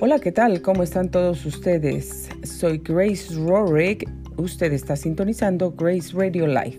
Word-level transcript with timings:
Hola, 0.00 0.20
¿qué 0.20 0.30
tal? 0.30 0.62
¿Cómo 0.62 0.84
están 0.84 1.10
todos 1.10 1.44
ustedes? 1.44 2.28
Soy 2.44 2.78
Grace 2.78 3.34
Rorick. 3.34 4.08
Usted 4.36 4.72
está 4.72 4.94
sintonizando 4.94 5.72
Grace 5.72 6.16
Radio 6.16 6.46
Live. 6.46 6.78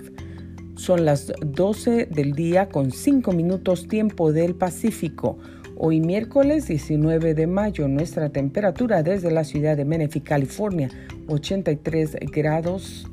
Son 0.75 1.03
las 1.03 1.33
12 1.45 2.05
del 2.05 2.31
día 2.31 2.69
con 2.69 2.91
5 2.91 3.33
minutos 3.33 3.89
tiempo 3.89 4.31
del 4.31 4.55
Pacífico. 4.55 5.37
Hoy 5.75 5.99
miércoles 5.99 6.67
19 6.67 7.33
de 7.33 7.45
mayo, 7.45 7.89
nuestra 7.89 8.29
temperatura 8.29 9.03
desde 9.03 9.31
la 9.31 9.43
ciudad 9.43 9.75
de 9.75 9.83
Menifee, 9.83 10.21
California, 10.21 10.89
83 11.27 12.15
grados. 12.31 13.05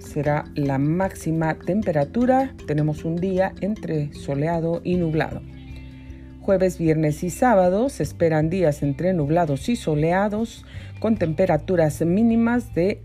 Será 0.00 0.46
la 0.56 0.78
máxima 0.78 1.56
temperatura. 1.60 2.56
Tenemos 2.66 3.04
un 3.04 3.14
día 3.14 3.54
entre 3.60 4.12
soleado 4.14 4.80
y 4.82 4.96
nublado. 4.96 5.42
Jueves, 6.42 6.76
viernes 6.76 7.22
y 7.22 7.30
sábado 7.30 7.88
se 7.88 8.02
esperan 8.02 8.50
días 8.50 8.82
entre 8.82 9.12
nublados 9.12 9.68
y 9.68 9.76
soleados 9.76 10.66
con 10.98 11.16
temperaturas 11.16 12.00
mínimas 12.00 12.74
de 12.74 13.00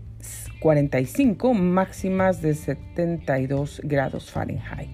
45, 0.58 1.54
máximas 1.54 2.42
de 2.42 2.54
72 2.54 3.80
grados 3.84 4.32
Fahrenheit. 4.32 4.90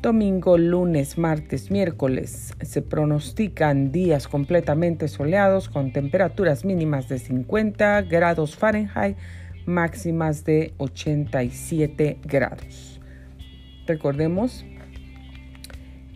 Domingo, 0.00 0.58
lunes, 0.58 1.18
martes, 1.18 1.70
miércoles 1.70 2.52
se 2.60 2.82
pronostican 2.82 3.92
días 3.92 4.26
completamente 4.26 5.06
soleados 5.06 5.68
con 5.68 5.92
temperaturas 5.92 6.64
mínimas 6.64 7.08
de 7.08 7.20
50 7.20 8.02
grados 8.02 8.56
Fahrenheit, 8.56 9.16
máximas 9.66 10.44
de 10.44 10.74
87 10.78 12.18
grados. 12.24 13.00
Recordemos 13.86 14.64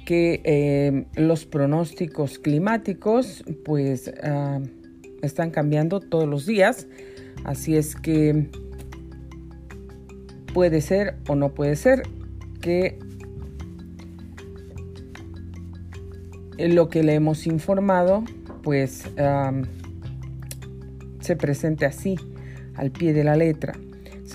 que 0.07 0.41
eh, 0.45 1.05
los 1.17 1.45
pronósticos 1.45 2.39
climáticos 2.39 3.45
pues 3.65 4.11
ah, 4.23 4.61
están 5.21 5.51
cambiando 5.51 6.01
todos 6.01 6.27
los 6.27 6.47
días, 6.47 6.87
así 7.45 7.77
es 7.77 7.97
que 7.97 8.49
puede 10.55 10.81
ser 10.81 11.17
o 11.29 11.35
no 11.35 11.53
puede 11.53 11.77
ser 11.77 12.05
que 12.63 12.99
lo 16.57 16.89
que 16.89 17.03
le 17.03 17.15
hemos 17.15 17.47
informado 17.47 18.23
pues 18.63 19.07
ah, 19.19 19.53
se 21.21 21.37
presente 21.37 21.85
así 21.85 22.17
al 22.77 22.93
pie 22.93 23.13
de 23.13 23.25
la 23.25 23.35
letra. 23.35 23.75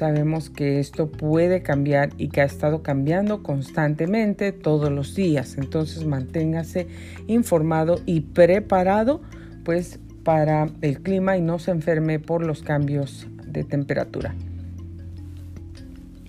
Sabemos 0.02 0.49
que 0.49 0.80
esto 0.80 1.11
puede 1.11 1.61
cambiar 1.61 2.09
y 2.17 2.30
que 2.30 2.41
ha 2.41 2.45
estado 2.45 2.81
cambiando 2.81 3.44
constantemente 3.44 4.52
todos 4.52 4.91
los 4.91 5.13
días. 5.13 5.59
Entonces 5.59 6.07
manténgase 6.07 6.88
informado 7.27 8.02
y 8.07 8.22
preparado 8.22 9.22
pues 9.63 9.99
para 10.23 10.72
el 10.81 11.03
clima 11.03 11.38
y 11.38 11.44
no 11.44 11.59
se 11.59 11.69
enferme 11.69 12.17
por 12.17 12.44
los 12.44 12.63
cambios 12.63 13.27
de 13.45 13.63
temperatura. 13.63 14.33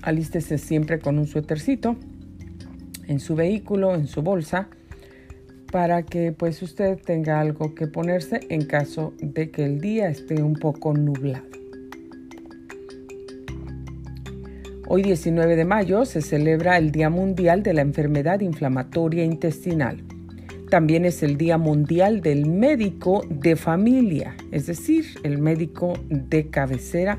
Alístese 0.02 0.58
siempre 0.58 0.98
con 0.98 1.18
un 1.18 1.26
suétercito 1.26 1.96
en 3.08 3.20
su 3.20 3.36
vehículo, 3.36 3.94
en 3.94 4.06
su 4.06 4.20
bolsa, 4.20 4.68
para 5.70 6.02
que 6.02 6.32
pues 6.32 6.60
usted 6.60 6.98
tenga 6.98 7.40
algo 7.40 7.74
que 7.74 7.86
ponerse 7.86 8.40
en 8.50 8.66
caso 8.66 9.14
de 9.18 9.50
que 9.50 9.64
el 9.64 9.80
día 9.80 10.10
esté 10.10 10.42
un 10.42 10.56
poco 10.56 10.92
nublado. 10.92 11.61
Hoy 14.94 15.00
19 15.00 15.56
de 15.56 15.64
mayo 15.64 16.04
se 16.04 16.20
celebra 16.20 16.76
el 16.76 16.92
Día 16.92 17.08
Mundial 17.08 17.62
de 17.62 17.72
la 17.72 17.80
Enfermedad 17.80 18.40
Inflamatoria 18.40 19.24
Intestinal. 19.24 20.04
También 20.68 21.06
es 21.06 21.22
el 21.22 21.38
Día 21.38 21.56
Mundial 21.56 22.20
del 22.20 22.44
Médico 22.44 23.24
de 23.30 23.56
Familia, 23.56 24.36
es 24.50 24.66
decir, 24.66 25.06
el 25.22 25.38
médico 25.38 25.94
de 26.10 26.50
cabecera, 26.50 27.18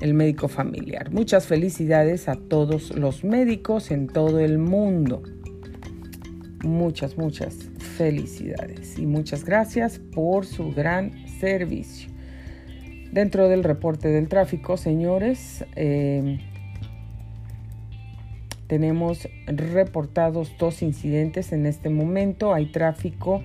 el 0.00 0.14
médico 0.14 0.46
familiar. 0.46 1.10
Muchas 1.10 1.48
felicidades 1.48 2.28
a 2.28 2.36
todos 2.36 2.94
los 2.94 3.24
médicos 3.24 3.90
en 3.90 4.06
todo 4.06 4.38
el 4.38 4.58
mundo. 4.58 5.24
Muchas, 6.62 7.18
muchas 7.18 7.68
felicidades 7.96 8.96
y 8.96 9.06
muchas 9.06 9.44
gracias 9.44 9.98
por 9.98 10.46
su 10.46 10.70
gran 10.70 11.26
servicio. 11.40 12.12
Dentro 13.10 13.48
del 13.48 13.64
reporte 13.64 14.06
del 14.06 14.28
tráfico, 14.28 14.76
señores, 14.76 15.64
eh, 15.74 16.38
tenemos 18.66 19.28
reportados 19.46 20.52
dos 20.58 20.82
incidentes 20.82 21.52
en 21.52 21.66
este 21.66 21.90
momento. 21.90 22.54
Hay 22.54 22.66
tráfico 22.66 23.42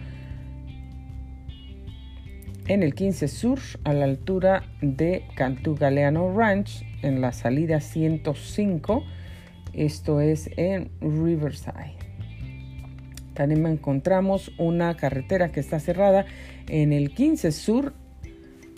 en 2.67 2.83
el 2.83 2.93
15 2.93 3.27
Sur 3.27 3.59
a 3.83 3.93
la 3.93 4.05
altura 4.05 4.63
de 4.81 5.23
Cantú 5.35 5.75
Galeano 5.75 6.33
Ranch 6.35 6.85
en 7.01 7.21
la 7.21 7.31
salida 7.31 7.79
105. 7.79 9.03
Esto 9.73 10.21
es 10.21 10.49
en 10.57 10.89
Riverside. 11.01 11.95
También 13.33 13.65
encontramos 13.67 14.51
una 14.57 14.95
carretera 14.97 15.51
que 15.51 15.59
está 15.59 15.79
cerrada 15.79 16.25
en 16.67 16.91
el 16.93 17.13
15 17.13 17.51
Sur 17.51 17.93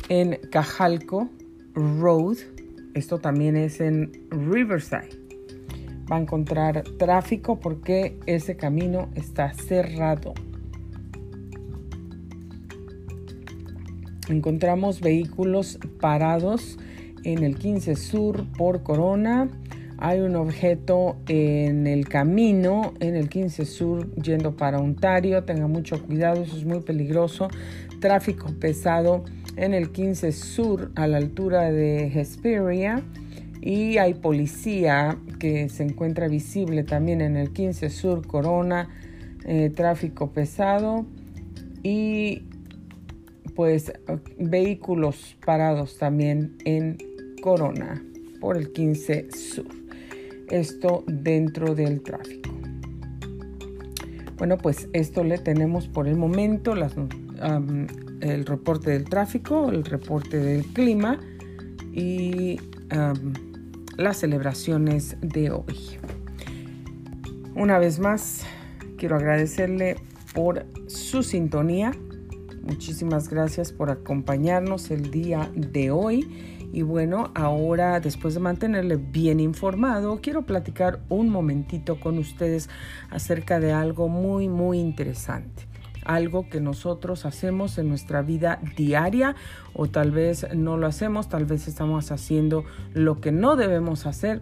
en 0.09 0.39
Cajalco 0.51 1.29
Road. 1.73 2.37
Esto 2.93 3.19
también 3.19 3.55
es 3.55 3.79
en 3.79 4.11
Riverside 4.31 5.18
va 6.11 6.17
a 6.17 6.19
encontrar 6.19 6.83
tráfico 6.97 7.59
porque 7.59 8.17
ese 8.25 8.55
camino 8.55 9.09
está 9.15 9.53
cerrado. 9.53 10.33
Encontramos 14.29 15.01
vehículos 15.01 15.79
parados 15.99 16.77
en 17.23 17.43
el 17.43 17.57
15 17.57 17.95
Sur 17.95 18.45
por 18.57 18.83
Corona. 18.83 19.49
Hay 19.97 20.19
un 20.19 20.35
objeto 20.35 21.17
en 21.27 21.87
el 21.87 22.07
camino 22.07 22.93
en 22.99 23.15
el 23.15 23.27
15 23.27 23.65
Sur 23.65 24.13
yendo 24.15 24.55
para 24.55 24.79
Ontario. 24.79 25.43
Tenga 25.43 25.67
mucho 25.67 26.01
cuidado, 26.05 26.43
eso 26.43 26.55
es 26.55 26.63
muy 26.63 26.81
peligroso. 26.81 27.49
Tráfico 27.99 28.47
pesado 28.59 29.25
en 29.57 29.73
el 29.73 29.91
15 29.91 30.31
Sur 30.31 30.91
a 30.95 31.07
la 31.07 31.17
altura 31.17 31.71
de 31.71 32.07
Hesperia 32.07 33.03
y 33.61 33.97
hay 33.97 34.13
policía 34.13 35.17
que 35.39 35.69
se 35.69 35.83
encuentra 35.83 36.27
visible 36.27 36.83
también 36.83 37.21
en 37.21 37.35
el 37.35 37.51
15 37.51 37.89
Sur 37.89 38.25
Corona, 38.25 38.89
eh, 39.45 39.69
tráfico 39.69 40.31
pesado 40.31 41.05
y 41.83 42.43
pues 43.55 43.91
vehículos 44.37 45.35
parados 45.45 45.97
también 45.97 46.57
en 46.65 46.97
Corona 47.41 48.01
por 48.39 48.57
el 48.57 48.71
15 48.71 49.31
Sur. 49.31 49.67
Esto 50.49 51.03
dentro 51.07 51.75
del 51.75 52.01
tráfico. 52.01 52.49
Bueno, 54.37 54.57
pues 54.57 54.87
esto 54.93 55.25
le 55.25 55.37
tenemos 55.37 55.89
por 55.89 56.07
el 56.07 56.15
momento 56.15 56.73
el 58.21 58.45
reporte 58.45 58.91
del 58.91 59.03
tráfico, 59.03 59.69
el 59.69 59.83
reporte 59.83 60.37
del 60.37 60.65
clima 60.67 61.19
y 61.93 62.57
las 63.99 64.17
celebraciones 64.17 65.17
de 65.19 65.51
hoy. 65.51 65.99
Una 67.53 67.77
vez 67.79 67.99
más, 67.99 68.45
quiero 68.97 69.17
agradecerle 69.17 69.97
por 70.33 70.65
su 70.87 71.21
sintonía. 71.21 71.91
Muchísimas 72.61 73.29
gracias 73.29 73.73
por 73.73 73.89
acompañarnos 73.91 74.89
el 74.91 75.11
día 75.11 75.51
de 75.53 75.91
hoy. 75.91 76.27
Y 76.71 76.83
bueno, 76.83 77.31
ahora 77.35 77.99
después 77.99 78.35
de 78.35 78.39
mantenerle 78.39 78.95
bien 78.95 79.41
informado, 79.41 80.21
quiero 80.21 80.45
platicar 80.45 81.01
un 81.09 81.29
momentito 81.29 81.99
con 81.99 82.19
ustedes 82.19 82.69
acerca 83.09 83.59
de 83.59 83.73
algo 83.73 84.07
muy, 84.07 84.47
muy 84.47 84.79
interesante 84.79 85.68
algo 86.09 86.49
que 86.49 86.59
nosotros 86.59 87.25
hacemos 87.25 87.77
en 87.77 87.87
nuestra 87.87 88.23
vida 88.23 88.59
diaria 88.75 89.35
o 89.73 89.87
tal 89.87 90.09
vez 90.09 90.47
no 90.55 90.75
lo 90.75 90.87
hacemos, 90.87 91.29
tal 91.29 91.45
vez 91.45 91.67
estamos 91.67 92.11
haciendo 92.11 92.65
lo 92.93 93.21
que 93.21 93.31
no 93.31 93.55
debemos 93.55 94.07
hacer. 94.07 94.41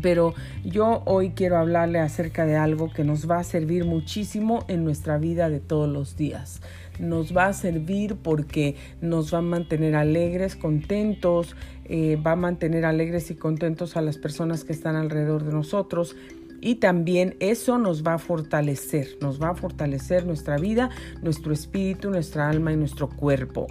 Pero 0.00 0.32
yo 0.64 1.02
hoy 1.04 1.32
quiero 1.32 1.58
hablarle 1.58 1.98
acerca 1.98 2.46
de 2.46 2.56
algo 2.56 2.90
que 2.90 3.04
nos 3.04 3.30
va 3.30 3.40
a 3.40 3.44
servir 3.44 3.84
muchísimo 3.84 4.64
en 4.68 4.84
nuestra 4.84 5.18
vida 5.18 5.50
de 5.50 5.60
todos 5.60 5.90
los 5.90 6.16
días. 6.16 6.62
Nos 6.98 7.36
va 7.36 7.46
a 7.46 7.52
servir 7.52 8.16
porque 8.16 8.76
nos 9.02 9.34
va 9.34 9.38
a 9.38 9.42
mantener 9.42 9.94
alegres, 9.94 10.56
contentos, 10.56 11.54
eh, 11.84 12.16
va 12.16 12.32
a 12.32 12.36
mantener 12.36 12.86
alegres 12.86 13.30
y 13.30 13.34
contentos 13.34 13.98
a 13.98 14.00
las 14.00 14.16
personas 14.16 14.64
que 14.64 14.72
están 14.72 14.96
alrededor 14.96 15.44
de 15.44 15.52
nosotros 15.52 16.16
y 16.62 16.76
también 16.76 17.36
eso 17.40 17.76
nos 17.76 18.02
va 18.04 18.14
a 18.14 18.18
fortalecer, 18.18 19.18
nos 19.20 19.42
va 19.42 19.50
a 19.50 19.54
fortalecer 19.54 20.24
nuestra 20.24 20.56
vida, 20.56 20.90
nuestro 21.20 21.52
espíritu, 21.52 22.08
nuestra 22.08 22.48
alma 22.48 22.72
y 22.72 22.76
nuestro 22.76 23.08
cuerpo. 23.10 23.66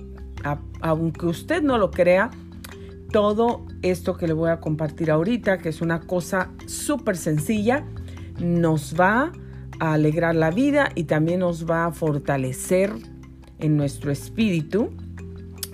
aunque 0.81 1.27
usted 1.27 1.61
no 1.61 1.77
lo 1.77 1.91
crea, 1.91 2.31
todo 3.11 3.65
esto 3.81 4.17
que 4.17 4.27
le 4.27 4.33
voy 4.33 4.49
a 4.49 4.59
compartir 4.59 5.11
ahorita, 5.11 5.59
que 5.59 5.69
es 5.69 5.81
una 5.81 6.01
cosa 6.01 6.51
súper 6.65 7.15
sencilla, 7.15 7.85
nos 8.39 8.99
va 8.99 9.31
a 9.79 9.93
alegrar 9.93 10.35
la 10.35 10.51
vida 10.51 10.89
y 10.95 11.05
también 11.05 11.41
nos 11.41 11.69
va 11.69 11.85
a 11.85 11.91
fortalecer 11.91 12.91
en 13.59 13.77
nuestro 13.77 14.11
espíritu, 14.11 14.89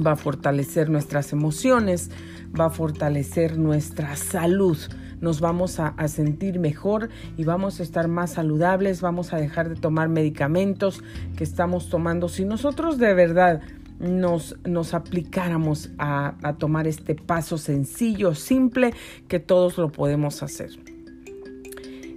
va 0.05 0.11
a 0.11 0.15
fortalecer 0.15 0.89
nuestras 0.89 1.31
emociones, 1.31 2.11
va 2.59 2.65
a 2.65 2.69
fortalecer 2.69 3.57
nuestra 3.57 4.15
salud. 4.15 4.77
Nos 5.21 5.41
vamos 5.41 5.79
a, 5.79 6.07
sentir 6.07 6.59
mejor 6.59 7.09
y 7.37 7.43
vamos 7.43 7.79
a 7.79 7.83
estar 7.83 8.07
más 8.07 8.33
saludables, 8.33 9.01
vamos 9.01 9.33
a 9.33 9.37
dejar 9.37 9.69
de 9.69 9.75
tomar 9.75 10.09
medicamentos 10.09 11.03
que 11.35 11.43
estamos 11.43 11.89
tomando. 11.89 12.29
Si 12.29 12.45
nosotros 12.45 12.97
de 12.97 13.13
verdad 13.13 13.61
nos, 13.99 14.55
nos 14.65 14.93
aplicáramos 14.93 15.89
a, 15.97 16.55
tomar 16.59 16.87
este 16.87 17.15
paso 17.15 17.57
sencillo, 17.57 18.35
simple, 18.35 18.93
que 19.27 19.39
todos 19.39 19.77
lo 19.77 19.91
podemos 19.91 20.43
hacer. 20.43 20.69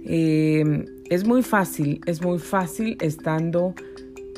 Eh, 0.05 0.85
es 1.09 1.27
muy 1.27 1.43
fácil, 1.43 2.01
es 2.05 2.21
muy 2.21 2.39
fácil 2.39 2.97
estando 3.01 3.75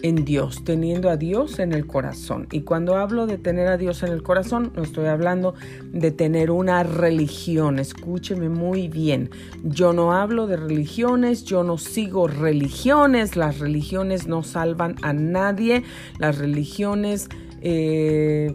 en 0.03 0.25
Dios, 0.25 0.63
teniendo 0.65 1.09
a 1.09 1.17
Dios 1.17 1.59
en 1.59 1.71
el 1.71 1.87
corazón. 1.87 2.47
Y 2.51 2.61
cuando 2.61 2.97
hablo 2.97 3.25
de 3.25 3.37
tener 3.37 3.67
a 3.69 3.77
Dios 3.77 4.03
en 4.03 4.11
el 4.11 4.21
corazón, 4.21 4.71
no 4.75 4.83
estoy 4.83 5.07
hablando 5.07 5.55
de 5.91 6.11
tener 6.11 6.51
una 6.51 6.83
religión. 6.83 7.79
Escúcheme 7.79 8.49
muy 8.49 8.89
bien. 8.89 9.31
Yo 9.63 9.93
no 9.93 10.13
hablo 10.13 10.45
de 10.45 10.57
religiones, 10.57 11.45
yo 11.45 11.63
no 11.63 11.77
sigo 11.77 12.27
religiones. 12.27 13.37
Las 13.37 13.59
religiones 13.59 14.27
no 14.27 14.43
salvan 14.43 14.95
a 15.01 15.13
nadie. 15.13 15.83
Las 16.19 16.37
religiones... 16.37 17.29
Eh, 17.61 18.53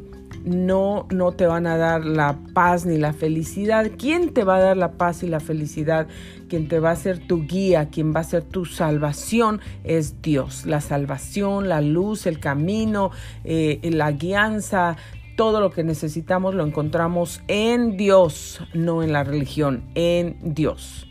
no, 0.48 1.06
no 1.10 1.32
te 1.32 1.46
van 1.46 1.66
a 1.66 1.76
dar 1.76 2.04
la 2.04 2.38
paz 2.54 2.86
ni 2.86 2.96
la 2.96 3.12
felicidad. 3.12 3.90
¿Quién 3.98 4.32
te 4.32 4.44
va 4.44 4.56
a 4.56 4.60
dar 4.60 4.76
la 4.76 4.92
paz 4.92 5.22
y 5.22 5.26
la 5.26 5.40
felicidad? 5.40 6.06
Quien 6.48 6.68
te 6.68 6.80
va 6.80 6.90
a 6.90 6.96
ser 6.96 7.18
tu 7.18 7.46
guía, 7.46 7.88
quien 7.90 8.14
va 8.14 8.20
a 8.20 8.24
ser 8.24 8.42
tu 8.42 8.64
salvación 8.64 9.60
es 9.84 10.22
Dios. 10.22 10.66
La 10.66 10.80
salvación, 10.80 11.68
la 11.68 11.80
luz, 11.80 12.26
el 12.26 12.40
camino, 12.40 13.10
eh, 13.44 13.80
la 13.92 14.12
guianza, 14.12 14.96
todo 15.36 15.60
lo 15.60 15.70
que 15.70 15.84
necesitamos 15.84 16.54
lo 16.54 16.66
encontramos 16.66 17.42
en 17.46 17.96
Dios, 17.96 18.60
no 18.74 19.02
en 19.02 19.12
la 19.12 19.24
religión, 19.24 19.84
en 19.94 20.36
Dios. 20.42 21.07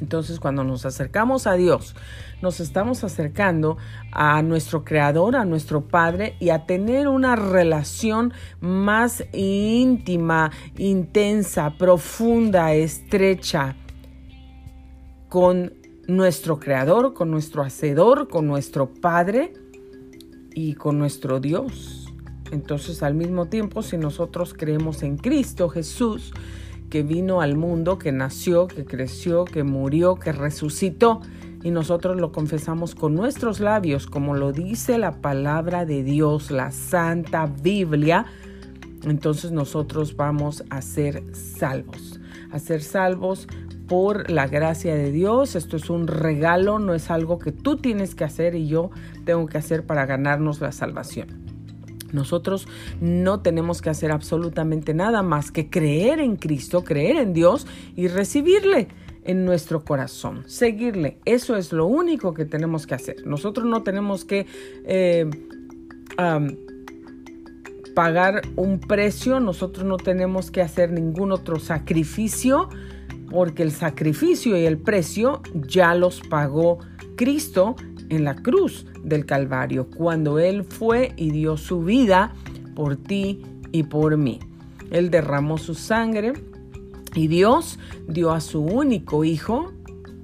Entonces 0.00 0.40
cuando 0.40 0.64
nos 0.64 0.86
acercamos 0.86 1.46
a 1.46 1.54
Dios, 1.54 1.94
nos 2.42 2.60
estamos 2.60 3.04
acercando 3.04 3.76
a 4.12 4.42
nuestro 4.42 4.84
Creador, 4.84 5.36
a 5.36 5.44
nuestro 5.44 5.88
Padre 5.88 6.36
y 6.40 6.50
a 6.50 6.66
tener 6.66 7.08
una 7.08 7.36
relación 7.36 8.32
más 8.60 9.24
íntima, 9.32 10.50
intensa, 10.78 11.76
profunda, 11.76 12.72
estrecha 12.74 13.76
con 15.28 15.74
nuestro 16.08 16.58
Creador, 16.58 17.14
con 17.14 17.30
nuestro 17.30 17.62
Hacedor, 17.62 18.28
con 18.28 18.46
nuestro 18.46 18.92
Padre 18.92 19.52
y 20.54 20.74
con 20.74 20.98
nuestro 20.98 21.40
Dios. 21.40 22.06
Entonces 22.50 23.02
al 23.02 23.14
mismo 23.14 23.46
tiempo, 23.46 23.82
si 23.82 23.96
nosotros 23.96 24.54
creemos 24.56 25.02
en 25.02 25.16
Cristo 25.16 25.68
Jesús, 25.68 26.32
que 26.90 27.02
vino 27.02 27.40
al 27.40 27.56
mundo, 27.56 27.98
que 27.98 28.12
nació, 28.12 28.66
que 28.66 28.84
creció, 28.84 29.44
que 29.44 29.62
murió, 29.62 30.16
que 30.16 30.32
resucitó, 30.32 31.22
y 31.62 31.70
nosotros 31.70 32.18
lo 32.18 32.32
confesamos 32.32 32.94
con 32.94 33.14
nuestros 33.14 33.60
labios, 33.60 34.06
como 34.06 34.34
lo 34.34 34.52
dice 34.52 34.98
la 34.98 35.20
palabra 35.20 35.84
de 35.84 36.02
Dios, 36.02 36.50
la 36.50 36.72
Santa 36.72 37.46
Biblia, 37.46 38.26
entonces 39.04 39.52
nosotros 39.52 40.16
vamos 40.16 40.64
a 40.70 40.82
ser 40.82 41.22
salvos, 41.34 42.20
a 42.50 42.58
ser 42.58 42.82
salvos 42.82 43.46
por 43.88 44.30
la 44.30 44.46
gracia 44.46 44.94
de 44.94 45.10
Dios. 45.10 45.56
Esto 45.56 45.76
es 45.76 45.90
un 45.90 46.06
regalo, 46.06 46.78
no 46.78 46.94
es 46.94 47.10
algo 47.10 47.38
que 47.38 47.50
tú 47.50 47.76
tienes 47.76 48.14
que 48.14 48.24
hacer 48.24 48.54
y 48.54 48.68
yo 48.68 48.90
tengo 49.24 49.46
que 49.46 49.58
hacer 49.58 49.86
para 49.86 50.06
ganarnos 50.06 50.60
la 50.60 50.72
salvación. 50.72 51.28
Nosotros 52.12 52.66
no 53.00 53.40
tenemos 53.40 53.82
que 53.82 53.90
hacer 53.90 54.12
absolutamente 54.12 54.94
nada 54.94 55.22
más 55.22 55.50
que 55.50 55.68
creer 55.68 56.20
en 56.20 56.36
Cristo, 56.36 56.84
creer 56.84 57.16
en 57.16 57.32
Dios 57.32 57.66
y 57.96 58.08
recibirle 58.08 58.88
en 59.24 59.44
nuestro 59.44 59.84
corazón, 59.84 60.44
seguirle. 60.46 61.18
Eso 61.24 61.56
es 61.56 61.72
lo 61.72 61.86
único 61.86 62.34
que 62.34 62.44
tenemos 62.44 62.86
que 62.86 62.94
hacer. 62.94 63.26
Nosotros 63.26 63.66
no 63.66 63.82
tenemos 63.82 64.24
que 64.24 64.46
eh, 64.84 65.28
pagar 67.94 68.42
un 68.56 68.80
precio, 68.80 69.40
nosotros 69.40 69.84
no 69.84 69.96
tenemos 69.96 70.50
que 70.50 70.62
hacer 70.62 70.92
ningún 70.92 71.32
otro 71.32 71.58
sacrificio, 71.58 72.68
porque 73.30 73.62
el 73.62 73.72
sacrificio 73.72 74.56
y 74.56 74.64
el 74.64 74.78
precio 74.78 75.42
ya 75.54 75.94
los 75.94 76.20
pagó 76.20 76.78
Cristo 77.16 77.76
en 78.10 78.24
la 78.24 78.36
cruz 78.36 78.86
del 79.02 79.24
Calvario, 79.24 79.88
cuando 79.88 80.38
Él 80.38 80.64
fue 80.64 81.12
y 81.16 81.30
dio 81.30 81.56
su 81.56 81.82
vida 81.82 82.34
por 82.74 82.96
ti 82.96 83.42
y 83.72 83.84
por 83.84 84.16
mí. 84.16 84.40
Él 84.90 85.10
derramó 85.10 85.58
su 85.58 85.74
sangre 85.74 86.34
y 87.14 87.28
Dios 87.28 87.78
dio 88.08 88.32
a 88.32 88.40
su 88.40 88.60
único 88.60 89.24
Hijo 89.24 89.72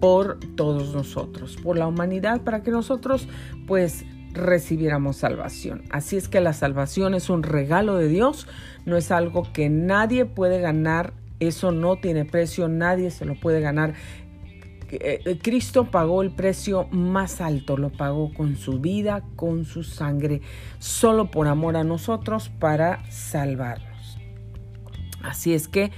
por 0.01 0.39
todos 0.57 0.95
nosotros, 0.95 1.57
por 1.63 1.79
la 1.79 1.87
humanidad, 1.87 2.43
para 2.43 2.63
que 2.63 2.71
nosotros 2.71 3.29
pues 3.67 4.05
recibiéramos 4.33 5.17
salvación. 5.17 5.85
Así 5.91 6.17
es 6.17 6.29
que 6.29 6.41
la 6.41 6.53
salvación 6.53 7.15
es 7.15 7.31
un 7.31 7.43
regalo 7.43 7.97
de 7.97 8.09
Dios, 8.09 8.47
no 8.85 8.97
es 8.97 9.11
algo 9.11 9.51
que 9.53 9.71
nadie 9.71 10.27
puede 10.27 10.61
ganar, 10.61 11.15
eso 11.41 11.73
no 11.73 11.97
tiene 11.97 12.25
precio, 12.25 12.69
nadie 12.69 13.11
se 13.11 13.25
lo 13.25 13.35
puede 13.35 13.61
ganar. 13.61 13.95
Eh, 14.89 15.21
eh, 15.25 15.39
Cristo 15.43 15.91
pagó 15.91 16.23
el 16.23 16.31
precio 16.31 16.87
más 16.91 17.41
alto, 17.41 17.77
lo 17.77 17.91
pagó 17.91 18.33
con 18.33 18.57
su 18.57 18.81
vida, 18.81 19.25
con 19.35 19.65
su 19.65 19.83
sangre, 19.83 20.43
solo 20.79 21.31
por 21.31 21.49
amor 21.49 21.77
a 21.77 21.85
nosotros 21.85 22.51
para 22.61 23.05
salvarnos. 23.11 24.19
Así 25.23 25.55
es 25.55 25.67
que 25.67 25.91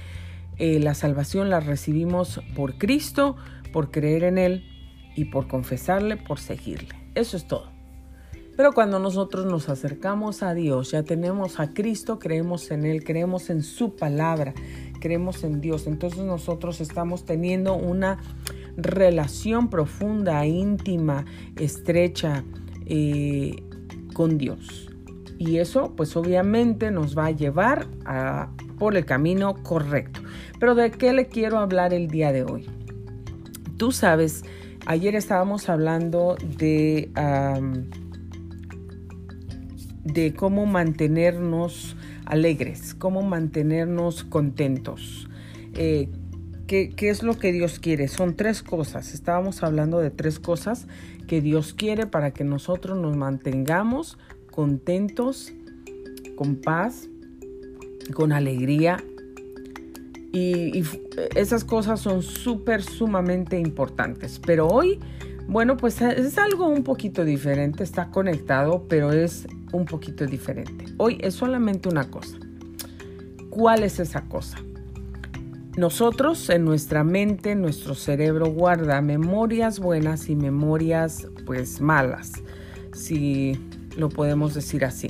eh, 0.57 0.79
la 0.79 0.95
salvación 0.95 1.49
la 1.49 1.59
recibimos 1.59 2.41
por 2.55 2.77
Cristo, 2.77 3.35
por 3.71 3.91
creer 3.91 4.23
en 4.23 4.37
Él 4.37 4.65
y 5.15 5.25
por 5.25 5.47
confesarle, 5.47 6.17
por 6.17 6.39
seguirle. 6.39 6.95
Eso 7.13 7.37
es 7.37 7.47
todo. 7.47 7.79
Pero 8.57 8.73
cuando 8.73 8.99
nosotros 8.99 9.45
nos 9.45 9.69
acercamos 9.69 10.43
a 10.43 10.53
Dios, 10.53 10.91
ya 10.91 11.03
tenemos 11.03 11.61
a 11.61 11.73
Cristo, 11.73 12.19
creemos 12.19 12.71
en 12.71 12.85
Él, 12.85 13.05
creemos 13.05 13.49
en 13.49 13.63
su 13.63 13.95
palabra, 13.95 14.53
creemos 14.99 15.45
en 15.45 15.61
Dios. 15.61 15.87
Entonces 15.87 16.19
nosotros 16.25 16.81
estamos 16.81 17.23
teniendo 17.23 17.75
una 17.75 18.19
relación 18.81 19.69
profunda, 19.69 20.45
íntima, 20.45 21.25
estrecha 21.57 22.43
eh, 22.85 23.63
con 24.13 24.37
Dios. 24.37 24.89
Y 25.37 25.57
eso 25.57 25.93
pues 25.95 26.15
obviamente 26.17 26.91
nos 26.91 27.17
va 27.17 27.27
a 27.27 27.31
llevar 27.31 27.87
a, 28.05 28.49
por 28.77 28.97
el 28.97 29.05
camino 29.05 29.55
correcto. 29.63 30.21
Pero 30.59 30.75
¿de 30.75 30.91
qué 30.91 31.13
le 31.13 31.27
quiero 31.27 31.59
hablar 31.59 31.93
el 31.93 32.07
día 32.07 32.31
de 32.31 32.43
hoy? 32.43 32.65
Tú 33.77 33.91
sabes, 33.91 34.43
ayer 34.85 35.15
estábamos 35.15 35.69
hablando 35.69 36.35
de, 36.57 37.09
de 40.03 40.33
cómo 40.33 40.65
mantenernos 40.65 41.95
alegres, 42.25 42.93
cómo 42.93 43.21
mantenernos 43.21 44.23
contentos. 44.25 45.29
Eh, 45.73 46.09
¿Qué, 46.69 46.93
es 46.99 47.23
lo 47.23 47.35
que 47.39 47.51
Dios 47.51 47.79
quiere? 47.79 48.07
Son 48.07 48.35
tres 48.35 48.61
cosas. 48.61 49.15
Estábamos 49.15 49.63
hablando 49.63 49.97
de 49.97 50.11
tres 50.11 50.37
cosas 50.37 50.85
que 51.27 51.41
Dios 51.41 51.73
quiere 51.73 52.05
para 52.05 52.29
que 52.29 52.43
nosotros 52.43 52.95
nos 52.95 53.17
mantengamos 53.17 54.19
contentos, 54.51 55.51
con 56.35 56.57
paz, 56.57 57.09
con 58.13 58.31
alegría. 58.31 59.03
Y, 60.31 60.83
esas 61.35 61.63
cosas 61.63 62.01
son 62.01 62.21
súper, 62.21 62.83
sumamente 62.83 63.57
importantes. 63.59 64.37
Pero 64.37 64.67
hoy, 64.67 64.99
bueno, 65.47 65.75
pues 65.75 65.99
es 66.01 66.37
algo 66.37 66.67
un 66.67 66.83
poquito 66.83 67.25
diferente. 67.25 67.83
Está 67.83 68.11
conectado, 68.11 68.85
pero 68.87 69.11
es 69.11 69.47
un 69.71 69.85
poquito 69.85 70.27
diferente. 70.27 70.85
Hoy 70.97 71.17
es 71.21 71.33
solamente 71.33 71.89
una 71.89 72.11
cosa. 72.11 72.37
¿Cuál 73.49 73.81
es 73.81 73.99
esa 73.99 74.21
cosa? 74.25 74.59
Nosotros 75.77 76.49
en 76.49 76.65
nuestra 76.65 77.03
mente, 77.03 77.55
nuestro 77.55 77.93
cerebro 77.95 78.47
guarda 78.47 79.01
memorias 79.01 79.79
buenas 79.79 80.27
y 80.29 80.35
memorias 80.35 81.27
pues 81.45 81.79
malas, 81.79 82.33
si 82.93 83.57
lo 83.95 84.09
podemos 84.09 84.53
decir 84.55 84.83
así. 84.83 85.09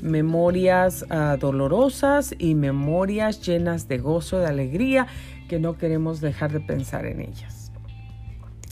Memorias 0.00 1.04
ah, 1.10 1.36
dolorosas 1.38 2.34
y 2.38 2.54
memorias 2.54 3.40
llenas 3.46 3.86
de 3.86 3.98
gozo, 3.98 4.38
de 4.38 4.46
alegría, 4.46 5.06
que 5.48 5.60
no 5.60 5.76
queremos 5.76 6.20
dejar 6.20 6.52
de 6.52 6.60
pensar 6.60 7.06
en 7.06 7.20
ellas. 7.20 7.70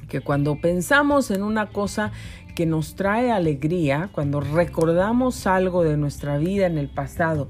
Que 0.09 0.23
cuando 0.23 0.61
pensamos 0.61 1.31
en 1.31 1.43
una 1.43 1.67
cosa 1.67 2.11
que 2.57 2.67
nos 2.67 2.97
trae 2.97 3.31
alegría, 3.31 4.09
cuando 4.12 4.41
recordamos 4.41 5.47
algo 5.47 5.85
de 5.85 5.97
nuestra 5.97 6.39
vida 6.39 6.67
en 6.67 6.79
el 6.79 6.89
pasado, 6.89 7.49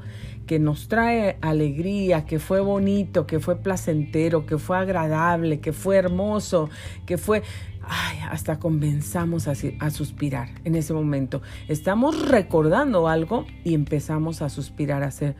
que 0.51 0.59
nos 0.59 0.89
trae 0.89 1.37
alegría, 1.43 2.27
que 2.27 2.41
fue 2.41 2.59
bonito, 2.59 3.25
que 3.25 3.39
fue 3.39 3.63
placentero, 3.63 4.47
que 4.47 4.59
fue 4.59 4.79
agradable, 4.79 5.61
que 5.61 5.73
fue 5.73 5.95
hermoso, 5.97 6.69
que 7.07 7.19
fue... 7.19 7.45
Ay, 7.83 8.19
hasta 8.29 8.59
comenzamos 8.59 9.47
a, 9.47 9.53
a, 9.79 9.91
suspirar 9.91 10.49
en 10.65 10.75
ese 10.75 10.93
momento. 10.93 11.41
Estamos 11.69 12.29
recordando 12.29 13.07
algo 13.07 13.47
y 13.63 13.75
empezamos 13.75 14.43
a 14.43 14.49
suspirar, 14.49 15.05
a 15.05 15.07
hacer... 15.07 15.37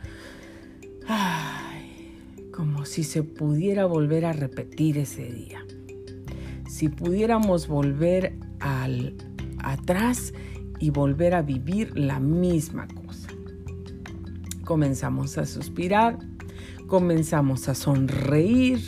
Ay, 1.09 2.47
como 2.53 2.85
si 2.85 3.03
se 3.03 3.21
pudiera 3.23 3.85
volver 3.85 4.23
a 4.23 4.31
repetir 4.31 4.97
ese 4.97 5.29
día. 5.29 5.65
Si 6.69 6.87
pudiéramos 6.87 7.67
volver 7.67 8.37
al, 8.61 9.17
atrás 9.59 10.33
y 10.79 10.89
volver 10.89 11.35
a 11.35 11.41
vivir 11.41 11.99
la 11.99 12.21
misma 12.21 12.87
cosa 12.87 13.00
comenzamos 14.71 15.37
a 15.37 15.45
suspirar, 15.45 16.17
comenzamos 16.87 17.67
a 17.67 17.75
sonreír, 17.75 18.79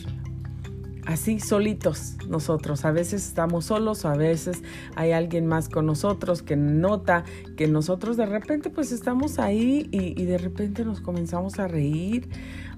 así 1.05 1.41
solitos 1.41 2.15
nosotros. 2.29 2.85
A 2.85 2.93
veces 2.93 3.27
estamos 3.27 3.65
solos, 3.65 4.05
a 4.05 4.15
veces 4.15 4.63
hay 4.95 5.11
alguien 5.11 5.45
más 5.45 5.67
con 5.67 5.85
nosotros 5.85 6.41
que 6.41 6.55
nota 6.55 7.25
que 7.57 7.67
nosotros 7.67 8.15
de 8.15 8.25
repente 8.25 8.69
pues 8.69 8.93
estamos 8.93 9.39
ahí 9.39 9.89
y, 9.91 10.23
de 10.23 10.37
repente 10.37 10.85
nos 10.85 11.01
comenzamos 11.01 11.59
a 11.59 11.67
reír, 11.67 12.29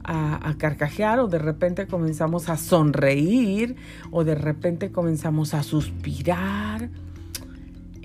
a, 0.04 0.56
carcajear 0.58 1.20
o 1.20 1.28
de 1.28 1.38
repente 1.38 1.86
comenzamos 1.86 2.50
a 2.50 2.58
sonreír 2.58 3.76
o 4.10 4.24
de 4.24 4.34
repente 4.34 4.92
comenzamos 4.92 5.54
a 5.54 5.62
suspirar. 5.62 6.90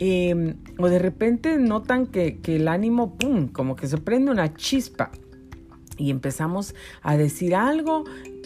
Em, 0.03 0.55
o 0.79 0.89
de 0.89 0.99
repente 0.99 1.59
notan 1.59 2.07
que, 2.07 2.41
el 2.47 2.69
ánimo, 2.69 3.19
como 3.53 3.77
que 3.77 3.87
se 3.87 3.99
prende 3.99 4.31
una 4.31 4.55
chispa 4.55 5.11
y 5.99 6.11
empezamos 6.11 6.75
a 7.03 7.19
decir 7.19 7.55
algo 7.55 8.05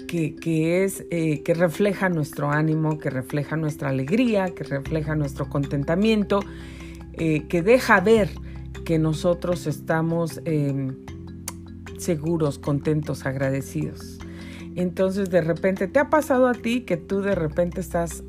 que, 0.08 0.84
es, 0.84 1.04
eh, 1.12 1.44
que 1.44 1.54
refleja 1.54 2.08
nuestro 2.08 2.50
ánimo, 2.50 2.98
que 2.98 3.08
refleja 3.08 3.56
nuestra 3.56 3.90
alegría, 3.90 4.52
que 4.52 4.64
refleja 4.64 5.14
nuestro 5.14 5.48
contentamiento, 5.48 6.40
eh, 7.12 7.46
que 7.46 7.62
deja 7.62 8.00
ver 8.00 8.30
que 8.84 8.98
nosotros 8.98 9.68
estamos 9.68 10.40
em, 10.46 10.96
seguros, 11.98 12.58
contentos, 12.58 13.26
agradecidos. 13.26 14.18
Entonces 14.74 15.30
de 15.30 15.40
repente 15.40 15.86
te 15.86 16.00
ha 16.00 16.10
pasado 16.10 16.48
a 16.48 16.54
ti 16.54 16.80
que 16.80 16.96
tú 16.96 17.20
de 17.20 17.36
repente 17.36 17.80
estás, 17.80 18.24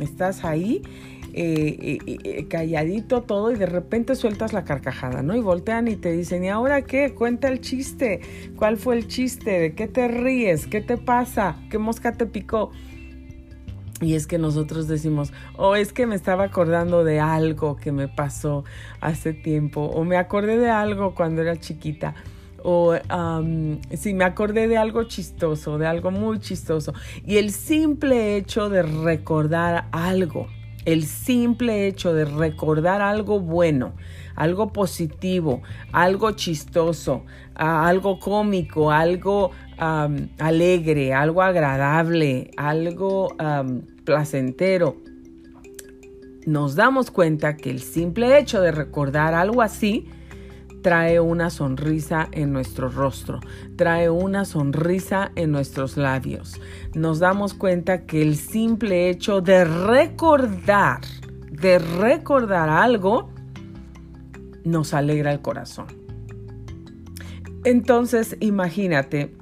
estás 0.00 0.44
ahí 0.46 0.82
eh, 1.34 1.98
eh, 2.06 2.18
eh, 2.24 2.46
calladito 2.48 3.22
todo 3.22 3.52
y 3.52 3.56
de 3.56 3.64
repente 3.64 4.14
sueltas 4.14 4.52
la 4.52 4.64
carcajada, 4.64 5.22
¿no? 5.22 5.34
Y 5.34 5.40
voltean 5.40 5.88
y 5.88 5.96
te 5.96 6.12
dicen, 6.12 6.44
¿y 6.44 6.50
ahora 6.50 6.82
qué? 6.82 7.14
Cuenta 7.14 7.48
el 7.48 7.60
chiste. 7.60 8.20
¿Cuál 8.56 8.76
fue 8.76 8.96
el 8.96 9.08
chiste? 9.08 9.58
¿De 9.58 9.74
qué 9.74 9.88
te 9.88 10.08
ríes? 10.08 10.66
¿Qué 10.66 10.82
te 10.82 10.98
pasa? 10.98 11.56
¿Qué 11.70 11.78
mosca 11.78 12.12
te 12.12 12.26
picó? 12.26 12.70
Y 14.02 14.14
es 14.14 14.26
que 14.26 14.36
nosotros 14.36 14.88
decimos, 14.88 15.32
o 15.56 15.68
oh, 15.68 15.76
es 15.76 15.92
que 15.92 16.06
me 16.06 16.16
estaba 16.16 16.44
acordando 16.44 17.04
de 17.04 17.20
algo 17.20 17.76
que 17.76 17.92
me 17.92 18.08
pasó 18.08 18.64
hace 19.00 19.32
tiempo, 19.32 19.82
o 19.82 20.04
me 20.04 20.16
acordé 20.16 20.58
de 20.58 20.70
algo 20.70 21.14
cuando 21.14 21.40
era 21.40 21.56
chiquita, 21.56 22.14
o 22.64 22.94
si 22.94 23.96
sí, 23.96 24.14
me 24.14 24.24
acordé 24.24 24.66
de 24.68 24.76
algo 24.76 25.04
chistoso, 25.04 25.78
de 25.78 25.86
algo 25.86 26.10
muy 26.10 26.40
chistoso. 26.40 26.92
Y 27.24 27.36
el 27.36 27.52
simple 27.52 28.36
hecho 28.36 28.68
de 28.68 28.82
recordar 28.82 29.86
algo, 29.92 30.48
el 30.84 31.04
simple 31.04 31.86
hecho 31.86 32.12
de 32.12 32.24
recordar 32.24 33.02
algo 33.02 33.40
bueno, 33.40 33.94
algo 34.34 34.72
positivo, 34.72 35.62
algo 35.92 36.32
chistoso, 36.32 37.24
algo 37.54 38.18
cómico, 38.18 38.90
algo 38.90 39.50
alegre, 40.38 41.14
algo 41.14 41.42
agradable, 41.42 42.50
algo 42.56 43.36
placentero, 44.04 44.96
nos 46.46 46.74
damos 46.74 47.10
cuenta 47.10 47.56
que 47.56 47.70
el 47.70 47.80
simple 47.80 48.38
hecho 48.38 48.60
de 48.60 48.72
recordar 48.72 49.34
algo 49.34 49.62
así 49.62 50.08
trae 50.82 51.20
una 51.20 51.48
sonrisa 51.48 52.28
en 52.32 52.52
nuestro 52.52 52.88
rostro, 52.88 53.40
trae 53.76 54.10
una 54.10 54.44
sonrisa 54.44 55.30
en 55.36 55.52
nuestros 55.52 55.96
labios. 55.96 56.60
Nos 56.94 57.20
damos 57.20 57.54
cuenta 57.54 58.04
que 58.04 58.20
el 58.20 58.36
simple 58.36 59.08
hecho 59.08 59.40
de 59.40 59.64
recordar, 59.64 61.00
de 61.50 61.78
recordar 61.78 62.68
algo, 62.68 63.30
nos 64.64 64.92
alegra 64.92 65.32
el 65.32 65.40
corazón. 65.40 65.86
Entonces, 67.64 68.36
imagínate, 68.40 69.32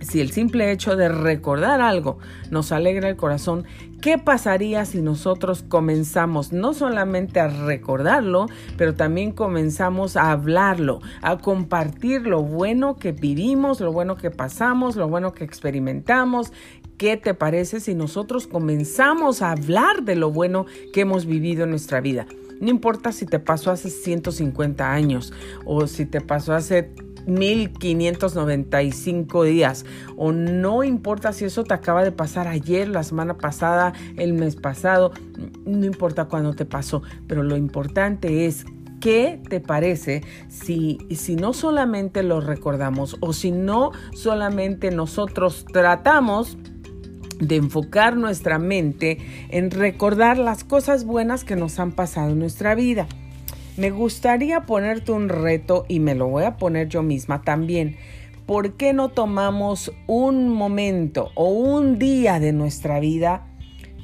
si 0.00 0.20
el 0.20 0.32
simple 0.32 0.72
hecho 0.72 0.96
de 0.96 1.08
recordar 1.08 1.80
algo 1.80 2.18
nos 2.50 2.72
alegra 2.72 3.08
el 3.08 3.16
corazón, 3.16 3.64
¿Qué 4.04 4.18
pasaría 4.18 4.84
si 4.84 5.00
nosotros 5.00 5.64
comenzamos 5.66 6.52
no 6.52 6.74
solamente 6.74 7.40
a 7.40 7.48
recordarlo, 7.48 8.48
pero 8.76 8.94
también 8.94 9.32
comenzamos 9.32 10.18
a 10.18 10.30
hablarlo, 10.30 11.00
a 11.22 11.38
compartir 11.38 12.26
lo 12.26 12.42
bueno 12.42 12.96
que 12.96 13.12
vivimos, 13.12 13.80
lo 13.80 13.92
bueno 13.92 14.18
que 14.18 14.30
pasamos, 14.30 14.96
lo 14.96 15.08
bueno 15.08 15.32
que 15.32 15.44
experimentamos? 15.44 16.52
¿Qué 16.98 17.16
te 17.16 17.32
parece 17.32 17.80
si 17.80 17.94
nosotros 17.94 18.46
comenzamos 18.46 19.40
a 19.40 19.52
hablar 19.52 20.02
de 20.02 20.16
lo 20.16 20.30
bueno 20.30 20.66
que 20.92 21.00
hemos 21.00 21.24
vivido 21.24 21.64
en 21.64 21.70
nuestra 21.70 22.02
vida? 22.02 22.26
No 22.60 22.68
importa 22.68 23.10
si 23.10 23.24
te 23.24 23.38
pasó 23.38 23.70
hace 23.70 23.88
150 23.88 24.92
años 24.92 25.32
o 25.64 25.86
si 25.86 26.04
te 26.04 26.20
pasó 26.20 26.52
hace 26.52 26.90
1595 27.26 29.44
días. 29.44 29.84
O 30.16 30.32
no 30.32 30.84
importa 30.84 31.32
si 31.32 31.44
eso 31.44 31.64
te 31.64 31.74
acaba 31.74 32.04
de 32.04 32.12
pasar 32.12 32.48
ayer, 32.48 32.88
la 32.88 33.02
semana 33.02 33.38
pasada, 33.38 33.92
el 34.16 34.32
mes 34.32 34.56
pasado, 34.56 35.12
no 35.64 35.84
importa 35.84 36.26
cuándo 36.26 36.54
te 36.54 36.64
pasó, 36.64 37.02
pero 37.26 37.42
lo 37.42 37.56
importante 37.56 38.46
es 38.46 38.64
¿Qué 39.00 39.42
te 39.50 39.60
parece 39.60 40.22
si, 40.48 40.96
si 41.14 41.36
no 41.36 41.52
solamente 41.52 42.22
lo 42.22 42.40
recordamos 42.40 43.18
o 43.20 43.34
si 43.34 43.50
no 43.50 43.92
solamente 44.14 44.90
nosotros 44.90 45.66
tratamos 45.70 46.56
de 47.38 47.56
enfocar 47.56 48.16
nuestra 48.16 48.58
mente 48.58 49.18
en 49.50 49.70
recordar 49.70 50.38
las 50.38 50.64
cosas 50.64 51.04
buenas 51.04 51.44
que 51.44 51.54
nos 51.54 51.78
han 51.80 51.92
pasado 51.92 52.30
en 52.30 52.38
nuestra 52.38 52.74
vida? 52.74 53.06
Me 53.76 53.90
gustaría 53.90 54.66
ponerte 54.66 55.10
un 55.10 55.28
reto 55.28 55.84
y 55.88 55.98
me 55.98 56.14
lo 56.14 56.28
voy 56.28 56.44
a 56.44 56.56
poner 56.56 56.88
yo 56.88 57.02
misma 57.02 57.42
también. 57.42 57.96
¿Por 58.46 58.74
qué 58.74 58.92
no 58.92 59.08
tomamos 59.08 59.92
un 60.06 60.48
momento 60.48 61.30
o 61.34 61.48
un 61.48 61.98
día 61.98 62.38
de 62.38 62.52
nuestra 62.52 63.00
vida, 63.00 63.48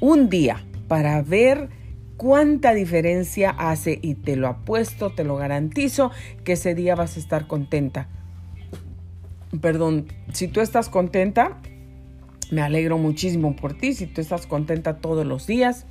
un 0.01 0.29
día, 0.29 0.65
para 0.89 1.21
ver 1.21 1.69
cuánta 2.17 2.73
diferencia 2.73 3.51
hace? 3.51 3.99
Y 4.01 4.15
te 4.15 4.35
lo 4.35 4.49
apuesto, 4.49 5.11
te 5.11 5.23
lo 5.23 5.37
garantizo, 5.37 6.11
que 6.43 6.53
ese 6.53 6.75
día 6.75 6.95
vas 6.95 7.15
a 7.15 7.19
estar 7.19 7.47
contenta. 7.47 8.09
Perdón, 9.61 10.07
si 10.33 10.49
tú 10.49 10.59
estás 10.59 10.89
contenta, 10.89 11.61
me 12.51 12.61
alegro 12.61 12.97
muchísimo 12.97 13.55
por 13.55 13.73
ti. 13.73 13.93
Si 13.93 14.05
tú 14.05 14.19
estás 14.19 14.47
contenta 14.47 14.97
todos 14.97 15.25
los 15.25 15.47
días, 15.47 15.85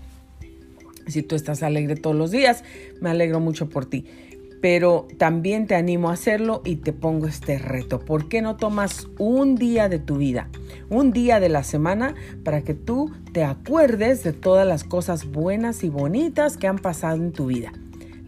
si 1.11 1.23
tú 1.23 1.37
estás 1.37 1.63
alegre 1.63 1.97
todos 1.97 2.17
los 2.17 2.31
días, 2.31 2.65
me 3.01 3.11
alegro 3.11 3.41
mucho 3.41 3.69
por 3.69 3.87
ti. 3.87 4.07
Pero 4.61 5.09
también 5.17 5.67
te 5.67 5.75
animo 5.75 6.11
a 6.11 6.15
hacerlo 6.15 6.61
y 6.65 6.77
te 6.77 6.93
pongo 6.93 7.27
este 7.27 7.59
reto. 7.59 8.01
¿Por 8.01 8.29
qué 8.29 8.43
no 8.43 8.57
tomas 8.57 9.09
un 9.19 9.57
día 9.57 9.89
de 9.89 9.99
tu 9.99 10.19
vida, 10.19 10.51
un 10.91 11.13
día 11.13 11.41
de 11.41 11.49
la 11.49 11.65
semana, 11.65 12.15
para 12.45 12.61
que 12.61 12.75
tú 12.75 13.11
te 13.33 13.43
acuerdes 13.43 14.23
de 14.23 14.35
todas 14.35 14.67
las 14.67 14.85
cosas 14.85 15.25
buenas 15.25 15.83
y 15.83 15.89
bonitas 15.89 16.59
que 16.59 16.67
han 16.67 16.79
pasado 16.79 17.17
en 17.17 17.33
tu 17.33 17.47
vida? 17.47 17.73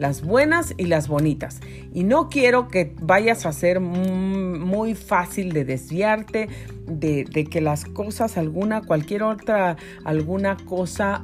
las 0.02 0.22
buenas 0.24 0.74
y 0.78 0.86
las 0.86 1.06
bonitas. 1.06 1.60
Y 1.94 2.02
no 2.02 2.28
quiero 2.28 2.66
que 2.66 2.92
vayas 3.00 3.46
a 3.46 3.52
ser 3.52 3.78
muy 3.78 4.96
fácil 4.96 5.52
de 5.52 5.64
desviarte, 5.64 6.48
de, 6.86 7.24
que 7.48 7.60
las 7.60 7.84
cosas, 7.84 8.36
alguna, 8.36 8.82
cualquier 8.82 9.22
otra, 9.22 9.76
alguna 10.04 10.56
cosa 10.56 11.22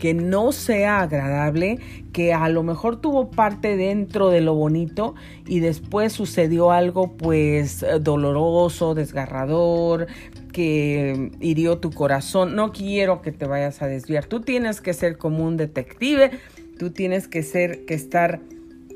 que 0.00 0.14
no 0.14 0.50
sea 0.50 1.02
agradable, 1.02 1.78
que 2.12 2.32
a 2.32 2.48
lo 2.48 2.64
mejor 2.64 3.00
tuvo 3.00 3.30
parte 3.30 3.76
dentro 3.76 4.30
de 4.30 4.40
lo 4.40 4.54
bonito 4.54 5.14
y 5.46 5.60
después 5.60 6.12
sucedió 6.12 6.72
algo 6.72 7.12
pues 7.12 7.84
doloroso, 8.00 8.94
desgarrador, 8.94 10.08
que 10.52 11.30
hirió 11.38 11.78
tu 11.78 11.90
corazón. 11.90 12.56
No 12.56 12.72
quiero 12.72 13.22
que 13.22 13.30
te 13.30 13.46
vayas 13.46 13.82
a 13.82 13.86
desviar. 13.86 14.24
Tú 14.24 14.40
tienes 14.40 14.80
que 14.80 14.94
ser 14.94 15.18
como 15.18 15.44
un 15.44 15.56
detective, 15.56 16.30
tú 16.78 16.90
tienes 16.90 17.28
que 17.28 17.42
ser, 17.42 17.84
que 17.84 17.94
estar 17.94 18.40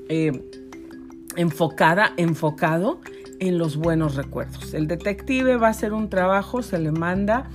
eh, 0.09 0.33
enfocada, 1.37 2.15
enfocado 2.17 3.01
en 3.41 3.59
los 3.59 3.77
buenos 3.77 4.17
recuerdos. 4.17 4.73
El 4.73 4.87
detective 4.87 5.57
va 5.57 5.67
a 5.67 5.71
hacer 5.71 5.93
un 5.93 6.09
trabajo, 6.09 6.63
se 6.63 6.79
le 6.79 6.93
manda 6.93 7.51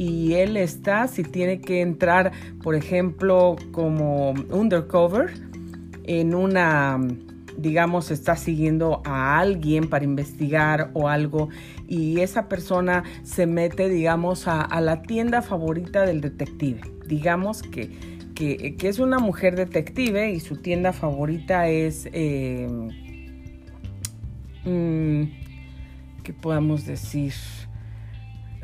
y 0.00 0.32
él 0.32 0.56
está, 0.56 1.08
si 1.08 1.22
tiene 1.22 1.60
que 1.60 1.82
entrar, 1.82 2.32
por 2.62 2.74
ejemplo, 2.74 3.56
como 3.70 4.30
undercover 4.48 5.30
en 6.04 6.34
una 6.34 6.98
digamos, 7.58 8.10
está 8.10 8.34
siguiendo 8.34 9.02
a 9.04 9.38
alguien 9.38 9.90
para 9.90 10.06
investigar 10.06 10.90
o 10.94 11.08
algo 11.08 11.50
y 11.86 12.20
esa 12.20 12.48
persona 12.48 13.04
se 13.24 13.46
mete, 13.46 13.90
digamos, 13.90 14.48
a, 14.48 14.80
la 14.80 15.02
tienda 15.02 15.42
favorita 15.42 16.06
del 16.06 16.22
detective. 16.22 16.80
Digamos 17.06 17.62
que, 17.62 17.90
que, 18.34 18.88
es 18.88 19.00
una 19.00 19.18
mujer 19.18 19.54
detective 19.54 20.30
y 20.30 20.40
su 20.40 20.56
tienda 20.62 20.94
favorita 20.94 21.68
es... 21.68 22.08
Eh, 22.14 22.66
mm, 24.64 25.24
¿Qué 26.22 26.32
podemos 26.32 26.86
decir? 26.86 27.34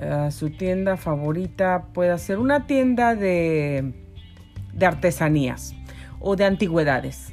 Ah, 0.00 0.30
su 0.30 0.50
tienda 0.50 0.96
favorita 0.96 1.86
puede 1.94 2.16
ser 2.18 2.38
una 2.38 2.66
tienda 2.66 3.14
de, 3.14 3.94
de 4.74 4.86
artesanías 4.86 5.74
o 6.20 6.36
de 6.36 6.44
antigüedades 6.44 7.32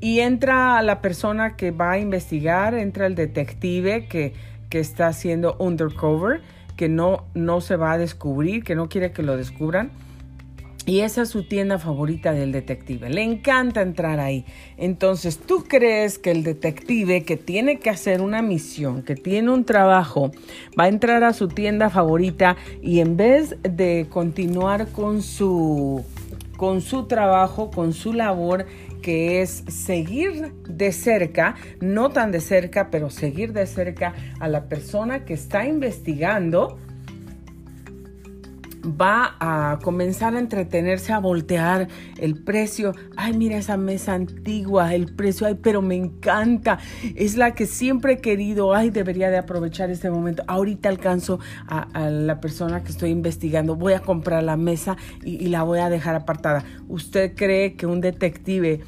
y 0.00 0.20
entra 0.20 0.82
la 0.82 1.00
persona 1.00 1.56
que 1.56 1.70
va 1.70 1.92
a 1.92 1.98
investigar, 1.98 2.74
entra 2.74 3.06
el 3.06 3.14
detective 3.14 4.08
que, 4.08 4.34
que 4.68 4.78
está 4.78 5.08
haciendo 5.08 5.56
undercover, 5.58 6.42
que 6.76 6.90
no, 6.90 7.24
no 7.34 7.62
se 7.62 7.76
va 7.76 7.92
a 7.92 7.98
descubrir, 7.98 8.62
que 8.62 8.74
no 8.74 8.90
quiere 8.90 9.12
que 9.12 9.22
lo 9.22 9.36
descubran. 9.36 9.90
Y 10.86 11.00
esa 11.00 11.22
es 11.22 11.30
su 11.30 11.42
tienda 11.42 11.80
favorita 11.80 12.32
del 12.32 12.52
detective. 12.52 13.10
Le 13.10 13.24
encanta 13.24 13.82
entrar 13.82 14.20
ahí. 14.20 14.44
Entonces, 14.76 15.36
¿tú 15.38 15.64
crees 15.64 16.16
que 16.20 16.30
el 16.30 16.44
detective 16.44 17.24
que 17.24 17.36
tiene 17.36 17.80
que 17.80 17.90
hacer 17.90 18.20
una 18.20 18.40
misión, 18.40 19.02
que 19.02 19.16
tiene 19.16 19.50
un 19.50 19.64
trabajo, 19.64 20.30
va 20.78 20.84
a 20.84 20.88
entrar 20.88 21.24
a 21.24 21.32
su 21.32 21.48
tienda 21.48 21.90
favorita 21.90 22.56
y 22.82 23.00
en 23.00 23.16
vez 23.16 23.56
de 23.62 24.06
continuar 24.08 24.86
con 24.92 25.22
su, 25.22 26.04
con 26.56 26.80
su 26.80 27.08
trabajo, 27.08 27.72
con 27.72 27.92
su 27.92 28.12
labor, 28.12 28.66
que 29.02 29.42
es 29.42 29.64
seguir 29.66 30.52
de 30.68 30.92
cerca, 30.92 31.56
no 31.80 32.10
tan 32.10 32.30
de 32.30 32.40
cerca, 32.40 32.90
pero 32.90 33.10
seguir 33.10 33.52
de 33.52 33.66
cerca 33.66 34.14
a 34.38 34.48
la 34.48 34.68
persona 34.68 35.24
que 35.24 35.34
está 35.34 35.66
investigando, 35.66 36.78
va 38.86 39.36
a 39.40 39.78
comenzar 39.82 40.34
a 40.34 40.38
entretenerse, 40.38 41.12
a 41.12 41.18
voltear 41.18 41.88
el 42.18 42.42
precio. 42.42 42.92
Ay, 43.16 43.36
mira 43.36 43.56
esa 43.56 43.76
mesa 43.76 44.14
antigua, 44.14 44.94
el 44.94 45.14
precio, 45.14 45.46
ay, 45.46 45.58
pero 45.60 45.82
me 45.82 45.96
encanta. 45.96 46.78
Es 47.14 47.36
la 47.36 47.54
que 47.54 47.66
siempre 47.66 48.14
he 48.14 48.18
querido. 48.18 48.74
Ay, 48.74 48.90
debería 48.90 49.30
de 49.30 49.38
aprovechar 49.38 49.90
este 49.90 50.10
momento. 50.10 50.42
Ahorita 50.46 50.88
alcanzo 50.88 51.40
a, 51.66 51.86
la 52.10 52.40
persona 52.40 52.82
que 52.82 52.92
estoy 52.92 53.10
investigando. 53.10 53.74
Voy 53.74 53.94
a 53.94 54.00
comprar 54.00 54.42
la 54.42 54.56
mesa 54.56 54.96
y, 55.24 55.44
y 55.44 55.48
la 55.48 55.62
voy 55.62 55.80
a 55.80 55.90
dejar 55.90 56.14
apartada. 56.14 56.64
¿Usted 56.88 57.34
cree 57.34 57.74
que 57.74 57.86
un 57.86 58.00
detective 58.00 58.82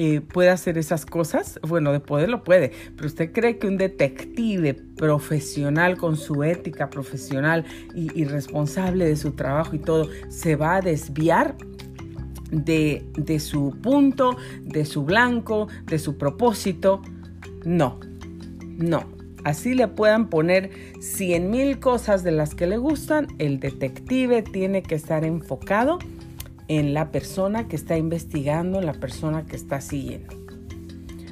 eh, 0.00 0.20
puede 0.20 0.50
hacer 0.50 0.78
esas 0.78 1.04
cosas? 1.04 1.58
Bueno, 1.66 1.90
de 1.90 1.98
poder 1.98 2.28
lo 2.28 2.44
puede, 2.44 2.70
pero 2.94 3.08
usted 3.08 3.32
cree 3.32 3.58
que 3.58 3.66
un 3.66 3.76
detective 3.76 4.74
profesional 4.74 5.96
con 5.96 6.16
su 6.16 6.44
ética 6.44 6.88
profesional 6.88 7.64
y, 7.96 8.24
responsable 8.24 9.06
de 9.06 9.16
su 9.16 9.32
trabajo 9.32 9.74
y 9.74 9.80
todo 9.80 10.08
se 10.28 10.54
va 10.54 10.76
a 10.76 10.80
desviar 10.82 11.56
de, 12.52 13.04
de 13.16 13.40
su 13.40 13.76
punto, 13.82 14.36
de 14.62 14.84
su 14.84 15.02
blanco, 15.02 15.66
de 15.86 15.98
su 15.98 16.16
propósito? 16.16 17.02
No, 17.64 17.98
no. 18.62 19.02
Así 19.42 19.74
le 19.74 19.88
puedan 19.88 20.30
poner 20.30 20.70
cien 21.00 21.50
mil 21.50 21.80
cosas 21.80 22.22
de 22.22 22.30
las 22.30 22.54
que 22.54 22.68
le 22.68 22.76
gustan, 22.76 23.26
el 23.38 23.58
detective 23.58 24.42
tiene 24.42 24.84
que 24.84 24.94
estar 24.94 25.24
enfocado 25.24 25.98
en 26.68 26.94
la 26.94 27.10
persona 27.10 27.66
que 27.66 27.76
está 27.76 27.96
investigando, 27.96 28.78
en 28.78 28.86
la 28.86 28.92
persona 28.92 29.46
que 29.46 29.56
está 29.56 29.80
siguiendo. 29.80 30.34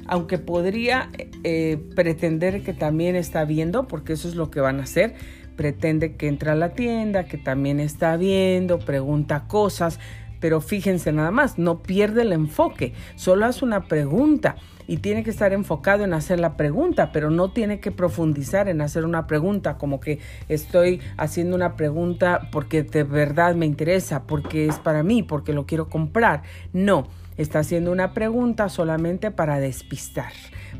Aunque 0.07 0.37
podría 0.37 1.09
eh, 1.43 1.77
pretender 1.95 2.63
que 2.63 2.73
también 2.73 3.15
está 3.15 3.45
viendo, 3.45 3.87
porque 3.87 4.13
eso 4.13 4.27
es 4.27 4.35
lo 4.35 4.49
que 4.49 4.59
van 4.59 4.79
a 4.79 4.83
hacer, 4.83 5.15
pretende 5.55 6.15
que 6.15 6.27
entra 6.27 6.53
a 6.53 6.55
la 6.55 6.73
tienda, 6.73 7.25
que 7.25 7.37
también 7.37 7.79
está 7.79 8.15
viendo, 8.17 8.79
pregunta 8.79 9.47
cosas, 9.47 9.99
pero 10.39 10.61
fíjense 10.61 11.11
nada 11.11 11.31
más, 11.31 11.57
no 11.57 11.81
pierde 11.81 12.21
el 12.21 12.31
enfoque, 12.31 12.93
solo 13.15 13.45
hace 13.45 13.65
una 13.65 13.85
pregunta 13.85 14.55
y 14.87 14.97
tiene 14.97 15.23
que 15.23 15.29
estar 15.29 15.53
enfocado 15.53 16.05
en 16.05 16.13
hacer 16.13 16.39
la 16.39 16.55
pregunta, 16.55 17.11
pero 17.11 17.29
no 17.29 17.51
tiene 17.51 17.79
que 17.79 17.91
profundizar 17.91 18.69
en 18.69 18.81
hacer 18.81 19.05
una 19.05 19.27
pregunta, 19.27 19.77
como 19.77 19.99
que 19.99 20.19
estoy 20.47 21.01
haciendo 21.17 21.55
una 21.55 21.75
pregunta 21.75 22.49
porque 22.51 22.83
de 22.83 23.03
verdad 23.03 23.55
me 23.55 23.65
interesa, 23.65 24.23
porque 24.23 24.65
es 24.67 24.79
para 24.79 25.03
mí, 25.03 25.23
porque 25.23 25.53
lo 25.53 25.65
quiero 25.65 25.89
comprar. 25.89 26.43
No, 26.71 27.07
está 27.35 27.59
haciendo 27.59 27.91
una 27.91 28.13
pregunta 28.13 28.69
solamente 28.69 29.29
para 29.29 29.59
despistar, 29.59 30.31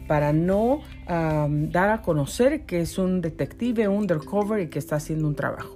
para 0.07 0.31
no 0.31 0.81
dar 1.07 1.89
a 1.89 2.01
conocer 2.01 2.65
que 2.65 2.81
es 2.81 2.97
un 2.97 3.21
detective 3.21 3.87
undercover 3.87 4.61
y 4.61 4.67
que 4.67 4.79
está 4.79 4.95
haciendo 4.95 5.27
un 5.27 5.35
trabajo, 5.35 5.75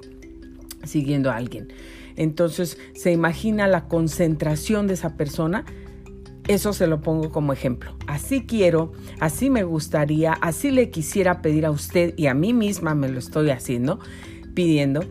siguiendo 0.83 1.31
a 1.31 1.35
alguien. 1.35 1.67
Entonces 2.15 2.77
se 2.93 3.11
imagina 3.11 3.67
la 3.67 3.87
concentración 3.87 4.87
de 4.87 4.93
esa 4.93 5.15
persona. 5.17 5.65
Eso 6.47 6.73
se 6.73 6.87
lo 6.87 7.01
pongo 7.01 7.31
como 7.31 7.53
ejemplo. 7.53 7.95
Así 8.07 8.45
quiero, 8.45 8.91
así 9.19 9.49
me 9.49 9.63
gustaría, 9.63 10.33
así 10.33 10.71
le 10.71 10.89
quisiera 10.89 11.41
pedir 11.41 11.65
a 11.65 11.71
usted 11.71 12.13
y 12.17 12.27
a 12.27 12.33
mí 12.33 12.53
misma 12.53 12.95
me 12.95 13.09
lo 13.09 13.19
estoy 13.19 13.51
haciendo, 13.51 13.99
pidiendo 14.53 15.01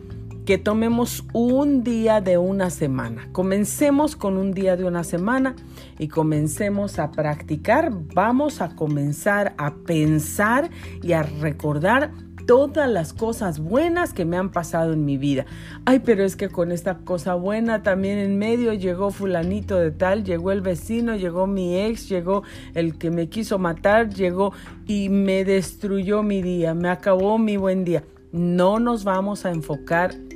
que 0.45 0.57
tomemos 0.57 1.23
un 1.33 1.83
día 1.83 2.19
de 2.19 2.37
una 2.37 2.69
semana. 2.69 3.29
Comencemos 3.31 4.15
con 4.15 4.37
un 4.37 4.53
día 4.53 4.75
de 4.75 4.85
una 4.85 5.03
semana 5.03 5.55
y 5.99 6.07
comencemos 6.07 6.99
a 6.99 7.11
practicar. 7.11 7.91
Vamos 8.13 8.61
a 8.61 8.75
comenzar 8.75 9.53
a 9.57 9.75
pensar 9.75 10.69
y 11.01 11.13
a 11.13 11.23
recordar 11.23 12.11
todas 12.51 12.89
las 12.89 13.13
cosas 13.13 13.59
buenas 13.61 14.11
que 14.11 14.25
me 14.25 14.35
han 14.35 14.51
pasado 14.51 14.91
en 14.91 15.05
mi 15.05 15.15
vida. 15.15 15.45
Ay, 15.85 15.99
pero 15.99 16.25
es 16.25 16.35
que 16.35 16.49
con 16.49 16.73
esta 16.73 16.97
cosa 16.97 17.33
buena 17.33 17.81
también 17.81 18.17
en 18.17 18.37
medio 18.37 18.73
llegó 18.73 19.09
fulanito 19.09 19.77
de 19.77 19.91
tal, 19.91 20.25
llegó 20.25 20.51
el 20.51 20.59
vecino, 20.59 21.15
llegó 21.15 21.47
mi 21.47 21.79
ex, 21.79 22.09
llegó 22.09 22.43
el 22.73 22.97
que 22.97 23.09
me 23.09 23.29
quiso 23.29 23.57
matar, 23.57 24.09
llegó 24.09 24.51
y 24.85 25.07
me 25.07 25.45
destruyó 25.45 26.23
mi 26.23 26.41
día, 26.41 26.73
me 26.73 26.89
acabó 26.89 27.37
mi 27.37 27.55
buen 27.55 27.85
día. 27.85 28.03
No 28.33 28.79
nos 28.79 29.05
vamos 29.05 29.45
a 29.45 29.51
enfocar 29.51 30.13
en 30.13 30.30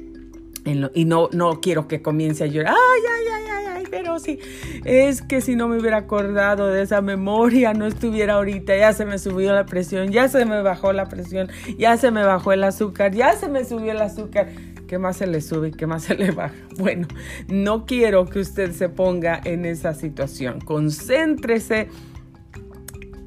y 0.65 1.05
no, 1.05 1.29
no 1.31 1.61
quiero 1.61 1.87
que 1.87 2.01
comience 2.01 2.43
a 2.43 2.47
llorar. 2.47 2.73
Ay, 2.73 3.01
ay, 3.15 3.25
ay, 3.33 3.51
ay, 3.51 3.65
ay, 3.77 3.83
pero 3.89 4.19
sí. 4.19 4.39
Es 4.83 5.21
que 5.21 5.39
si 5.41 5.55
no 5.55 5.67
me 5.67 5.79
hubiera 5.79 5.97
acordado 5.97 6.67
de 6.67 6.81
esa 6.81 7.01
memoria, 7.01 7.73
no 7.73 7.85
estuviera 7.85 8.33
ahorita. 8.35 8.75
Ya 8.75 8.91
se 8.93 9.05
me 9.05 9.19
subió 9.19 9.53
la 9.53 9.65
presión, 9.65 10.11
ya 10.11 10.27
se 10.27 10.45
me 10.45 10.61
bajó 10.61 10.91
la 10.91 11.05
presión, 11.05 11.49
ya 11.77 11.97
se 11.97 12.09
me 12.09 12.23
bajó 12.23 12.51
el 12.51 12.63
azúcar, 12.63 13.13
ya 13.13 13.33
se 13.33 13.47
me 13.47 13.63
subió 13.63 13.91
el 13.91 14.01
azúcar. 14.01 14.49
¿Qué 14.87 14.99
más 14.99 15.17
se 15.17 15.27
le 15.27 15.41
sube 15.41 15.69
y 15.69 15.71
qué 15.71 15.87
más 15.87 16.03
se 16.03 16.15
le 16.15 16.31
baja? 16.31 16.55
Bueno, 16.77 17.07
no 17.47 17.85
quiero 17.85 18.25
que 18.25 18.39
usted 18.39 18.71
se 18.71 18.89
ponga 18.89 19.39
en 19.43 19.65
esa 19.65 19.93
situación. 19.93 20.59
Concéntrese 20.59 21.89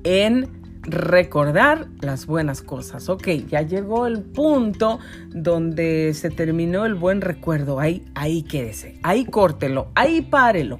en 0.04 0.57
recordar 0.88 1.88
las 2.00 2.26
buenas 2.26 2.62
cosas. 2.62 3.08
Ok, 3.08 3.28
ya 3.48 3.62
llegó 3.62 4.06
el 4.06 4.22
punto 4.22 4.98
donde 5.28 6.14
se 6.14 6.30
terminó 6.30 6.86
el 6.86 6.94
buen 6.94 7.20
recuerdo. 7.20 7.78
Ahí, 7.78 8.04
ahí 8.14 8.42
quédese, 8.42 8.98
ahí 9.02 9.24
córtelo, 9.24 9.88
ahí 9.94 10.22
párelo. 10.22 10.78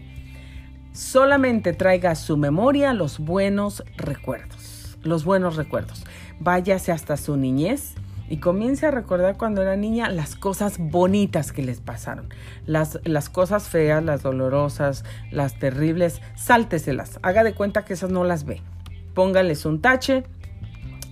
Solamente 0.93 1.75
traiga 1.75 2.13
a 2.13 2.17
su 2.17 2.37
memoria 2.37 2.93
los 2.93 3.19
buenos 3.19 3.85
recuerdos. 3.97 4.99
Los 5.03 5.25
buenos 5.25 5.57
recuerdos. 5.57 6.05
Váyase 6.41 6.91
hasta 6.91 7.17
su 7.17 7.37
niñez 7.37 7.95
y 8.29 8.39
comience 8.39 8.87
a 8.87 8.91
recordar 8.91 9.37
cuando 9.37 9.63
era 9.63 9.77
niña 9.77 10.11
las 10.11 10.35
cosas 10.35 10.79
bonitas 10.79 11.53
que 11.53 11.63
les 11.63 11.81
pasaron. 11.81 12.29
Las, 12.67 12.99
las 13.05 13.29
cosas 13.29 13.69
feas, 13.69 14.03
las 14.03 14.23
dolorosas, 14.23 15.05
las 15.31 15.59
terribles, 15.59 16.21
sálteselas. 16.35 17.21
Haga 17.23 17.45
de 17.45 17.55
cuenta 17.55 17.85
que 17.85 17.95
esas 17.95 18.11
no 18.11 18.25
las 18.25 18.45
ve 18.45 18.61
póngales 19.19 19.67
un 19.67 19.81
tache, 19.81 20.23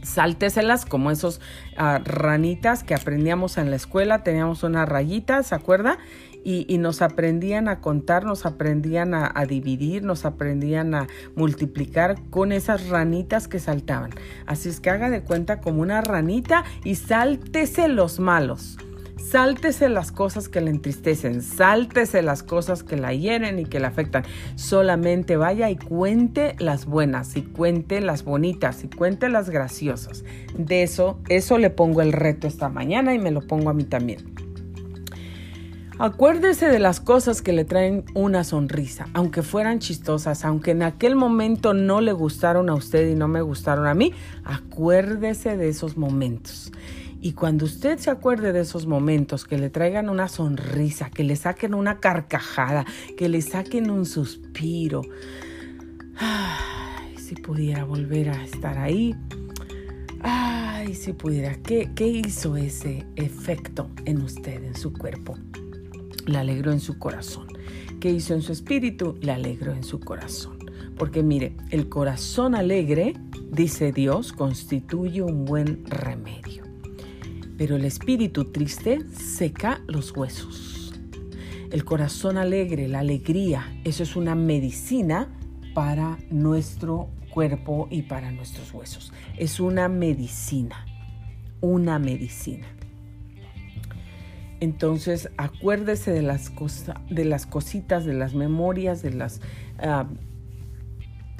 sálteselas 0.04 0.86
como 0.86 1.10
esos 1.10 1.40
ah, 1.76 2.00
ranitas 2.04 2.84
que 2.84 2.94
aprendíamos 2.94 3.58
en 3.58 3.68
la 3.68 3.74
escuela, 3.74 4.22
teníamos 4.22 4.62
una 4.62 4.86
rayita, 4.86 5.42
¿se 5.42 5.56
acuerda? 5.56 5.98
Y, 6.44 6.78
nos 6.78 7.02
aprendían 7.02 7.66
a 7.66 7.80
contar, 7.80 8.24
nos 8.24 8.46
aprendían 8.46 9.12
a, 9.12 9.28
a, 9.34 9.44
dividir, 9.44 10.04
nos 10.04 10.24
aprendían 10.24 10.94
a 10.94 11.08
multiplicar 11.34 12.14
con 12.30 12.52
esas 12.52 12.86
ranitas 12.90 13.48
que 13.48 13.58
saltaban. 13.58 14.10
Así 14.46 14.68
es 14.68 14.78
que 14.78 14.90
haga 14.90 15.10
de 15.10 15.22
cuenta 15.22 15.60
como 15.60 15.82
una 15.82 16.00
ranita 16.00 16.62
y 16.84 16.94
sáltese 16.94 17.88
los 17.88 18.20
malos. 18.20 18.78
Sáltese 19.16 19.88
las 19.88 20.12
cosas 20.12 20.48
que 20.48 20.60
le 20.60 20.70
entristecen, 20.70 21.42
sáltese 21.42 22.22
las 22.22 22.42
cosas 22.42 22.82
que 22.82 22.96
la 22.96 23.14
hieren 23.14 23.58
y 23.58 23.64
que 23.64 23.80
la 23.80 23.88
afectan. 23.88 24.24
Solamente 24.56 25.36
vaya 25.36 25.70
y 25.70 25.76
cuente 25.76 26.54
las 26.58 26.84
buenas, 26.84 27.36
y 27.36 27.42
cuente 27.42 28.00
las 28.00 28.24
bonitas, 28.24 28.84
y 28.84 28.88
cuente 28.88 29.28
las 29.28 29.48
graciosas. 29.48 30.22
De 30.56 30.82
eso, 30.82 31.18
eso 31.28 31.58
le 31.58 31.70
pongo 31.70 32.02
el 32.02 32.12
reto 32.12 32.46
esta 32.46 32.68
mañana 32.68 33.14
y 33.14 33.18
me 33.18 33.30
lo 33.30 33.40
pongo 33.40 33.70
a 33.70 33.74
mí 33.74 33.84
también. 33.84 34.34
Acuérdese 35.98 36.68
de 36.68 36.78
las 36.78 37.00
cosas 37.00 37.40
que 37.40 37.54
le 37.54 37.64
traen 37.64 38.04
una 38.12 38.44
sonrisa, 38.44 39.08
aunque 39.14 39.42
fueran 39.42 39.78
chistosas, 39.78 40.44
aunque 40.44 40.72
en 40.72 40.82
aquel 40.82 41.16
momento 41.16 41.72
no 41.72 42.02
le 42.02 42.12
gustaron 42.12 42.68
a 42.68 42.74
usted 42.74 43.08
y 43.08 43.14
no 43.14 43.28
me 43.28 43.40
gustaron 43.40 43.86
a 43.86 43.94
mí, 43.94 44.12
acuérdese 44.44 45.56
de 45.56 45.70
esos 45.70 45.96
momentos. 45.96 46.70
Y 47.20 47.32
cuando 47.32 47.64
usted 47.64 47.98
se 47.98 48.10
acuerde 48.10 48.52
de 48.52 48.60
esos 48.60 48.86
momentos, 48.86 49.44
que 49.44 49.58
le 49.58 49.70
traigan 49.70 50.08
una 50.08 50.28
sonrisa, 50.28 51.10
que 51.10 51.24
le 51.24 51.36
saquen 51.36 51.74
una 51.74 51.98
carcajada, 51.98 52.84
que 53.16 53.28
le 53.28 53.42
saquen 53.42 53.90
un 53.90 54.06
suspiro, 54.06 55.02
ay, 56.16 57.18
si 57.18 57.34
pudiera 57.34 57.84
volver 57.84 58.30
a 58.30 58.44
estar 58.44 58.78
ahí, 58.78 59.14
ay, 60.20 60.94
si 60.94 61.12
pudiera, 61.12 61.54
¿qué, 61.54 61.90
qué 61.94 62.06
hizo 62.06 62.56
ese 62.56 63.06
efecto 63.16 63.90
en 64.04 64.22
usted, 64.22 64.62
en 64.62 64.76
su 64.76 64.92
cuerpo? 64.92 65.36
le 66.26 66.38
alegró 66.38 66.72
en 66.72 66.80
su 66.80 66.98
corazón. 66.98 67.46
¿Qué 68.00 68.10
hizo 68.10 68.34
en 68.34 68.42
su 68.42 68.52
espíritu? 68.52 69.16
Le 69.20 69.32
alegró 69.32 69.72
en 69.72 69.84
su 69.84 70.00
corazón. 70.00 70.58
Porque 70.98 71.22
mire, 71.22 71.56
el 71.70 71.88
corazón 71.88 72.54
alegre, 72.54 73.14
dice 73.50 73.92
Dios, 73.92 74.32
constituye 74.32 75.22
un 75.22 75.44
buen 75.44 75.84
remedio. 75.86 76.65
Pero 77.56 77.76
el 77.76 77.84
espíritu 77.84 78.52
triste 78.52 79.00
seca 79.12 79.80
los 79.86 80.16
huesos. 80.16 80.94
El 81.70 81.84
corazón 81.84 82.38
alegre, 82.38 82.86
la 82.86 83.00
alegría, 83.00 83.72
eso 83.84 84.02
es 84.02 84.14
una 84.14 84.34
medicina 84.34 85.28
para 85.74 86.18
nuestro 86.30 87.10
cuerpo 87.30 87.88
y 87.90 88.02
para 88.02 88.30
nuestros 88.30 88.72
huesos. 88.72 89.12
Es 89.36 89.60
una 89.60 89.88
medicina, 89.88 90.86
una 91.60 91.98
medicina. 91.98 92.66
Entonces, 94.60 95.28
acuérdese 95.36 96.12
de 96.12 96.22
las, 96.22 96.52
de 97.10 97.24
las 97.24 97.46
cositas, 97.46 98.04
de 98.04 98.14
las 98.14 98.34
memorias, 98.34 99.02
de 99.02 99.12
las... 99.12 99.40
Ah, 99.78 100.06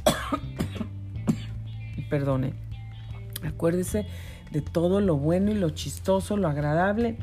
perdone. 2.11 2.53
Acuérdese 3.43 4.07
de 4.51 4.61
todo 4.61 5.01
lo 5.01 5.17
bueno 5.17 5.51
y 5.51 5.55
lo 5.55 5.71
chistoso, 5.71 6.37
lo 6.37 6.49
agradable. 6.49 7.17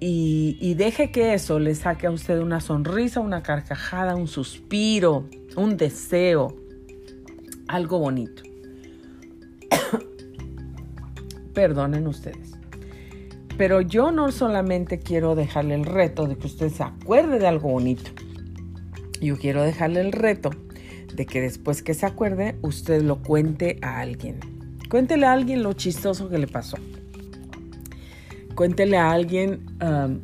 Y, 0.00 0.74
deje 0.74 1.10
que 1.10 1.34
eso 1.34 1.58
le 1.58 1.74
saque 1.74 2.06
a 2.06 2.12
usted 2.12 2.38
una 2.38 2.60
sonrisa, 2.60 3.18
una 3.18 3.42
carcajada, 3.42 4.14
un 4.14 4.28
suspiro, 4.28 5.28
un 5.56 5.76
deseo, 5.76 6.54
algo 7.66 7.98
bonito. 7.98 8.42
Perdonen 11.54 12.06
ustedes. 12.06 12.52
Pero 13.56 13.80
yo 13.80 14.12
no 14.12 14.30
solamente 14.30 15.00
quiero 15.00 15.34
dejarle 15.34 15.74
el 15.74 15.84
reto 15.84 16.28
de 16.28 16.36
que 16.36 16.46
usted 16.46 16.70
se 16.70 16.84
acuerde 16.84 17.40
de 17.40 17.48
algo 17.48 17.70
bonito. 17.70 18.12
Yo 19.20 19.36
quiero 19.36 19.64
dejarle 19.64 20.00
el 20.00 20.12
reto 20.12 20.50
de 21.12 21.26
que 21.26 21.40
después 21.40 21.82
que 21.82 21.94
se 21.94 22.06
acuerde, 22.06 22.56
usted 22.62 23.02
lo 23.02 23.20
cuente 23.20 23.78
a 23.82 23.98
alguien. 23.98 24.57
Cuéntele 24.88 25.26
a 25.26 25.32
alguien 25.32 25.62
lo 25.62 25.72
chistoso 25.74 26.28
que 26.28 26.38
le 26.38 26.46
pasó. 26.46 26.78
Cuéntele 28.54 28.96
a 28.96 29.12
alguien 29.12 29.66
um, 29.82 30.20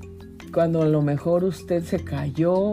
cuando 0.52 0.82
a 0.82 0.86
lo 0.86 1.02
mejor 1.02 1.44
usted 1.44 1.84
se 1.84 2.02
cayó 2.02 2.72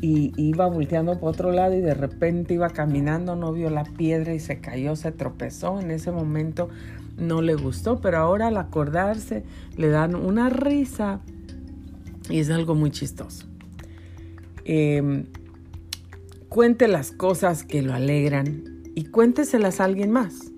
y 0.00 0.32
iba 0.36 0.66
volteando 0.66 1.18
por 1.18 1.30
otro 1.30 1.52
lado 1.52 1.74
y 1.74 1.80
de 1.80 1.94
repente 1.94 2.54
iba 2.54 2.70
caminando, 2.70 3.36
no 3.36 3.52
vio 3.52 3.68
la 3.68 3.84
piedra 3.84 4.34
y 4.34 4.40
se 4.40 4.60
cayó, 4.60 4.96
se 4.96 5.12
tropezó. 5.12 5.80
En 5.80 5.90
ese 5.90 6.10
momento 6.10 6.68
no 7.16 7.42
le 7.42 7.54
gustó, 7.54 8.00
pero 8.00 8.18
ahora 8.18 8.48
al 8.48 8.56
acordarse 8.56 9.44
le 9.76 9.88
dan 9.88 10.14
una 10.14 10.48
risa 10.50 11.20
y 12.30 12.38
es 12.38 12.50
algo 12.50 12.74
muy 12.74 12.90
chistoso. 12.90 13.46
Em, 14.64 15.26
cuente 16.48 16.88
las 16.88 17.10
cosas 17.10 17.64
que 17.64 17.82
lo 17.82 17.94
alegran 17.94 18.64
y 18.94 19.04
cuénteselas 19.04 19.80
a 19.80 19.84
alguien 19.84 20.10
más. 20.10 20.52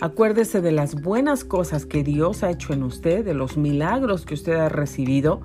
Acuérdese 0.00 0.60
de 0.60 0.70
las 0.70 1.02
buenas 1.02 1.42
cosas 1.42 1.84
que 1.84 2.04
Dios 2.04 2.44
ha 2.44 2.50
hecho 2.50 2.72
en 2.72 2.84
usted, 2.84 3.24
de 3.24 3.34
los 3.34 3.56
milagros 3.56 4.24
que 4.24 4.34
usted 4.34 4.54
ha 4.54 4.68
recibido. 4.68 5.40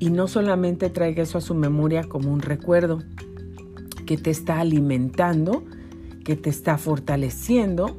Y 0.00 0.10
no 0.10 0.26
solamente 0.26 0.90
traiga 0.90 1.22
eso 1.22 1.38
a 1.38 1.40
su 1.40 1.54
memoria 1.54 2.02
como 2.04 2.32
un 2.32 2.40
recuerdo 2.40 3.02
que 4.04 4.16
te 4.16 4.30
está 4.30 4.60
alimentando, 4.60 5.64
que 6.24 6.34
te 6.34 6.50
está 6.50 6.76
fortaleciendo, 6.76 7.96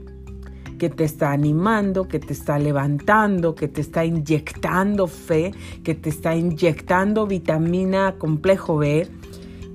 que 0.77 0.89
te 0.89 1.05
está 1.05 1.31
animando, 1.31 2.09
que 2.09 2.19
te 2.19 2.33
está 2.33 2.59
levantando, 2.59 3.55
que 3.55 3.69
te 3.69 3.79
está 3.79 4.03
inyectando 4.03 5.07
fe, 5.07 5.53
que 5.83 5.95
te 5.95 6.09
está 6.09 6.35
inyectando 6.35 7.25
vitamina 7.25 8.15
complejo 8.17 8.77
B, 8.77 9.07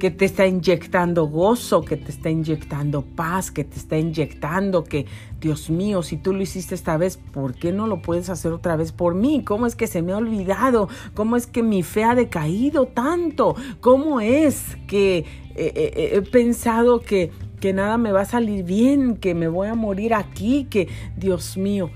que 0.03 0.11
te 0.11 0.25
está 0.25 0.49
inyectando 0.49 1.27
gozo, 1.27 1.83
que 1.83 1.97
te 1.97 2.11
está 2.11 2.29
inyectando 2.29 3.03
paz, 3.03 3.53
que 3.53 3.63
te 3.63 3.77
está 3.77 3.97
inyectando 3.97 4.83
que, 4.83 5.07
Dios 5.41 5.71
mío, 5.71 6.03
si 6.03 6.17
tú 6.17 6.35
lo 6.35 6.43
hiciste 6.43 6.75
esta 6.75 6.97
vez, 6.97 7.19
¿por 7.19 7.55
qué 7.55 7.71
no 7.71 7.87
lo 7.87 8.03
puedes 8.03 8.29
hacer 8.29 8.51
otra 8.51 8.75
vez 8.75 8.91
por 8.91 9.15
mí? 9.15 9.45
¿Cómo 9.45 9.65
es 9.65 9.77
que 9.77 9.87
se 9.87 10.03
me 10.03 10.11
ha 10.11 10.17
olvidado? 10.17 10.89
¿Cómo 11.15 11.37
es 11.37 11.47
que 11.47 11.63
mi 11.63 11.85
fe 11.85 12.03
ha 12.03 12.17
decaído 12.17 12.87
tanto? 12.87 13.55
¿Cómo 13.81 14.21
es 14.21 14.77
que 14.89 15.19
eh, 15.19 15.25
eh, 15.55 16.11
he 16.15 16.23
pensado 16.23 16.99
que 16.99 17.31
que 17.61 17.73
nada 17.73 17.97
me 17.97 18.11
va 18.11 18.23
a 18.23 18.25
salir 18.25 18.65
bien, 18.65 19.19
que 19.19 19.37
me 19.37 19.47
voy 19.47 19.69
a 19.69 19.77
morir 19.77 20.15
aquí, 20.15 20.65
que 20.65 20.89
Dios 21.17 21.57
mío, 21.57 21.91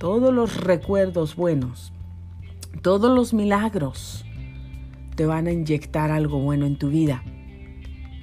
todos 0.00 0.34
los 0.34 0.56
recuerdos 0.56 1.36
buenos, 1.36 1.92
todos 2.82 3.14
los 3.14 3.32
milagros 3.32 4.24
te 5.14 5.26
van 5.26 5.46
a 5.46 5.52
inyectar 5.52 6.10
algo 6.10 6.38
bueno 6.38 6.66
en 6.66 6.76
tu 6.76 6.88
vida. 6.88 7.22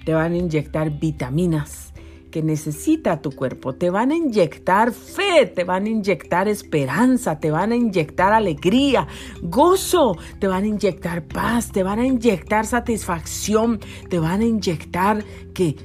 Te 0.06 0.14
van 0.14 0.34
a 0.34 0.38
inyectar 0.38 1.00
vitaminas 1.00 1.94
que 2.30 2.44
necesita 2.44 3.22
tu 3.22 3.32
cuerpo. 3.32 3.74
Te 3.74 3.90
van 3.90 4.12
a 4.12 4.16
inyectar 4.16 4.92
fe, 4.92 5.48
te 5.48 5.64
van 5.64 5.86
a 5.86 5.90
inyectar 5.90 6.48
esperanza, 6.48 7.40
te 7.40 7.52
van 7.52 7.72
a 7.72 7.76
inyectar 7.76 8.34
alegría, 8.34 9.08
gozo, 9.42 10.18
te 10.40 10.48
van 10.48 10.64
a 10.64 10.68
inyectar 10.68 11.28
paz, 11.28 11.72
te 11.72 11.84
van 11.84 12.00
a 12.00 12.06
inyectar 12.06 12.66
satisfacción, 12.66 13.80
te 14.10 14.20
van 14.20 14.42
a 14.42 14.46
inyectar 14.46 15.24
que 15.54 15.76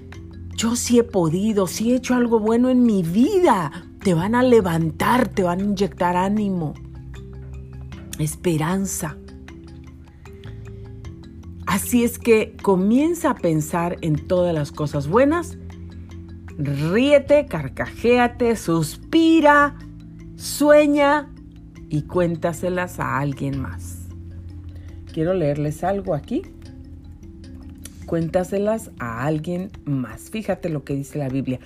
yo 0.57 0.77
sí 0.77 0.99
he 0.99 1.05
podido, 1.05 1.67
sí 1.67 1.93
he 1.93 1.97
hecho 1.97 2.15
algo 2.15 2.39
bueno 2.39 2.69
en 2.71 2.83
mi 2.83 3.03
vida. 3.03 3.71
Te 4.03 4.15
van 4.15 4.35
a 4.35 4.43
levantar, 4.43 5.29
te 5.29 5.43
van 5.43 5.61
a 5.61 5.65
inyectar 5.65 6.17
ánimo, 6.17 6.75
esperanza. 8.19 9.17
Así 11.75 12.05
es 12.05 12.21
que 12.21 12.55
comienza 12.63 13.31
a 13.31 13.35
pensar 13.35 13.97
en 14.01 14.29
todas 14.29 14.55
las 14.55 14.71
cosas 14.71 15.09
buenas. 15.09 15.59
Ríete, 16.57 17.47
carcajéate, 17.47 18.55
suspira, 18.55 19.77
sueña 20.37 21.35
y 21.89 22.03
cuéntaselas 22.03 23.01
a 23.01 23.19
alguien 23.19 23.61
más. 23.61 24.07
Quiero 25.13 25.35
leerles 25.35 25.83
algo 25.83 26.15
aquí 26.15 26.43
cuéntaselas 28.07 28.93
a 29.01 29.25
alguien 29.27 29.73
más. 29.85 30.31
Fíjate 30.31 30.69
lo 30.69 30.85
que 30.85 30.95
dice 30.95 31.19
la 31.19 31.29
Biblia, 31.29 31.59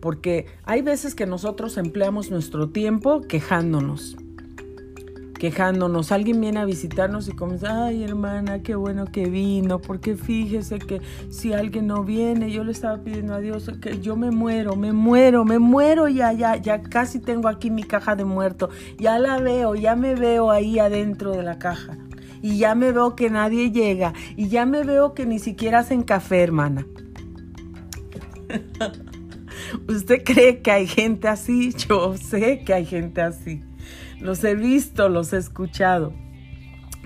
porque 0.00 0.44
hay 0.64 0.82
veces 0.82 1.14
que 1.14 1.24
nosotros 1.24 1.78
empleamos 1.78 2.30
nuestro 2.30 2.68
tiempo 2.68 3.22
quejándonos. 3.22 4.18
Quejándonos, 5.38 6.12
alguien 6.12 6.40
viene 6.40 6.60
a 6.60 6.64
visitarnos 6.64 7.28
y 7.28 7.32
comienza, 7.32 7.84
ay 7.84 8.02
hermana, 8.04 8.62
qué 8.62 8.74
bueno 8.74 9.04
que 9.04 9.28
vino, 9.28 9.78
porque 9.80 10.16
fíjese 10.16 10.78
que 10.78 11.02
si 11.28 11.52
alguien 11.52 11.88
no 11.88 12.04
viene, 12.04 12.50
yo 12.50 12.64
le 12.64 12.72
estaba 12.72 12.96
pidiendo 12.98 13.34
a 13.34 13.40
Dios 13.40 13.70
que 13.80 14.00
yo 14.00 14.16
me 14.16 14.30
muero, 14.30 14.76
me 14.76 14.94
muero, 14.94 15.44
me 15.44 15.58
muero 15.58 16.08
ya, 16.08 16.32
ya, 16.32 16.56
ya 16.56 16.82
casi 16.82 17.20
tengo 17.20 17.48
aquí 17.48 17.70
mi 17.70 17.82
caja 17.82 18.16
de 18.16 18.24
muerto, 18.24 18.70
ya 18.98 19.18
la 19.18 19.38
veo, 19.38 19.74
ya 19.74 19.94
me 19.94 20.14
veo 20.14 20.50
ahí 20.50 20.78
adentro 20.78 21.32
de 21.32 21.42
la 21.42 21.58
caja 21.58 21.98
y 22.40 22.58
ya 22.58 22.74
me 22.74 22.92
veo 22.92 23.14
que 23.14 23.28
nadie 23.28 23.70
llega 23.70 24.14
y 24.36 24.48
ya 24.48 24.64
me 24.64 24.84
veo 24.84 25.12
que 25.12 25.26
ni 25.26 25.38
siquiera 25.38 25.80
hacen 25.80 26.02
café, 26.02 26.42
hermana. 26.42 26.86
¿Usted 29.88 30.22
cree 30.24 30.62
que 30.62 30.70
hay 30.70 30.86
gente 30.86 31.28
así? 31.28 31.74
Yo 31.74 32.16
sé 32.16 32.62
que 32.64 32.72
hay 32.72 32.86
gente 32.86 33.20
así. 33.20 33.62
Los 34.20 34.42
he 34.44 34.54
visto, 34.54 35.08
los 35.08 35.32
he 35.32 35.38
escuchado 35.38 36.12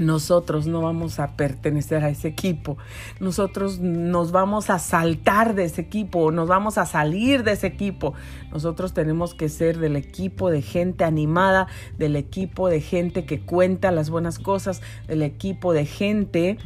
nosotros 0.01 0.67
no 0.67 0.81
vamos 0.81 1.21
a 1.21 1.37
pertenecer 1.37 2.03
a 2.03 2.09
ese 2.09 2.29
equipo. 2.29 2.79
Nosotros 3.21 3.79
nos 3.79 4.33
vamos 4.33 4.71
a 4.71 4.79
saltar 4.79 5.55
de 5.55 5.65
ese 5.65 5.83
equipo, 5.83 6.33
nos 6.33 6.49
vamos 6.49 6.79
a 6.79 6.87
salir 6.87 7.45
de 7.45 7.53
ese 7.53 7.69
equipo. 7.69 8.15
Nosotros 8.51 8.95
tenemos 8.95 9.35
que 9.35 9.49
ser 9.49 9.79
del 9.79 9.97
equipo 9.97 10.51
de 10.51 10.63
gente 10.63 11.05
animada, 11.05 11.69
del 11.99 12.17
equipo 12.17 12.69
de 12.69 12.81
gente 12.81 13.27
que 13.27 13.41
cuenta 13.41 13.93
las 13.93 14.11
buenas 14.11 14.39
cosas, 14.39 14.81
del 15.07 15.23
equipo 15.23 15.73
de 15.73 15.87
gente 15.87 16.59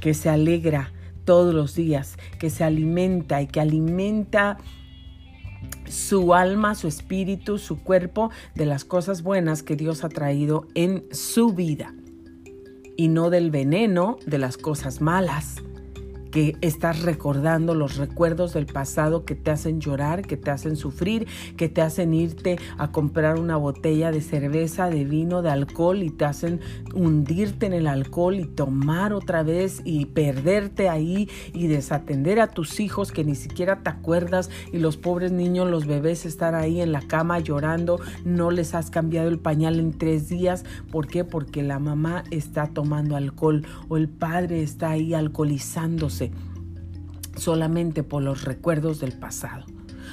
que 0.00 0.14
se 0.14 0.28
alegra 0.28 0.92
todos 1.24 1.54
los 1.54 1.74
días, 1.74 2.18
que 2.38 2.50
se 2.50 2.64
alimenta 2.64 3.40
y 3.40 3.46
que 3.46 3.60
alimenta 3.60 4.58
su 5.90 6.34
alma, 6.34 6.74
su 6.74 6.88
espíritu, 6.88 7.58
su 7.58 7.82
cuerpo 7.82 8.30
de 8.54 8.66
las 8.66 8.84
cosas 8.84 9.22
buenas 9.22 9.62
que 9.62 9.76
Dios 9.76 10.04
ha 10.04 10.08
traído 10.08 10.66
en 10.74 11.04
su 11.12 11.52
vida. 11.52 11.94
Y 12.96 13.08
no 13.08 13.30
del 13.30 13.50
veneno 13.50 14.18
de 14.26 14.38
las 14.38 14.56
cosas 14.56 15.00
malas 15.00 15.62
que 16.30 16.56
estás 16.60 17.02
recordando 17.02 17.74
los 17.74 17.96
recuerdos 17.96 18.54
del 18.54 18.66
pasado 18.66 19.24
que 19.24 19.34
te 19.34 19.50
hacen 19.50 19.80
llorar, 19.80 20.22
que 20.22 20.36
te 20.36 20.50
hacen 20.50 20.76
sufrir, 20.76 21.26
que 21.56 21.68
te 21.68 21.82
hacen 21.82 22.14
irte 22.14 22.58
a 22.78 22.92
comprar 22.92 23.38
una 23.38 23.56
botella 23.56 24.10
de 24.10 24.20
cerveza, 24.20 24.88
de 24.88 25.04
vino, 25.04 25.42
de 25.42 25.50
alcohol 25.50 26.02
y 26.02 26.10
te 26.10 26.24
hacen 26.24 26.60
hundirte 26.94 27.66
en 27.66 27.72
el 27.72 27.86
alcohol 27.86 28.36
y 28.36 28.44
tomar 28.46 29.12
otra 29.12 29.42
vez 29.42 29.82
y 29.84 30.06
perderte 30.06 30.88
ahí 30.88 31.28
y 31.52 31.66
desatender 31.66 32.40
a 32.40 32.48
tus 32.48 32.80
hijos 32.80 33.12
que 33.12 33.24
ni 33.24 33.34
siquiera 33.34 33.82
te 33.82 33.90
acuerdas 33.90 34.50
y 34.72 34.78
los 34.78 34.96
pobres 34.96 35.32
niños, 35.32 35.70
los 35.70 35.86
bebés 35.86 36.26
estar 36.26 36.54
ahí 36.54 36.80
en 36.80 36.92
la 36.92 37.02
cama 37.02 37.38
llorando, 37.38 38.00
no 38.24 38.50
les 38.50 38.74
has 38.74 38.90
cambiado 38.90 39.28
el 39.28 39.38
pañal 39.38 39.78
en 39.78 39.92
tres 39.92 40.28
días. 40.28 40.64
¿Por 40.90 41.06
qué? 41.06 41.24
Porque 41.24 41.62
la 41.62 41.78
mamá 41.78 42.24
está 42.30 42.68
tomando 42.68 43.16
alcohol 43.16 43.66
o 43.88 43.96
el 43.96 44.08
padre 44.08 44.62
está 44.62 44.90
ahí 44.90 45.14
alcoholizándose 45.14 46.19
solamente 47.36 48.02
por 48.02 48.22
los 48.22 48.44
recuerdos 48.44 49.00
del 49.00 49.12
pasado 49.12 49.64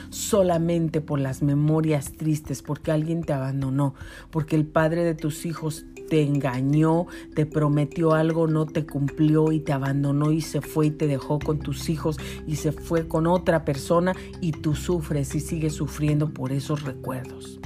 solamente 0.10 1.02
por 1.02 1.20
las 1.20 1.41
memorias 1.41 2.13
tristes, 2.13 2.62
porque 2.62 2.91
alguien 2.91 3.24
te 3.24 3.34
abandonó, 3.34 3.96
porque 4.32 4.56
el 4.56 4.65
padre 4.65 5.04
de 5.04 5.15
tus 5.15 5.46
hijos 5.46 5.86
te 6.10 6.24
engañó, 6.24 7.08
te 7.36 7.46
prometió 7.46 8.13
algo, 8.13 8.48
no 8.48 8.65
te 8.65 8.86
cumplió 8.86 9.52
y 9.52 9.60
te 9.60 9.74
abandonó 9.74 10.32
y 10.32 10.41
se 10.41 10.62
fue 10.62 10.88
y 10.88 10.91
te 10.91 11.08
dejó 11.08 11.39
con 11.39 11.60
tus 11.60 11.89
hijos 11.89 12.17
y 12.46 12.56
se 12.56 12.72
fue 12.72 13.08
con 13.08 13.28
otra 13.28 13.65
persona 13.65 14.13
y 14.39 14.52
tú 14.52 14.74
sufres 14.74 15.36
y 15.36 15.41
sigues 15.41 15.74
sufriendo 15.74 16.34
por 16.34 16.52
esos 16.52 16.84
recuerdos. 16.84 17.60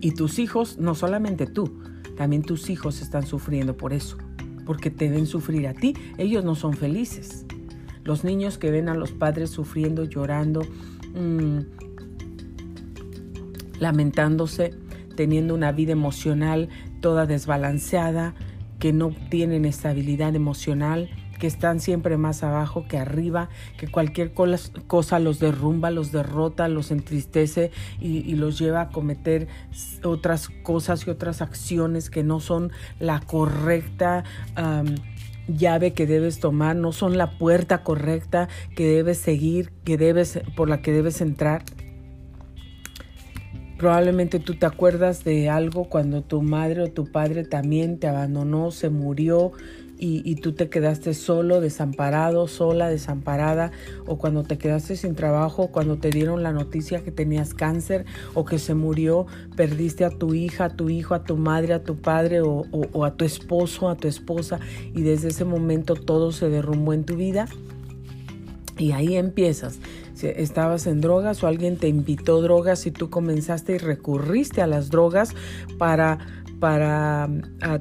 Y 0.00 0.12
tus 0.12 0.38
hijos, 0.38 0.78
no 0.78 0.94
solamente 0.94 1.46
tú, 1.46 1.80
también 2.16 2.42
tus 2.42 2.70
hijos 2.70 3.02
están 3.02 3.24
sufriendo 3.24 3.76
por 3.76 3.92
eso 3.92 4.16
porque 4.64 4.90
te 4.90 5.08
ven 5.08 5.26
sufrir 5.26 5.66
a 5.68 5.74
ti. 5.74 5.94
Ellos 6.18 6.44
no 6.44 6.54
son 6.54 6.74
felices. 6.74 7.46
Los 8.04 8.24
niños 8.24 8.58
que 8.58 8.70
ven 8.70 8.88
a 8.88 8.94
los 8.94 9.12
padres 9.12 9.50
sufriendo, 9.50 10.04
llorando, 10.04 10.62
mm, 11.14 11.58
lamentándose, 13.78 14.74
teniendo 15.16 15.54
una 15.54 15.72
vida 15.72 15.92
emocional 15.92 16.68
toda 17.00 17.26
desbalanceada, 17.26 18.34
que 18.78 18.92
no 18.92 19.14
tienen 19.30 19.64
estabilidad 19.64 20.34
emocional, 20.34 21.08
que 21.42 21.48
están 21.48 21.80
siempre 21.80 22.16
más 22.18 22.44
abajo 22.44 22.86
que 22.86 22.98
arriba, 22.98 23.48
que 23.76 23.88
cualquier 23.88 24.32
cosa 24.32 25.18
los 25.18 25.40
derrumba, 25.40 25.90
los 25.90 26.12
derrota, 26.12 26.68
los 26.68 26.92
entristece 26.92 27.72
y, 28.00 28.36
los 28.36 28.60
lleva 28.60 28.82
a 28.82 28.88
cometer 28.90 29.48
otras 30.04 30.48
cosas 30.62 31.04
y 31.04 31.10
otras 31.10 31.42
acciones 31.42 32.10
que 32.10 32.22
no 32.22 32.38
son 32.38 32.70
la 33.00 33.18
correcta. 33.18 34.22
llave 35.48 35.92
que 35.94 36.06
debes 36.06 36.38
tomar, 36.38 36.76
no 36.76 36.92
son 36.92 37.18
la 37.18 37.36
puerta 37.38 37.82
correcta 37.82 38.48
que 38.76 38.86
debes 38.86 39.18
seguir, 39.18 39.72
que 39.82 39.96
debes, 39.96 40.38
por 40.54 40.68
la 40.68 40.80
que 40.80 40.92
debes 40.92 41.20
entrar. 41.20 41.64
Probablemente 43.78 44.38
tú 44.38 44.54
te 44.54 44.66
acuerdas 44.66 45.24
de 45.24 45.50
algo 45.50 45.86
cuando 45.88 46.22
tu 46.22 46.40
madre 46.40 46.82
o 46.82 46.92
tu 46.92 47.10
padre 47.10 47.42
también 47.42 47.98
te 47.98 48.06
abandonó, 48.06 48.70
se 48.70 48.90
murió 48.90 49.50
y, 50.04 50.34
tú 50.34 50.50
te 50.50 50.68
quedaste 50.68 51.14
solo, 51.14 51.60
desamparado, 51.60 52.48
sola, 52.48 52.88
desamparada, 52.88 53.70
o 54.04 54.18
cuando 54.18 54.42
te 54.42 54.58
quedaste 54.58 54.96
sin 54.96 55.14
trabajo, 55.14 55.68
cuando 55.68 55.96
te 55.96 56.10
dieron 56.10 56.42
la 56.42 56.52
noticia 56.52 57.04
que 57.04 57.12
tenías 57.12 57.54
cáncer 57.54 58.04
o 58.34 58.44
que 58.44 58.58
se 58.58 58.74
murió, 58.74 59.26
perdiste 59.54 60.04
a 60.04 60.10
tu 60.10 60.34
hija, 60.34 60.64
a 60.64 60.70
tu 60.70 60.90
hijo, 60.90 61.14
a 61.14 61.22
tu 61.22 61.36
madre, 61.36 61.74
a 61.74 61.84
tu 61.84 61.98
padre 61.98 62.40
o, 62.40 63.04
a 63.04 63.14
tu 63.14 63.24
esposo, 63.24 63.88
a 63.88 63.94
tu 63.94 64.08
esposa, 64.08 64.58
y 64.92 65.02
desde 65.02 65.28
ese 65.28 65.44
momento 65.44 65.94
todo 65.94 66.32
se 66.32 66.48
derrumbó 66.48 66.94
en 66.94 67.04
tu 67.04 67.14
vida. 67.14 67.46
Y 68.78 68.90
ahí 68.90 69.14
empiezas. 69.14 69.78
Si 70.14 70.26
estabas 70.26 70.88
en 70.88 71.00
drogas 71.00 71.44
o 71.44 71.46
alguien 71.46 71.76
te 71.76 71.86
invitó 71.86 72.42
drogas 72.42 72.86
y 72.86 72.90
tú 72.90 73.08
comenzaste 73.08 73.74
y 73.74 73.78
recurriste 73.78 74.62
a 74.62 74.66
las 74.66 74.90
drogas 74.90 75.34
para 75.78 76.41
para 76.62 77.28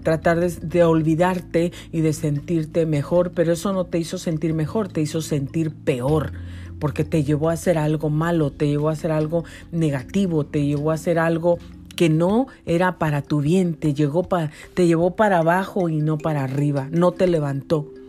tratar 0.02 0.39
de, 0.39 0.84
olvidarte 0.84 1.72
y 1.91 2.02
de 2.02 2.13
sentirte 2.13 2.88
mejor, 2.88 3.30
pero 3.30 3.54
eso 3.54 3.74
no 3.74 3.86
te 3.86 4.00
hizo 4.00 4.17
sentir 4.17 4.56
mejor, 4.56 4.88
te 4.88 5.02
hizo 5.02 5.22
sentir 5.22 5.70
peor, 5.72 6.32
porque 6.80 7.04
te 7.04 7.24
llevó 7.24 7.52
a 7.52 7.54
hacer 7.54 7.78
algo 7.78 8.10
malo, 8.10 8.50
te 8.50 8.67
llevó 8.67 8.89
a 8.89 8.94
hacer 8.94 9.12
algo 9.12 9.44
negativo, 9.72 10.48
te 10.48 10.65
llevó 10.65 10.89
a 10.89 10.96
hacer 10.96 11.20
algo 11.20 11.60
que 11.96 12.10
no 12.10 12.48
era 12.65 12.98
para 12.98 13.22
tu 13.22 13.41
bien, 13.41 13.76
te, 13.76 13.94
llegó 13.94 14.28
te 14.74 14.88
llevó 14.88 15.15
para 15.15 15.38
abajo 15.38 15.88
y 15.88 15.98
no 15.98 16.17
para 16.17 16.44
arriba, 16.44 16.88
no 16.89 17.12
te 17.12 17.28
levantó. 17.28 18.01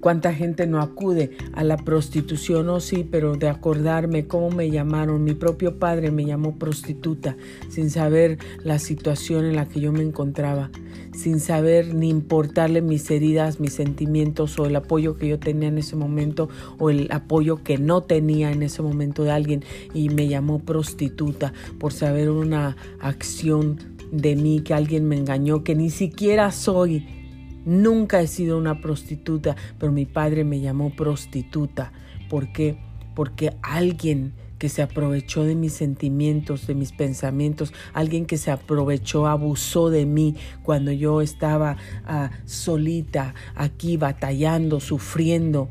¿Cuánta 0.00 0.32
gente 0.32 0.66
no 0.66 0.80
acude 0.80 1.36
a 1.52 1.64
la 1.64 1.76
prostitución? 1.76 2.68
Oh 2.68 2.80
sí, 2.80 3.06
pero 3.08 3.36
de 3.36 3.48
acordarme 3.48 4.26
cómo 4.26 4.50
me 4.50 4.70
llamaron. 4.70 5.24
Mi 5.24 5.34
propio 5.34 5.78
padre 5.78 6.10
me 6.10 6.24
llamó 6.24 6.58
prostituta 6.58 7.36
sin 7.68 7.90
saber 7.90 8.38
la 8.62 8.78
situación 8.78 9.44
en 9.44 9.56
la 9.56 9.66
que 9.66 9.80
yo 9.80 9.92
me 9.92 10.02
encontraba, 10.02 10.70
sin 11.12 11.40
saber 11.40 11.94
ni 11.94 12.08
importarle 12.08 12.82
mis 12.82 13.10
heridas, 13.10 13.60
mis 13.60 13.72
sentimientos 13.72 14.58
o 14.58 14.66
el 14.66 14.76
apoyo 14.76 15.16
que 15.16 15.28
yo 15.28 15.38
tenía 15.38 15.68
en 15.68 15.78
ese 15.78 15.96
momento 15.96 16.48
o 16.78 16.90
el 16.90 17.08
apoyo 17.10 17.62
que 17.62 17.78
no 17.78 18.02
tenía 18.02 18.52
en 18.52 18.62
ese 18.62 18.82
momento 18.82 19.24
de 19.24 19.30
alguien 19.30 19.64
y 19.94 20.08
me 20.08 20.28
llamó 20.28 20.58
prostituta 20.58 21.52
por 21.78 21.92
saber 21.92 22.30
una 22.30 22.76
acción 23.00 23.78
de 24.12 24.36
mí 24.36 24.60
que 24.60 24.74
alguien 24.74 25.06
me 25.08 25.16
engañó, 25.16 25.64
que 25.64 25.74
ni 25.74 25.90
siquiera 25.90 26.52
soy 26.52 27.15
Nunca 27.66 28.20
he 28.20 28.28
sido 28.28 28.56
una 28.58 28.80
prostituta, 28.80 29.56
pero 29.78 29.90
mi 29.90 30.06
padre 30.06 30.44
me 30.44 30.60
llamó 30.60 30.94
prostituta. 30.94 31.92
¿Por 32.30 32.52
qué? 32.52 32.78
Porque 33.16 33.54
alguien 33.60 34.34
que 34.58 34.68
se 34.68 34.82
aprovechó 34.82 35.42
de 35.42 35.56
mis 35.56 35.72
sentimientos, 35.72 36.68
de 36.68 36.76
mis 36.76 36.92
pensamientos, 36.92 37.74
alguien 37.92 38.24
que 38.24 38.38
se 38.38 38.52
aprovechó, 38.52 39.26
abusó 39.26 39.90
de 39.90 40.06
mí 40.06 40.36
cuando 40.62 40.92
yo 40.92 41.20
estaba 41.20 41.76
ah, 42.06 42.30
solita, 42.44 43.34
aquí 43.56 43.96
batallando, 43.96 44.78
sufriendo. 44.78 45.68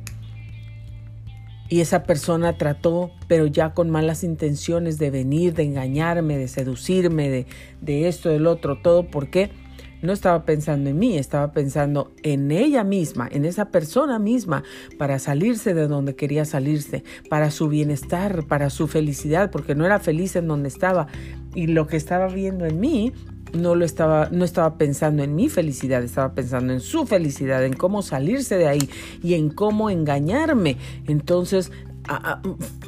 Y 1.69 1.79
esa 1.79 2.03
persona 2.03 2.57
trató, 2.57 3.09
pero 3.29 3.47
ya 3.47 3.73
con 3.73 3.89
malas 3.89 4.23
intenciones 4.25 4.99
de 4.99 5.11
venir, 5.11 5.53
de 5.53 5.63
engañarme, 5.63 6.37
de 6.37 6.49
seducirme, 6.49 7.29
de, 7.29 7.47
de 7.79 8.09
esto, 8.09 8.29
del 8.29 8.47
otro, 8.47 8.77
todo. 8.77 9.07
¿Por 9.07 9.29
qué? 9.29 9.49
No 10.05 10.13
estaba 10.13 10.45
pensando 10.45 10.89
en 10.89 10.99
mí, 10.99 11.17
estaba 11.17 11.51
pensando 11.51 12.11
en 12.23 12.51
ella 12.51 12.83
misma, 12.83 13.27
en 13.31 13.45
esa 13.45 13.69
persona 13.69 14.19
misma, 14.19 14.63
para 14.97 15.19
salirse 15.19 15.73
de 15.73 15.87
donde 15.87 16.15
quería 16.15 16.45
salirse, 16.45 17.03
para 17.29 17.51
su 17.51 17.67
bienestar, 17.67 18.45
para 18.47 18.69
su 18.69 18.87
felicidad, 18.87 19.51
porque 19.51 19.75
no 19.75 19.85
era 19.85 19.99
feliz 19.99 20.35
en 20.35 20.47
donde 20.47 20.69
estaba. 20.69 21.07
Y 21.53 21.67
lo 21.67 21.87
que 21.87 21.97
estaba 21.97 22.27
viendo 22.27 22.65
en 22.65 22.79
mí 22.79 23.13
no 23.53 23.75
lo 23.75 23.85
estaba, 23.85 24.29
no 24.31 24.45
estaba 24.45 24.77
pensando 24.77 25.23
en 25.23 25.35
mi 25.35 25.49
felicidad, 25.49 26.03
estaba 26.03 26.33
pensando 26.33 26.73
en 26.73 26.79
su 26.79 27.05
felicidad, 27.05 27.63
en 27.63 27.73
cómo 27.73 28.01
salirse 28.01 28.57
de 28.57 28.67
ahí 28.67 28.89
y 29.23 29.33
en 29.35 29.49
cómo 29.49 29.89
engañarme. 29.89 30.77
Entonces, 31.07 31.71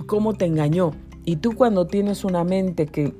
¿cómo 0.06 0.34
te 0.36 0.46
engañó? 0.46 0.92
Y 1.26 1.38
tú 1.38 1.54
cuando 1.54 1.88
tienes 1.88 2.24
una 2.24 2.44
mente 2.44 2.86
que 2.86 3.14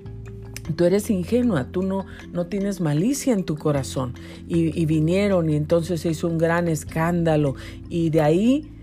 Tú 0.76 0.86
eres 0.86 1.10
ingenua, 1.10 1.72
tú 1.72 1.82
no, 1.82 2.06
no 2.32 2.48
tienes 2.48 2.82
malicia 2.82 3.34
en 3.34 3.44
tu 3.44 3.58
corazón. 3.58 4.14
Y, 4.48 4.80
y 4.80 4.86
vinieron 4.86 5.50
y 5.50 5.56
entonces 5.56 6.02
se 6.02 6.10
hizo 6.10 6.28
un 6.28 6.38
gran 6.38 6.68
escándalo. 6.68 7.56
Y 7.90 8.10
de 8.10 8.22
ahí 8.22 8.77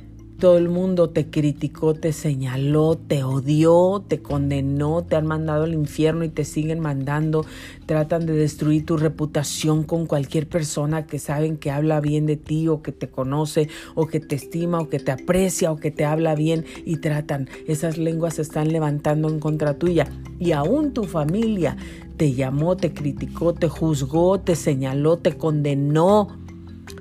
todo 0.44 0.59
el 0.59 0.68
mundo 0.68 1.09
te 1.09 1.30
criticó, 1.30 1.94
te 1.94 2.12
señaló, 2.12 2.98
te 2.98 3.24
odió, 3.24 4.04
te 4.07 4.20
condenó, 4.20 5.02
te 5.02 5.16
han 5.16 5.26
mandado 5.26 5.64
al 5.64 5.72
infierno 5.72 6.22
y 6.22 6.28
te 6.28 6.44
siguen 6.44 6.80
mandando. 6.80 7.46
Tratan 7.87 8.26
de 8.26 8.35
destruir 8.35 8.85
tu 8.85 8.98
reputación 8.98 9.85
con 9.85 10.04
cualquier 10.04 10.46
persona 10.46 11.07
que 11.07 11.18
saben 11.18 11.57
que 11.57 11.70
habla 11.70 11.98
bien 12.02 12.26
de 12.26 12.37
ti 12.37 12.68
o 12.68 12.83
que 12.83 12.92
te 12.92 13.09
conoce 13.09 13.70
o 13.94 14.07
que 14.07 14.20
te 14.20 14.35
estima 14.35 14.80
o 14.80 14.90
que 14.90 14.98
te 14.98 15.12
aprecia 15.12 15.72
o 15.72 15.76
que 15.76 15.90
te 15.90 16.04
habla 16.04 16.35
bien 16.35 16.66
y 16.85 16.98
tratan. 16.98 17.48
Esas 17.66 17.96
lenguas 17.96 18.35
se 18.35 18.42
están 18.42 18.70
levantando 18.70 19.30
en 19.30 19.40
contra 19.40 19.78
tuya. 19.78 20.09
Y 20.38 20.52
aún 20.52 20.92
tu 20.92 21.04
familia 21.04 21.78
te 22.18 22.35
llamó, 22.35 22.76
te 22.76 22.92
criticó, 22.92 23.54
te 23.54 23.70
juzgó, 23.70 24.38
te 24.40 24.57
señaló, 24.57 25.16
te 25.16 25.38
condenó 25.38 26.43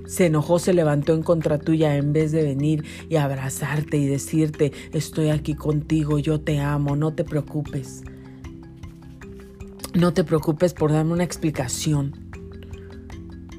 se 0.05 0.25
enojó, 0.27 0.59
se 0.59 0.73
levantó 0.73 1.13
en 1.13 1.23
contra 1.23 1.59
tuya 1.59 1.95
en 1.95 2.13
vez 2.13 2.31
de 2.31 2.43
venir 2.43 2.83
y 3.09 3.15
abrazarte 3.15 3.97
y 3.97 4.07
decirte, 4.07 4.71
estoy 4.91 5.29
aquí 5.29 5.55
contigo, 5.55 6.19
yo 6.19 6.41
te 6.41 6.59
amo, 6.59 6.95
no 6.95 7.13
te 7.13 7.23
preocupes. 7.23 8.03
No 9.93 10.13
te 10.13 10.23
preocupes 10.23 10.73
por 10.73 10.91
darme 10.91 11.13
una 11.13 11.23
explicación. 11.23 12.19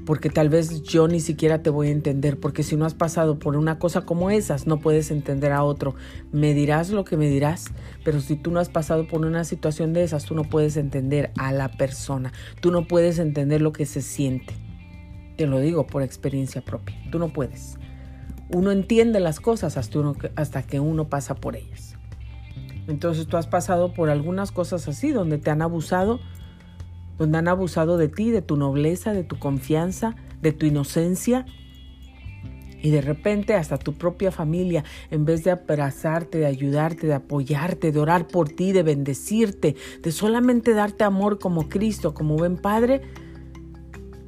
porque 0.04 0.28
tal 0.28 0.50
vez 0.50 0.82
yo 0.82 1.08
ni 1.08 1.18
siquiera 1.18 1.62
te 1.62 1.70
voy 1.70 1.88
a 1.88 1.92
entender, 1.92 2.38
porque 2.38 2.62
si 2.62 2.76
no 2.76 2.84
has 2.84 2.92
pasado 2.92 3.38
por 3.38 3.56
una 3.56 3.78
cosa 3.78 4.02
como 4.02 4.30
esas, 4.30 4.66
no 4.66 4.78
puedes 4.78 5.10
entender 5.10 5.52
a 5.52 5.64
otro. 5.64 5.94
Me 6.30 6.52
dirás 6.52 6.90
lo 6.90 7.04
que 7.04 7.16
me 7.16 7.28
dirás, 7.28 7.66
pero 8.04 8.20
si 8.20 8.36
tú 8.36 8.50
no 8.50 8.60
has 8.60 8.68
pasado 8.68 9.06
por 9.06 9.24
una 9.24 9.44
situación 9.44 9.94
de 9.94 10.04
esas, 10.04 10.26
tú 10.26 10.34
no 10.34 10.44
puedes 10.44 10.76
entender 10.76 11.30
a 11.38 11.52
la 11.52 11.68
persona, 11.68 12.32
tú 12.60 12.70
no 12.70 12.86
puedes 12.86 13.18
entender 13.18 13.62
lo 13.62 13.72
que 13.72 13.86
se 13.86 14.02
siente. 14.02 14.63
Te 15.36 15.46
lo 15.46 15.58
digo 15.60 15.86
por 15.86 16.02
experiencia 16.02 16.62
propia, 16.62 16.96
tú 17.10 17.18
no 17.18 17.32
puedes. 17.32 17.78
Uno 18.50 18.70
entiende 18.70 19.20
las 19.20 19.40
cosas 19.40 19.76
hasta, 19.76 19.98
uno, 19.98 20.14
hasta 20.36 20.62
que 20.62 20.78
uno 20.78 21.08
pasa 21.08 21.34
por 21.34 21.56
ellas. 21.56 21.96
Entonces 22.86 23.26
tú 23.26 23.36
has 23.36 23.46
pasado 23.46 23.94
por 23.94 24.10
algunas 24.10 24.52
cosas 24.52 24.86
así, 24.88 25.10
donde 25.10 25.38
te 25.38 25.50
han 25.50 25.62
abusado, 25.62 26.20
donde 27.18 27.38
han 27.38 27.48
abusado 27.48 27.96
de 27.96 28.08
ti, 28.08 28.30
de 28.30 28.42
tu 28.42 28.56
nobleza, 28.56 29.12
de 29.12 29.24
tu 29.24 29.38
confianza, 29.38 30.14
de 30.42 30.52
tu 30.52 30.66
inocencia. 30.66 31.46
Y 32.82 32.90
de 32.90 33.00
repente 33.00 33.54
hasta 33.54 33.78
tu 33.78 33.94
propia 33.94 34.30
familia, 34.30 34.84
en 35.10 35.24
vez 35.24 35.42
de 35.42 35.50
abrazarte, 35.50 36.38
de 36.38 36.46
ayudarte, 36.46 37.06
de 37.06 37.14
apoyarte, 37.14 37.92
de 37.92 37.98
orar 37.98 38.28
por 38.28 38.50
ti, 38.50 38.72
de 38.72 38.82
bendecirte, 38.82 39.74
de 40.02 40.12
solamente 40.12 40.74
darte 40.74 41.02
amor 41.02 41.38
como 41.38 41.70
Cristo, 41.70 42.12
como 42.12 42.36
buen 42.36 42.58
Padre, 42.58 43.00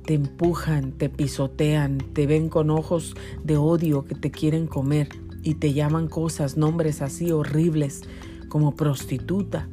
te 0.07 0.15
empujan, 0.15 0.93
te 0.93 1.09
pisotean, 1.09 1.99
te 1.99 2.27
ven 2.27 2.49
con 2.49 2.71
ojos 2.71 3.15
de 3.43 3.57
odio 3.57 4.05
que 4.05 4.15
te 4.15 4.31
quieren 4.31 4.69
comer 4.69 5.09
y 5.43 5.55
te 5.55 5.73
llaman 5.73 6.09
cosas, 6.09 6.57
nombres 6.57 7.03
así 7.03 7.33
horribles 7.33 8.03
como 8.49 8.77
prostituta, 8.77 9.69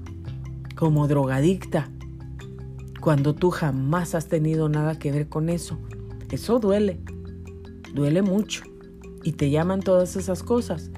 como 0.75 1.07
drogadicta, 1.07 1.89
cuando 2.99 3.35
tú 3.35 3.51
jamás 3.51 4.15
has 4.15 4.27
tenido 4.27 4.69
nada 4.69 4.97
que 4.97 5.11
ver 5.11 5.29
con 5.29 5.49
eso. 5.49 5.77
Eso 6.31 6.59
duele, 6.59 6.99
duele 7.93 8.23
mucho 8.23 8.63
y 9.23 9.33
te 9.33 9.51
llaman 9.51 9.81
todas 9.81 10.15
esas 10.15 10.41
cosas. 10.41 10.89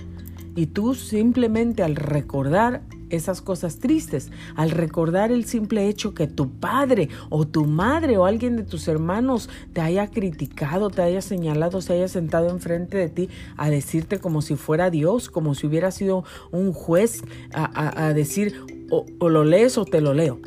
Y 0.56 0.68
tú 0.68 0.96
simplemente 0.96 1.84
al 1.84 1.98
recordar 1.98 2.84
esas 3.10 3.42
cosas 3.42 3.80
tristes, 3.80 4.32
al 4.56 4.72
recordar 4.72 5.32
el 5.32 5.46
simple 5.46 5.88
hecho 5.88 6.14
que 6.14 6.28
tu 6.28 6.50
padre 6.50 7.10
o 7.30 7.46
tu 7.46 7.66
madre 7.66 8.18
o 8.18 8.26
alguien 8.26 8.56
de 8.58 8.64
tus 8.64 8.88
hermanos 8.88 9.50
te 9.74 9.82
haya 9.82 10.08
criticado, 10.08 10.90
te 10.90 11.02
haya 11.02 11.22
señalado, 11.22 11.82
se 11.82 11.94
haya 11.94 12.08
sentado 12.08 12.50
enfrente 12.50 12.98
de 12.98 13.10
ti 13.10 13.30
a 13.58 13.70
decirte 13.70 14.20
como 14.20 14.42
si 14.42 14.56
fuera 14.56 14.90
Dios, 14.90 15.30
como 15.30 15.56
si 15.56 15.68
hubiera 15.68 15.92
sido 15.92 16.24
un 16.52 16.74
juez 16.74 17.24
a, 17.54 18.14
decir 18.14 18.62
o, 18.90 19.06
o 19.20 19.30
lo 19.30 19.44
lees 19.44 19.78
o 19.78 19.86
te 19.86 20.02
lo 20.02 20.14
leo 20.14 20.40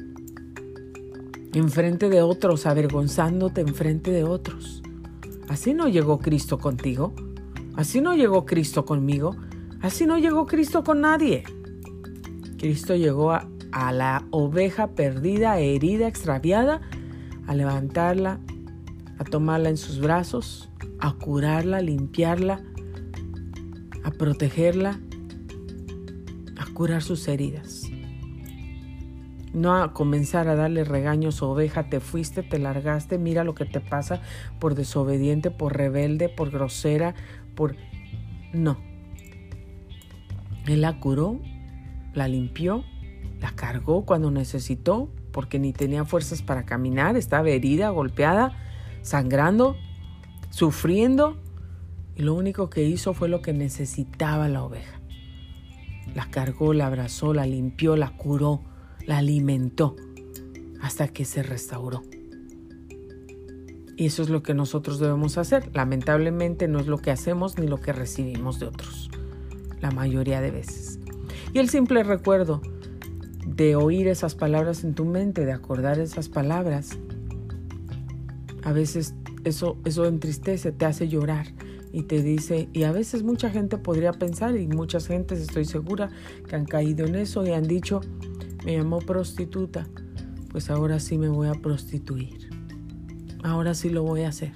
enfrente 1.54 2.08
de 2.08 2.22
otros, 2.22 2.66
avergonzándote 2.66 3.60
enfrente 3.60 4.10
de 4.10 4.24
otros. 4.24 4.82
Así 5.48 5.74
no 5.74 5.88
llegó 5.88 6.18
Cristo 6.18 6.58
contigo, 6.58 7.12
así 7.74 8.00
no 8.00 8.14
llegó 8.14 8.44
Cristo 8.44 8.84
conmigo, 8.84 9.36
así 9.80 10.06
no 10.06 10.18
llegó 10.18 10.46
Cristo 10.46 10.84
con 10.84 11.00
nadie. 11.00 11.44
Cristo 12.58 12.96
llegó 12.96 13.32
a, 13.32 13.46
la 13.92 14.26
oveja 14.30 14.88
perdida, 14.88 15.58
herida, 15.58 16.08
extraviada, 16.08 16.80
a 17.46 17.54
levantarla, 17.54 18.40
a 19.18 19.24
tomarla 19.24 19.68
en 19.68 19.76
sus 19.76 20.00
brazos, 20.00 20.70
a 20.98 21.12
curarla, 21.12 21.78
a 21.78 21.82
limpiarla, 21.82 22.60
a 24.04 24.10
protegerla, 24.10 24.98
a 26.56 26.74
curar 26.74 27.02
sus 27.02 27.28
heridas 27.28 27.88
no 29.58 29.74
a 29.74 29.92
comenzar 29.92 30.48
a 30.48 30.54
darle 30.54 30.84
regaños, 30.84 31.42
oveja, 31.42 31.88
te 31.88 32.00
fuiste, 32.00 32.42
te 32.42 32.58
largaste, 32.58 33.18
mira 33.18 33.44
lo 33.44 33.54
que 33.54 33.64
te 33.64 33.80
pasa 33.80 34.20
por 34.58 34.74
desobediente, 34.74 35.50
por 35.50 35.76
rebelde, 35.76 36.28
por 36.28 36.50
grosera, 36.50 37.14
por... 37.54 37.76
No. 38.52 38.78
Él 40.66 40.82
la 40.82 41.00
curó, 41.00 41.40
la 42.18 42.28
limpió, 42.28 42.84
la 43.40 43.52
cargó 43.52 44.04
cuando 44.04 44.30
necesitó, 44.30 45.08
porque 45.32 45.58
ni 45.58 45.72
tenía 45.72 46.04
fuerzas 46.04 46.42
para 46.42 46.64
caminar, 46.64 47.16
estaba 47.16 47.48
herida, 47.48 47.90
golpeada, 47.90 48.56
sangrando, 49.02 49.76
sufriendo, 50.50 51.38
y 52.16 52.22
lo 52.22 52.34
único 52.34 52.68
que 52.68 52.84
hizo 52.84 53.14
fue 53.14 53.28
lo 53.28 53.40
que 53.40 53.52
necesitaba 53.52 54.48
la 54.48 54.64
oveja. 54.64 55.00
La 56.14 56.28
cargó, 56.30 56.74
la 56.74 56.86
abrazó, 56.86 57.32
la 57.32 57.46
limpió, 57.46 57.96
la 57.96 58.10
curó 58.16 58.62
la 59.08 59.18
alimentó 59.18 59.96
hasta 60.82 61.08
que 61.08 61.24
se 61.24 61.42
restauró. 61.42 62.02
Y 63.96 64.04
eso 64.04 64.22
es 64.22 64.28
lo 64.28 64.42
que 64.42 64.52
nosotros 64.52 65.00
debemos 65.00 65.38
hacer. 65.38 65.70
Lamentablemente 65.74 66.68
no 66.68 66.78
es 66.78 66.86
lo 66.86 66.98
que 66.98 67.10
hacemos 67.10 67.58
ni 67.58 67.66
lo 67.66 67.78
que 67.78 67.94
recibimos 67.94 68.60
de 68.60 68.66
otros, 68.66 69.10
la 69.80 69.90
mayoría 69.90 70.42
de 70.42 70.50
veces. 70.50 71.00
Y 71.52 71.58
el 71.58 71.68
simple 71.68 72.02
recuerdo 72.02 72.60
de 73.46 73.74
oír 73.76 74.08
esas 74.08 74.34
palabras 74.34 74.84
en 74.84 74.94
tu 74.94 75.04
mente, 75.04 75.44
de 75.44 75.52
acordar 75.52 75.98
esas 75.98 76.28
palabras, 76.28 76.98
a 78.62 78.72
veces 78.72 79.14
eso, 79.44 79.78
eso 79.84 80.06
entristece, 80.06 80.72
te 80.72 80.84
hace 80.84 81.08
llorar 81.08 81.46
y 81.92 82.02
te 82.02 82.22
dice, 82.22 82.68
y 82.72 82.82
a 82.82 82.92
veces 82.92 83.22
mucha 83.22 83.50
gente 83.50 83.78
podría 83.78 84.12
pensar, 84.12 84.56
y 84.56 84.68
muchas 84.68 85.06
gentes 85.06 85.40
estoy 85.40 85.64
segura 85.64 86.10
que 86.46 86.56
han 86.56 86.66
caído 86.66 87.06
en 87.06 87.14
eso 87.14 87.46
y 87.46 87.52
han 87.52 87.66
dicho, 87.66 88.00
me 88.64 88.76
llamó 88.76 88.98
prostituta, 88.98 89.86
pues 90.50 90.70
ahora 90.70 91.00
sí 91.00 91.18
me 91.18 91.28
voy 91.28 91.48
a 91.48 91.54
prostituir. 91.54 92.50
Ahora 93.42 93.74
sí 93.74 93.88
lo 93.88 94.02
voy 94.02 94.22
a 94.22 94.28
hacer. 94.28 94.52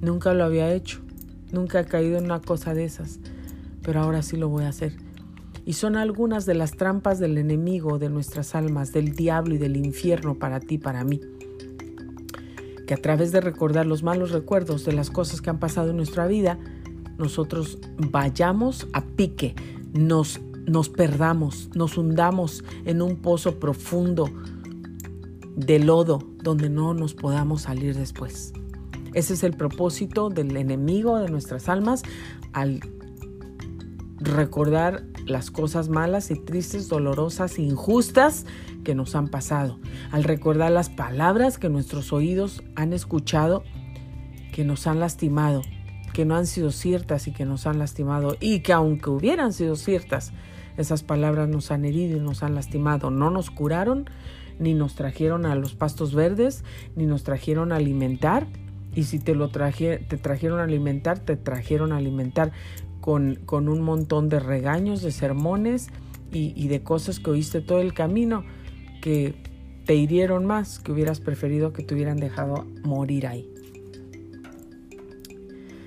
Nunca 0.00 0.32
lo 0.32 0.44
había 0.44 0.72
hecho, 0.72 1.00
nunca 1.52 1.80
he 1.80 1.84
caído 1.84 2.16
en 2.16 2.24
una 2.24 2.40
cosa 2.40 2.72
de 2.72 2.84
esas, 2.84 3.20
pero 3.82 4.00
ahora 4.00 4.22
sí 4.22 4.36
lo 4.36 4.48
voy 4.48 4.64
a 4.64 4.68
hacer. 4.68 4.96
Y 5.64 5.74
son 5.74 5.96
algunas 5.96 6.46
de 6.46 6.54
las 6.54 6.72
trampas 6.72 7.18
del 7.18 7.38
enemigo 7.38 7.98
de 7.98 8.08
nuestras 8.08 8.54
almas, 8.54 8.92
del 8.92 9.14
diablo 9.14 9.54
y 9.54 9.58
del 9.58 9.76
infierno 9.76 10.38
para 10.38 10.60
ti, 10.60 10.78
para 10.78 11.04
mí. 11.04 11.20
Que 12.86 12.94
a 12.94 12.96
través 12.96 13.30
de 13.30 13.40
recordar 13.40 13.86
los 13.86 14.02
malos 14.02 14.30
recuerdos 14.30 14.84
de 14.84 14.92
las 14.92 15.10
cosas 15.10 15.40
que 15.40 15.50
han 15.50 15.58
pasado 15.58 15.90
en 15.90 15.96
nuestra 15.96 16.26
vida, 16.26 16.58
nosotros 17.18 17.78
vayamos 17.98 18.88
a 18.92 19.02
pique, 19.02 19.54
nos 19.92 20.40
nos 20.66 20.88
perdamos, 20.88 21.68
nos 21.74 21.98
hundamos 21.98 22.64
en 22.84 23.02
un 23.02 23.16
pozo 23.16 23.58
profundo 23.58 24.30
de 25.56 25.78
lodo 25.78 26.20
donde 26.42 26.70
no 26.70 26.94
nos 26.94 27.14
podamos 27.14 27.62
salir 27.62 27.96
después. 27.96 28.52
Ese 29.12 29.34
es 29.34 29.42
el 29.42 29.54
propósito 29.54 30.30
del 30.30 30.56
enemigo 30.56 31.18
de 31.18 31.28
nuestras 31.28 31.68
almas 31.68 32.02
al 32.52 32.80
recordar 34.20 35.04
las 35.26 35.50
cosas 35.50 35.88
malas 35.88 36.30
y 36.30 36.36
tristes, 36.36 36.88
dolorosas, 36.88 37.58
injustas 37.58 38.46
que 38.84 38.94
nos 38.94 39.14
han 39.14 39.28
pasado, 39.28 39.78
al 40.10 40.24
recordar 40.24 40.70
las 40.72 40.90
palabras 40.90 41.58
que 41.58 41.68
nuestros 41.68 42.12
oídos 42.12 42.62
han 42.76 42.92
escuchado, 42.92 43.64
que 44.52 44.64
nos 44.64 44.86
han 44.86 45.00
lastimado, 45.00 45.62
que 46.12 46.24
no 46.24 46.36
han 46.36 46.46
sido 46.46 46.70
ciertas 46.70 47.26
y 47.28 47.32
que 47.32 47.44
nos 47.44 47.66
han 47.66 47.78
lastimado 47.78 48.36
y 48.40 48.60
que 48.60 48.72
aunque 48.72 49.10
hubieran 49.10 49.52
sido 49.52 49.76
ciertas, 49.76 50.32
esas 50.76 51.02
palabras 51.02 51.48
nos 51.48 51.70
han 51.70 51.84
herido 51.84 52.16
y 52.16 52.20
nos 52.20 52.42
han 52.42 52.54
lastimado. 52.54 53.10
No 53.10 53.30
nos 53.30 53.50
curaron, 53.50 54.08
ni 54.58 54.74
nos 54.74 54.94
trajeron 54.94 55.46
a 55.46 55.54
los 55.54 55.74
pastos 55.74 56.14
verdes, 56.14 56.64
ni 56.96 57.06
nos 57.06 57.22
trajeron 57.22 57.72
a 57.72 57.76
alimentar. 57.76 58.46
Y 58.94 59.04
si 59.04 59.18
te 59.20 59.34
lo 59.34 59.50
traje, 59.50 59.98
te 59.98 60.16
trajeron 60.16 60.58
a 60.58 60.64
alimentar, 60.64 61.18
te 61.20 61.36
trajeron 61.36 61.92
a 61.92 61.98
alimentar 61.98 62.52
con, 63.00 63.36
con 63.46 63.68
un 63.68 63.80
montón 63.80 64.28
de 64.28 64.40
regaños, 64.40 65.02
de 65.02 65.12
sermones 65.12 65.88
y, 66.32 66.52
y 66.56 66.68
de 66.68 66.82
cosas 66.82 67.20
que 67.20 67.30
oíste 67.30 67.60
todo 67.60 67.80
el 67.80 67.94
camino 67.94 68.44
que 69.00 69.34
te 69.86 69.94
hirieron 69.94 70.46
más, 70.46 70.78
que 70.78 70.92
hubieras 70.92 71.20
preferido 71.20 71.72
que 71.72 71.82
te 71.82 71.94
hubieran 71.94 72.18
dejado 72.18 72.66
morir 72.84 73.26
ahí. 73.26 73.50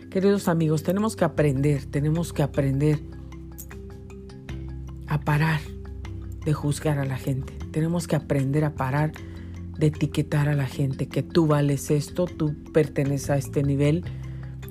Queridos 0.10 0.48
amigos, 0.48 0.84
tenemos 0.84 1.16
que 1.16 1.26
aprender, 1.26 1.86
tenemos 1.86 2.34
que 2.34 2.44
aprender 2.44 3.00
a 5.08 5.20
parar 5.20 5.60
de 6.46 6.54
juzgar 6.54 7.00
a 7.00 7.06
la 7.06 7.18
gente. 7.18 7.54
Tenemos 7.72 8.08
que 8.08 8.16
aprender 8.16 8.64
a 8.64 8.76
parar 8.76 9.12
de 9.78 9.88
etiquetar 9.88 10.50
a 10.50 10.56
la 10.56 10.68
gente 10.68 11.08
que 11.08 11.24
tú 11.24 11.48
vales 11.48 11.90
esto, 11.90 12.26
tú 12.26 12.56
perteneces 12.74 13.30
a 13.30 13.38
este 13.38 13.64
nivel, 13.64 14.04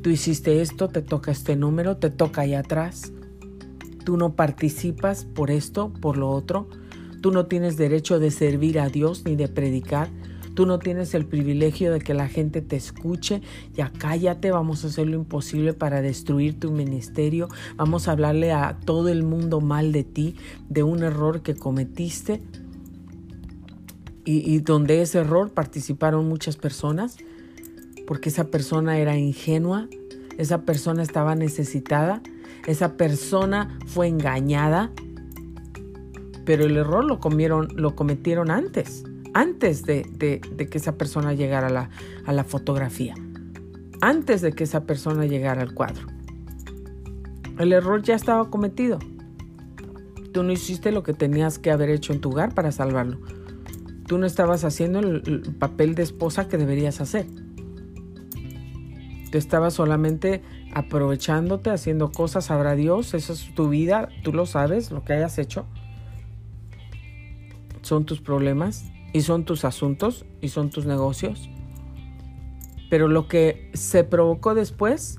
tú 0.02 0.10
hiciste 0.10 0.60
esto, 0.60 0.88
te 0.88 1.00
toca 1.00 1.30
este 1.30 1.56
número, 1.56 1.96
te 1.96 2.10
toca 2.10 2.42
allá 2.42 2.61
atrás. 2.61 3.12
Tú 4.05 4.16
no 4.16 4.34
participas 4.34 5.24
por 5.24 5.50
esto, 5.50 5.92
por 5.92 6.18
lo 6.18 6.28
otro. 6.30 6.68
Tú 7.20 7.30
no 7.30 7.46
tienes 7.46 7.76
derecho 7.76 8.18
de 8.18 8.32
servir 8.32 8.80
a 8.80 8.88
Dios 8.88 9.24
ni 9.24 9.36
de 9.36 9.46
predicar. 9.48 10.11
Tú 10.55 10.66
no 10.66 10.78
tienes 10.78 11.14
el 11.14 11.24
privilegio 11.24 11.92
de 11.92 12.00
que 12.00 12.12
la 12.12 12.28
gente 12.28 12.61
te 12.61 12.76
escuche. 12.76 13.42
Ya 13.74 13.90
cállate, 13.90 14.50
vamos 14.50 14.84
a 14.84 14.88
hacer 14.88 15.07
lo 15.07 15.16
imposible 15.16 15.72
para 15.72 16.03
destruir 16.03 16.59
tu 16.59 16.72
ministerio. 16.72 17.48
Vamos 17.76 18.09
a 18.09 18.12
hablarle 18.12 18.53
a 18.53 18.76
todo 18.84 19.09
el 19.09 19.22
mundo 19.22 19.61
mal 19.61 19.92
de 19.92 20.05
ti, 20.05 20.36
de 20.68 20.82
un 20.82 21.05
error 21.05 21.42
que 21.42 21.55
cometiste. 21.55 22.42
y, 24.24 24.61
donde 24.61 25.03
ese 25.03 25.18
error 25.18 25.50
participaron 25.50 26.28
muchas 26.28 26.57
personas, 26.57 27.16
porque 28.07 28.28
esa 28.28 28.48
persona 28.48 28.98
era 28.98 29.16
ingenua, 29.16 29.88
esa 30.38 30.62
persona 30.62 31.03
estaba 31.03 31.34
necesitada, 31.34 32.22
esa 32.66 32.96
persona 32.96 33.78
fue 33.86 34.09
engañada, 34.09 34.92
pero 36.44 36.64
el 36.64 36.76
error 36.76 37.05
lo, 37.05 37.20
comieron, 37.20 37.68
lo 37.76 37.94
cometieron 37.94 38.50
antes, 38.50 39.05
antes 39.34 39.84
de, 39.84 40.03
que 40.18 40.78
esa 40.78 40.96
persona 40.96 41.32
llegara 41.34 41.88
a 42.24 42.32
la, 42.32 42.44
fotografía, 42.44 43.14
antes 44.00 44.40
de 44.40 44.53
que 44.53 44.64
esa 44.64 44.84
persona 44.84 45.26
llegara 45.26 45.62
al 45.62 45.74
cuadro. 45.74 46.07
El 47.59 47.72
error 47.72 48.03
ya 48.03 48.14
estaba 48.14 48.50
cometido. 48.50 48.98
Tú 50.32 50.42
no 50.42 50.53
hiciste 50.53 50.92
lo 50.92 51.03
que 51.03 51.12
tenías 51.12 51.59
que 51.59 51.70
haber 51.70 51.90
hecho 51.90 52.12
en 52.12 52.20
tu 52.20 52.30
hogar 52.30 52.55
para 52.55 52.72
salvarlo. 52.72 53.20
Tú 54.07 54.18
no 54.18 54.26
estabas 54.26 54.64
haciendo 54.64 54.98
el, 54.98 55.42
papel 55.59 55.94
de 55.94 56.03
esposa 56.03 56.48
que 56.48 56.57
deberías 56.57 57.00
hacer. 57.00 57.26
Tú 59.33 59.39
estabas 59.39 59.72
solamente 59.72 60.43
aprovechándote, 60.74 61.70
haciendo 61.70 62.12
cosas, 62.12 62.45
sabrá 62.45 62.74
Dios, 62.74 63.14
esa 63.14 63.33
es 63.33 63.55
tu 63.55 63.70
vida, 63.70 64.11
tú 64.22 64.35
lo 64.35 64.45
sabes, 64.45 64.91
lo 64.91 65.05
que 65.05 65.14
hayas 65.14 65.39
hecho. 65.39 65.64
Son 67.80 68.05
tus 68.05 68.20
problemas 68.20 68.85
y 69.14 69.22
son 69.22 69.47
tus 69.47 69.64
asuntos 69.64 70.26
y 70.43 70.51
son 70.51 70.68
tus 70.68 70.85
negocios. 70.85 71.49
Pero 72.91 73.09
lo 73.09 73.26
que 73.26 73.70
se 73.72 74.05
provocó 74.05 74.55
después 74.55 75.16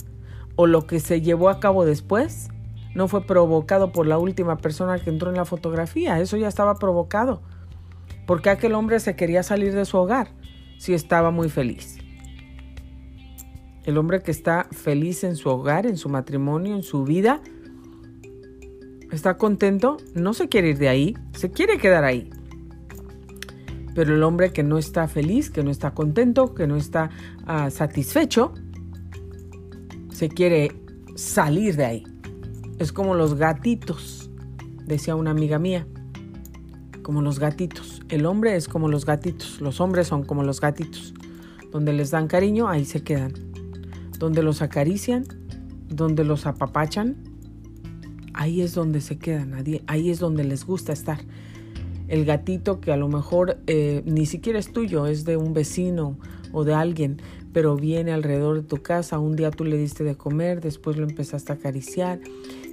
o 0.56 0.68
lo 0.68 0.86
que 0.86 1.00
se 1.00 1.22
llevó 1.22 1.50
a 1.50 1.60
cabo 1.60 1.84
después 1.84 2.50
no 2.94 3.08
fue 3.08 3.26
provocado 3.26 3.92
por 3.92 4.06
la 4.06 4.20
última 4.20 4.58
persona 4.58 5.00
que 5.00 5.10
entró 5.10 5.32
en 5.32 5.38
la 5.38 5.46
fotografía, 5.46 6.20
eso 6.20 6.38
ya 6.38 6.50
estaba 6.50 6.76
provocado. 6.76 7.42
Porque 8.28 8.52
aquel 8.52 8.76
hombre 8.76 9.00
se 9.00 9.16
quería 9.16 9.42
salir 9.42 9.74
de 9.74 9.86
su 9.86 9.98
hogar 9.98 10.28
si 10.78 10.94
estaba 10.94 11.32
muy 11.32 11.50
feliz? 11.50 12.03
El 13.86 13.98
hombre 13.98 14.22
que 14.22 14.32
está 14.32 14.68
feliz 14.72 15.24
en 15.24 15.36
su 15.36 15.50
hogar, 15.50 15.86
en 15.86 15.98
su 15.98 16.08
matrimonio, 16.08 16.76
en 16.76 16.84
su 16.84 17.04
vida, 17.04 17.42
está 19.12 19.38
contento, 19.38 19.98
no 20.16 20.34
se 20.34 20.48
quiere 20.48 20.70
ir 20.70 20.78
de 20.78 20.90
ahí, 20.90 21.18
se 21.34 21.52
quiere 21.52 21.78
quedar 21.78 22.04
ahí. 22.04 22.30
Pero 23.94 24.16
el 24.16 24.24
hombre 24.24 24.54
que 24.54 24.64
no 24.64 24.78
está 24.78 25.08
feliz, 25.08 25.50
que 25.50 25.64
no 25.64 25.70
está 25.70 25.92
contento, 25.92 26.56
que 26.56 26.66
no 26.66 26.78
está 26.78 27.12
ah, 27.46 27.70
satisfecho, 27.70 28.54
se 30.12 30.30
quiere 30.30 30.72
salir 31.16 31.76
de 31.76 31.86
ahí. 31.86 32.04
Es 32.80 32.92
como 32.92 33.14
los 33.14 33.36
gatitos, 33.36 34.32
decía 34.86 35.16
una 35.16 35.32
amiga 35.32 35.60
mía, 35.60 35.86
como 37.04 37.22
los 37.22 37.38
gatitos. 37.38 38.02
El 38.10 38.26
hombre 38.26 38.56
es 38.56 38.68
como 38.68 38.88
los 38.88 39.06
gatitos, 39.06 39.62
los 39.62 39.80
hombres 39.80 40.08
son 40.08 40.24
como 40.24 40.44
los 40.44 40.60
gatitos. 40.60 41.14
Donde 41.72 41.92
les 41.92 42.12
dan 42.12 42.28
cariño, 42.28 42.68
ahí 42.68 42.86
se 42.86 43.04
quedan. 43.04 43.53
Donde 44.24 44.42
los 44.42 44.62
acarician, 44.62 45.26
donde 45.90 46.24
los 46.24 46.46
apapachan, 46.46 47.18
ahí 48.34 48.62
es 48.62 48.74
donde 48.74 49.02
se 49.02 49.18
quedan, 49.18 49.54
ahí 49.86 50.10
es 50.10 50.20
donde 50.20 50.46
les 50.46 50.66
gusta 50.66 50.94
estar. 50.94 51.20
El 52.08 52.24
gatito 52.24 52.80
que 52.80 52.94
a 52.94 52.96
lo 52.96 53.10
mejor 53.10 53.58
eh, 53.68 54.02
ni 54.06 54.26
siquiera 54.26 54.60
es 54.60 54.72
tuyo, 54.72 55.08
es 55.08 55.26
de 55.26 55.36
un 55.36 55.54
vecino 55.54 56.18
o 56.54 56.64
de 56.64 56.74
alguien, 56.74 57.18
pero 57.52 57.76
viene 57.76 58.14
alrededor 58.14 58.62
de 58.62 58.64
tu 58.64 58.78
casa, 58.82 59.20
un 59.20 59.36
día 59.36 59.52
tú 59.52 59.66
le 59.66 59.76
diste 59.76 60.06
de 60.06 60.16
comer, 60.16 60.62
después 60.62 60.96
lo 60.96 61.04
empezaste 61.04 61.52
a 61.52 61.56
acariciar 61.56 62.22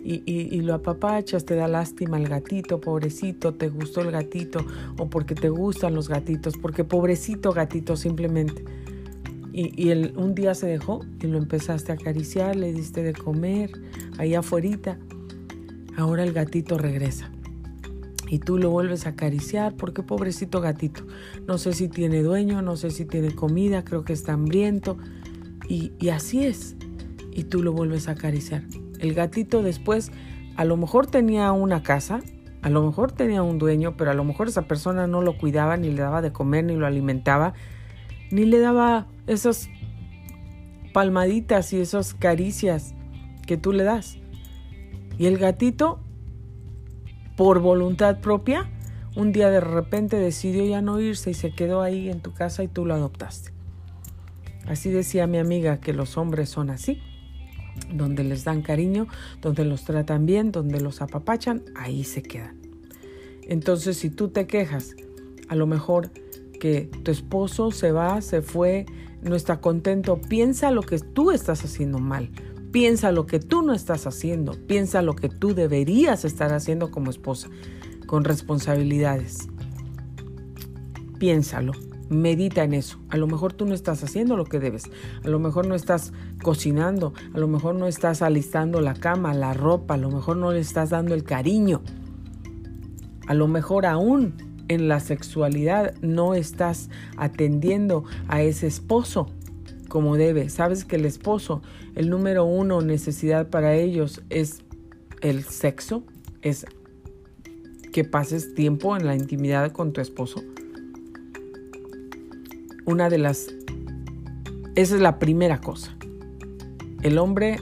y, 0.05 0.61
lo 0.61 0.75
apapachas, 0.75 1.45
te 1.47 1.57
da 1.57 1.67
lástima 1.67 2.17
el 2.17 2.29
gatito, 2.29 2.81
pobrecito, 2.81 3.55
te 3.55 3.71
gustó 3.71 4.03
el 4.03 4.13
gatito, 4.13 4.65
o 4.99 5.11
porque 5.11 5.35
te 5.35 5.49
gustan 5.49 5.97
los 5.97 6.09
gatitos, 6.09 6.55
porque 6.57 6.85
pobrecito 6.85 7.53
gatito 7.53 7.97
simplemente. 7.97 8.65
Y, 9.53 9.91
un 9.91 10.35
día 10.35 10.55
se 10.55 10.67
dejó 10.67 11.05
y 11.21 11.27
lo 11.27 11.39
empezaste 11.39 11.93
a 11.93 11.97
acariciar, 11.97 12.57
le 12.57 12.73
diste 12.73 13.03
de 13.03 13.13
comer 13.13 13.73
ahí 14.19 14.35
afuera. 14.35 14.99
Ahora 15.97 16.23
el 16.23 16.33
gatito 16.33 16.79
regresa. 16.79 17.31
Y 18.29 18.39
tú 18.39 18.59
lo 18.59 18.71
vuelves 18.71 19.07
a 19.07 19.11
acariciar 19.11 19.75
porque 19.75 20.03
pobrecito 20.03 20.61
gatito. 20.61 21.05
No 21.47 21.59
sé 21.59 21.73
si 21.73 21.89
tiene 21.89 22.23
dueño, 22.23 22.63
no 22.63 22.77
sé 22.77 22.91
si 22.91 23.05
tiene 23.05 23.35
comida, 23.35 23.85
creo 23.85 24.05
que 24.05 24.13
está 24.13 24.35
hambriento. 24.35 24.99
Y, 25.69 25.93
y 25.99 26.11
así 26.11 26.45
es. 26.45 26.77
Y 27.33 27.45
tú 27.45 27.63
lo 27.63 27.73
vuelves 27.73 28.07
a 28.07 28.13
acariciar. 28.13 28.63
El 29.01 29.15
gatito 29.15 29.63
después 29.63 30.13
a 30.57 30.65
lo 30.65 30.77
mejor 30.77 31.07
tenía 31.07 31.51
una 31.53 31.83
casa, 31.83 32.21
a 32.63 32.69
lo 32.69 32.85
mejor 32.85 33.13
tenía 33.13 33.43
un 33.43 33.59
dueño, 33.59 33.97
pero 33.97 34.11
a 34.11 34.15
lo 34.15 34.25
mejor 34.25 34.49
esa 34.49 34.63
persona 34.63 35.07
no 35.07 35.23
lo 35.23 35.39
cuidaba, 35.39 35.77
ni 35.77 35.91
le 35.91 36.03
daba 36.03 36.23
de 36.23 36.33
comer, 36.33 36.65
ni 36.65 36.77
lo 36.77 36.87
alimentaba, 36.87 37.55
ni 38.31 38.45
le 38.45 38.59
daba 38.59 39.07
esas 39.33 39.69
palmaditas 40.93 41.73
y 41.73 41.81
esas 41.81 42.15
caricias 42.15 42.95
que 43.47 43.57
tú 43.57 43.73
le 43.73 43.85
das. 43.85 44.19
Y 45.19 45.27
el 45.27 45.39
gatito, 45.39 46.01
por 47.37 47.61
voluntad 47.61 48.21
propia, 48.21 48.69
un 49.17 49.33
día 49.33 49.51
de 49.51 49.61
repente 49.61 50.17
decidió 50.17 50.65
ya 50.67 50.83
no 50.83 51.01
irse 51.01 51.31
y 51.31 51.35
se 51.35 51.53
quedó 51.53 51.83
ahí 51.83 52.09
en 52.09 52.21
tu 52.21 52.33
casa 52.33 52.63
y 52.63 52.69
tú 52.69 52.85
lo 52.87 52.95
adoptaste. 52.95 53.53
Así 54.67 54.91
decía 54.91 55.27
mi 55.27 55.39
amiga 55.39 55.81
que 55.81 55.93
los 55.93 56.17
hombres 56.17 56.49
son 56.49 56.71
así 56.71 57.01
donde 57.93 58.25
les 58.25 58.45
dan 58.45 58.63
cariño, 58.63 59.07
donde 59.41 59.65
los 59.65 59.85
tratan 59.85 60.27
bien, 60.27 60.53
donde 60.53 60.81
los 60.81 61.03
apapachan, 61.03 61.63
ahí 61.77 62.05
se 62.05 62.23
quedan. 62.23 62.57
Entonces, 63.43 63.97
si 63.97 64.11
tú 64.11 64.29
te 64.29 64.47
quejas, 64.47 64.95
a 65.49 65.55
lo 65.55 65.67
mejor 65.67 66.11
que 66.61 66.91
tu 67.03 67.11
esposo 67.11 67.71
se 67.71 67.91
va, 67.91 68.21
se 68.21 68.43
fue, 68.43 68.87
no 69.23 69.35
está 69.35 69.61
contento, 69.61 70.21
piensa 70.21 70.71
lo 70.71 70.83
que 70.83 70.99
tú 70.99 71.31
estás 71.31 71.65
haciendo 71.65 71.99
mal, 71.99 72.31
piensa 72.73 73.13
lo 73.13 73.27
que 73.27 73.41
tú 73.41 73.63
no 73.63 73.75
estás 73.75 74.07
haciendo, 74.07 74.53
piensa 74.67 75.03
lo 75.03 75.15
que 75.15 75.29
tú 75.29 75.55
deberías 75.55 76.25
estar 76.25 76.53
haciendo 76.53 76.91
como 76.91 77.11
esposa, 77.11 77.49
con 78.07 78.25
responsabilidades. 78.25 79.49
Piénsalo 81.19 81.73
medita 82.11 82.65
en 82.65 82.75
eso. 82.75 82.99
A 83.09 83.17
lo 83.17 83.27
mejor 83.27 83.55
tú 83.55 83.65
no 83.65 83.73
estás 83.73 84.03
haciendo 84.05 84.37
lo 84.37 84.45
que 84.45 84.59
debes. 84.59 84.91
A 85.25 85.29
lo 85.29 85.39
mejor 85.39 85.67
no 85.67 85.75
estás 85.75 86.13
cocinando. 86.43 87.15
A 87.33 87.39
lo 87.39 87.49
mejor 87.49 87.77
no 87.77 87.87
estás 87.87 88.21
alistando 88.21 88.81
la 88.81 88.95
cama, 88.95 89.33
la 89.33 89.55
ropa. 89.55 89.95
A 89.95 89.97
lo 89.97 90.11
mejor 90.11 90.37
no 90.37 90.53
le 90.53 90.59
estás 90.59 90.91
dando 90.91 91.15
el 91.15 91.25
cariño. 91.25 91.83
A 93.27 93.35
lo 93.35 93.47
mejor 93.47 93.87
aún 93.87 94.35
en 94.71 94.89
la 94.89 95.01
sexualidad 95.01 95.95
no 96.01 96.35
estás 96.35 96.89
atendiendo 97.17 98.05
a 98.29 98.43
ese 98.43 98.69
esposo 98.69 99.27
como 99.89 100.17
debe. 100.17 100.49
Sabes 100.49 100.85
que 100.85 100.97
el 100.97 101.05
esposo, 101.05 101.61
el 101.97 102.09
número 102.09 102.45
uno 102.45 102.81
necesidad 102.81 103.51
para 103.51 103.75
ellos 103.75 104.23
es 104.31 104.63
el 105.21 105.43
sexo, 105.43 106.05
es 106.41 106.65
que 107.93 108.05
pases 108.05 108.55
tiempo 108.55 108.97
en 108.97 109.07
la 109.07 109.17
intimidad 109.17 109.73
con 109.73 109.93
tu 109.93 110.01
esposo 110.01 110.43
una 112.85 113.09
de 113.09 113.19
las... 113.19 113.49
Esa 114.75 114.95
es 114.95 115.01
la 115.01 115.19
primera 115.19 115.61
cosa. 115.61 115.97
El 117.03 117.19
hombre 117.19 117.61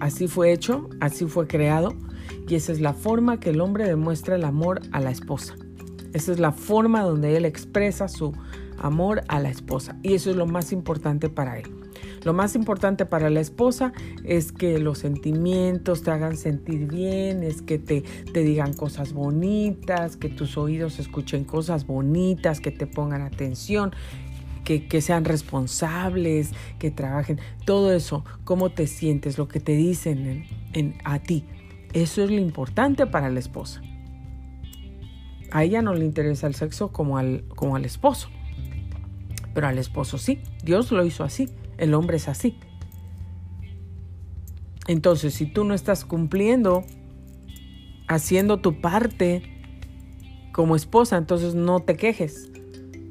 así 0.00 0.28
fue 0.28 0.52
hecho, 0.52 0.88
así 1.00 1.26
fue 1.26 1.46
creado 1.46 1.94
y 2.48 2.54
esa 2.54 2.72
es 2.72 2.80
la 2.80 2.92
forma 2.92 3.40
que 3.40 3.50
el 3.50 3.60
hombre 3.60 3.86
demuestra 3.86 4.36
el 4.36 4.44
amor 4.44 4.80
a 4.92 5.00
la 5.00 5.10
esposa. 5.10 5.56
Esa 6.12 6.32
es 6.32 6.38
la 6.38 6.52
forma 6.52 7.02
donde 7.02 7.36
él 7.36 7.44
expresa 7.44 8.08
su 8.08 8.32
amor 8.78 9.22
a 9.28 9.40
la 9.40 9.50
esposa 9.50 9.96
y 10.02 10.14
eso 10.14 10.30
es 10.30 10.36
lo 10.36 10.46
más 10.46 10.72
importante 10.72 11.28
para 11.28 11.58
él. 11.58 11.70
Lo 12.24 12.34
más 12.34 12.54
importante 12.54 13.06
para 13.06 13.30
la 13.30 13.40
esposa 13.40 13.92
es 14.24 14.52
que 14.52 14.78
los 14.78 14.98
sentimientos 14.98 16.02
te 16.02 16.10
hagan 16.10 16.36
sentir 16.36 16.86
bien, 16.86 17.42
es 17.42 17.62
que 17.62 17.78
te, 17.78 18.02
te 18.02 18.42
digan 18.42 18.74
cosas 18.74 19.14
bonitas, 19.14 20.16
que 20.16 20.28
tus 20.28 20.58
oídos 20.58 20.98
escuchen 20.98 21.44
cosas 21.44 21.86
bonitas, 21.86 22.60
que 22.60 22.70
te 22.70 22.86
pongan 22.86 23.22
atención, 23.22 23.92
que, 24.64 25.00
sean 25.00 25.24
responsables, 25.24 26.52
que 26.78 26.90
trabajen, 26.90 27.40
todo 27.64 27.92
eso, 27.92 28.24
cómo 28.44 28.70
te 28.70 28.86
sientes, 28.86 29.36
lo 29.38 29.48
que 29.48 29.60
te 29.60 29.72
dicen 29.72 30.44
en, 30.72 30.94
a 31.04 31.18
ti. 31.18 31.44
Eso 31.92 32.22
es 32.22 32.30
lo 32.30 32.38
importante 32.38 33.06
para 33.06 33.30
la 33.30 33.40
esposa. 33.40 33.82
A 35.50 35.64
ella 35.64 35.82
no 35.82 35.94
le 35.94 36.04
interesa 36.04 36.46
el 36.46 36.54
sexo 36.54 36.92
como 36.92 37.18
al, 37.18 37.44
como 37.56 37.76
al 37.76 37.84
esposo, 37.84 38.28
pero 39.54 39.66
al 39.66 39.78
esposo 39.78 40.18
sí. 40.18 40.40
Dios 40.64 40.92
lo 40.92 41.04
hizo 41.04 41.24
así, 41.24 41.48
el 41.78 41.94
hombre 41.94 42.18
es 42.18 42.28
así. 42.28 42.58
Entonces, 44.86 45.34
si 45.34 45.46
tú 45.46 45.64
no 45.64 45.74
estás 45.74 46.04
cumpliendo, 46.04 46.84
haciendo 48.08 48.60
tu 48.60 48.80
parte 48.80 49.42
como 50.52 50.76
esposa, 50.76 51.16
entonces 51.16 51.54
no 51.54 51.80
te 51.80 51.96
quejes. 51.96 52.50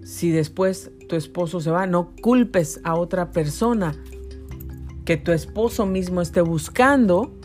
Si 0.04 0.32
después 0.32 0.92
tu 1.08 1.16
esposo 1.16 1.62
se 1.62 1.72
va, 1.72 1.88
no 1.88 2.14
culpes 2.22 2.82
a 2.84 2.96
otra 2.96 3.32
persona 3.32 3.96
que 5.06 5.18
tu 5.18 5.32
esposo 5.32 5.86
mismo 5.86 6.22
esté 6.22 6.42
buscando 6.42 7.39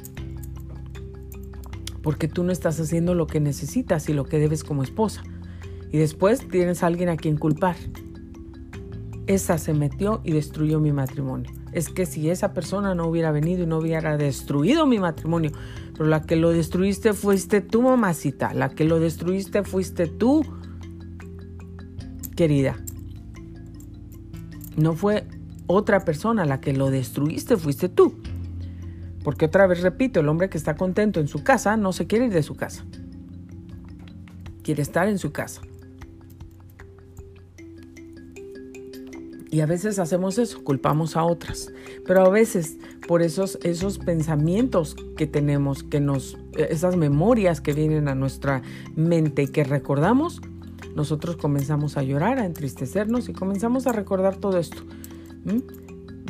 porque 2.04 2.28
tú 2.28 2.44
no 2.44 2.52
estás 2.52 2.78
haciendo 2.78 3.14
lo 3.14 3.26
que 3.26 3.40
necesitas 3.40 4.10
y 4.10 4.12
lo 4.12 4.26
que 4.26 4.38
debes 4.38 4.62
como 4.62 4.82
esposa. 4.82 5.24
Y 5.90 5.96
después 5.96 6.46
tienes 6.46 6.82
a 6.82 6.86
alguien 6.86 7.08
a 7.08 7.16
quien 7.16 7.38
culpar. 7.38 7.76
Esa 9.26 9.56
se 9.56 9.72
metió 9.72 10.20
y 10.22 10.32
destruyó 10.32 10.80
mi 10.80 10.92
matrimonio. 10.92 11.50
Es 11.72 11.88
que 11.88 12.04
si 12.04 12.28
esa 12.28 12.52
persona 12.52 12.94
no 12.94 13.06
hubiera 13.06 13.32
venido 13.32 13.62
y 13.62 13.66
no 13.66 13.78
hubiera 13.78 14.18
destruido 14.18 14.86
mi 14.86 14.98
matrimonio, 14.98 15.52
pero 15.94 16.04
la 16.04 16.20
que 16.20 16.36
lo 16.36 16.50
destruiste 16.50 17.14
fuiste 17.14 17.62
tú, 17.62 17.80
mamacita. 17.80 18.52
La 18.52 18.68
que 18.68 18.84
lo 18.84 19.00
destruiste 19.00 19.62
fuiste 19.62 20.06
tú, 20.06 20.44
querida. 22.36 22.76
No 24.76 24.92
fue 24.92 25.26
otra 25.66 26.04
persona 26.04 26.44
la 26.44 26.60
que 26.60 26.74
lo 26.74 26.90
destruiste, 26.90 27.56
fuiste 27.56 27.88
tú. 27.88 28.20
Porque 29.24 29.46
otra 29.46 29.66
vez 29.66 29.80
repito, 29.80 30.20
el 30.20 30.28
hombre 30.28 30.50
que 30.50 30.58
está 30.58 30.76
contento 30.76 31.18
en 31.18 31.26
su 31.26 31.42
casa 31.42 31.76
no 31.76 31.92
se 31.92 32.06
quiere 32.06 32.26
ir 32.26 32.32
de 32.32 32.42
su 32.42 32.54
casa. 32.54 32.84
Quiere 34.62 34.82
estar 34.82 35.08
en 35.08 35.18
su 35.18 35.32
casa. 35.32 35.62
Y 39.50 39.60
a 39.60 39.66
veces 39.66 39.98
hacemos 39.98 40.38
eso, 40.38 40.62
culpamos 40.62 41.16
a 41.16 41.24
otras. 41.24 41.72
Pero 42.06 42.26
a 42.26 42.28
veces 42.28 42.76
por 43.08 43.22
esos, 43.22 43.58
esos 43.62 43.98
pensamientos 43.98 44.96
que 45.16 45.26
tenemos, 45.26 45.82
que 45.82 46.00
nos, 46.00 46.36
esas 46.56 46.96
memorias 46.96 47.60
que 47.60 47.72
vienen 47.72 48.08
a 48.08 48.14
nuestra 48.14 48.62
mente 48.94 49.44
y 49.44 49.48
que 49.48 49.64
recordamos, 49.64 50.42
nosotros 50.94 51.36
comenzamos 51.36 51.96
a 51.96 52.02
llorar, 52.02 52.38
a 52.38 52.46
entristecernos 52.46 53.28
y 53.28 53.32
comenzamos 53.32 53.86
a 53.86 53.92
recordar 53.92 54.36
todo 54.36 54.58
esto. 54.58 54.82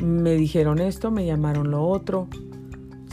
Me 0.03 0.35
dijeron 0.35 0.79
esto, 0.79 1.11
me 1.11 1.25
llamaron 1.25 1.71
lo 1.71 1.83
otro, 1.83 2.27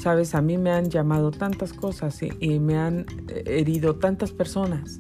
Sabes, 0.03 0.35
a 0.35 0.43
mí 0.43 0.59
me 0.59 0.73
han 0.73 0.91
llamado 0.91 1.31
tantas 1.31 1.73
cosas 1.73 2.19
y, 2.25 2.59
me 2.59 2.77
han 2.77 3.07
eh, 3.29 3.45
herido 3.47 3.95
tantas 4.01 4.33
personas 4.33 4.99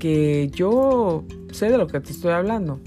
que 0.00 0.50
yo 0.52 1.24
sé 1.52 1.70
de 1.70 1.78
lo 1.78 1.86
que 1.86 2.00
te 2.00 2.10
estoy 2.10 2.32
hablando. 2.32 2.80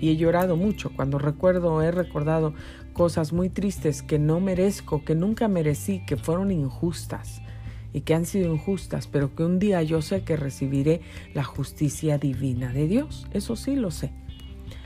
Y 0.00 0.08
he 0.08 0.16
llorado 0.16 0.56
mucho 0.56 0.90
cuando 0.96 1.18
recuerdo, 1.18 1.82
he 1.82 1.90
recordado 1.90 2.54
cosas 2.94 3.34
muy 3.34 3.50
tristes 3.50 4.00
que 4.00 4.18
no 4.18 4.40
merezco, 4.40 5.04
que 5.04 5.14
nunca 5.14 5.46
merecí, 5.46 6.02
que 6.06 6.16
fueron 6.16 6.50
injustas 6.50 7.42
y 7.92 8.00
que 8.00 8.14
han 8.14 8.24
sido 8.24 8.50
injustas, 8.50 9.08
pero 9.08 9.34
que 9.34 9.44
un 9.44 9.58
día 9.58 9.82
yo 9.82 10.00
sé 10.00 10.24
que 10.24 10.38
recibiré 10.38 11.02
la 11.34 11.44
justicia 11.44 12.16
divina 12.16 12.72
de 12.72 12.88
Dios. 12.88 13.26
Eso 13.34 13.56
sí 13.56 13.76
lo 13.76 13.90
sé 13.90 14.10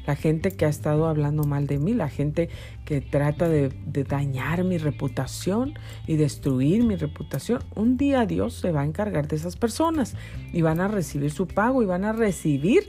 la 0.07 0.17
gente 0.17 0.51
que 0.53 0.65
ha 0.65 0.69
estado 0.69 1.07
hablando 1.07 1.45
mal 1.45 1.67
de 1.67 1.79
mí, 1.79 1.95
la 1.95 2.09
gente 2.09 2.49
que 2.85 3.01
trata 3.01 3.49
de, 3.49 3.71
dañar 4.09 4.65
mi 4.65 4.79
reputación 4.79 5.75
y 6.07 6.17
destruir 6.17 6.85
mi 6.85 6.97
reputación. 6.97 7.63
Un 7.75 7.97
día 7.97 8.27
Dios 8.27 8.55
se 8.55 8.73
va 8.73 8.83
a 8.83 8.85
encargar 8.85 9.29
de 9.29 9.37
esas 9.37 9.57
personas 9.57 10.15
y 10.53 10.63
van 10.63 10.81
a 10.81 10.89
recibir 10.89 11.31
su 11.31 11.47
pago 11.47 11.83
y 11.83 11.87
van 11.87 12.05
a 12.05 12.13
recibir 12.13 12.89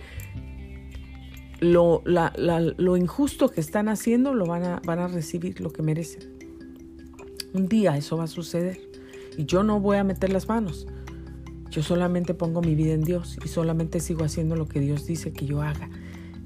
lo, 1.60 2.02
lo 2.06 2.98
injusto 2.98 3.50
que 3.50 3.62
están 3.62 3.90
haciendo, 3.90 4.34
lo 4.34 4.46
van 4.46 4.64
a, 4.64 4.82
van 4.86 5.00
a 5.00 5.08
recibir 5.08 5.62
lo 5.62 5.72
que 5.72 5.84
merecen. 5.84 6.24
Un 7.54 7.68
día 7.68 7.98
eso 7.98 8.18
va 8.18 8.24
a 8.24 8.28
suceder 8.28 8.80
y 9.38 9.46
yo 9.46 9.64
no 9.64 9.80
voy 9.80 9.98
a 9.98 10.04
meter 10.04 10.32
las 10.32 10.48
manos. 10.48 10.88
Yo 11.70 11.84
solamente 11.84 12.34
pongo 12.34 12.62
mi 12.62 12.76
vida 12.76 12.94
en 12.94 13.04
Dios 13.04 13.38
y 13.46 13.48
solamente 13.48 14.00
sigo 14.00 14.26
haciendo 14.26 14.56
lo 14.56 14.68
que 14.68 14.80
Dios 14.82 15.06
dice 15.06 15.32
que 15.32 15.46
yo 15.46 15.62
haga 15.62 15.90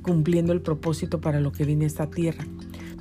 cumpliendo 0.05 0.53
el 0.53 0.61
propósito 0.61 1.19
para 1.19 1.39
lo 1.39 1.51
que 1.51 1.65
vine 1.65 1.85
a 1.85 1.87
esta 1.87 2.09
tierra. 2.09 2.45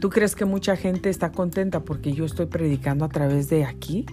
¿Tú 0.00 0.08
crees 0.08 0.34
que 0.34 0.46
mucha 0.46 0.74
gente 0.74 1.10
está 1.10 1.32
contenta 1.32 1.84
porque 1.84 2.12
yo 2.12 2.24
estoy 2.24 2.46
predicando 2.46 3.04
a 3.04 3.08
través 3.08 3.50
de 3.50 3.64
aquí? 3.64 4.06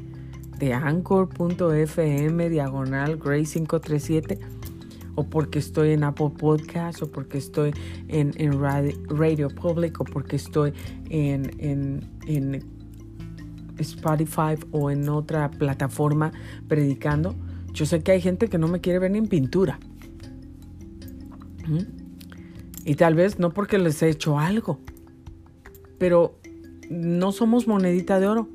De 0.59 0.73
anchor.fm 0.73 2.49
diagonal 2.49 3.17
Gray 3.17 3.45
537 3.45 4.39
o 5.15 5.23
porque 5.23 5.59
estoy 5.59 5.91
en 5.91 6.03
Apple 6.03 6.31
Podcast 6.37 7.01
o 7.01 7.11
porque 7.11 7.37
estoy 7.37 7.73
en, 8.09 8.59
Radio, 8.59 9.49
Public 9.49 9.99
o 10.01 10.03
porque 10.03 10.35
estoy 10.35 10.73
en, 11.09 12.09
Spotify 13.79 14.55
o 14.71 14.91
en 14.91 15.09
otra 15.09 15.49
plataforma 15.49 16.31
predicando. 16.67 17.35
Yo 17.73 17.85
sé 17.85 18.03
que 18.03 18.11
hay 18.11 18.21
gente 18.21 18.47
que 18.47 18.57
no 18.57 18.67
me 18.67 18.79
quiere 18.81 18.99
ver 18.99 19.11
ni 19.11 19.17
en 19.17 19.27
pintura. 19.27 19.79
¿Mm? 21.67 22.00
Y 22.85 22.95
tal 22.95 23.15
vez 23.15 23.39
no 23.39 23.51
porque 23.51 23.77
les 23.77 24.01
he 24.01 24.09
hecho 24.09 24.39
algo, 24.39 24.79
pero 25.97 26.35
no 26.89 27.31
somos 27.31 27.67
monedita 27.67 28.19
de 28.19 28.27
oro. 28.27 28.49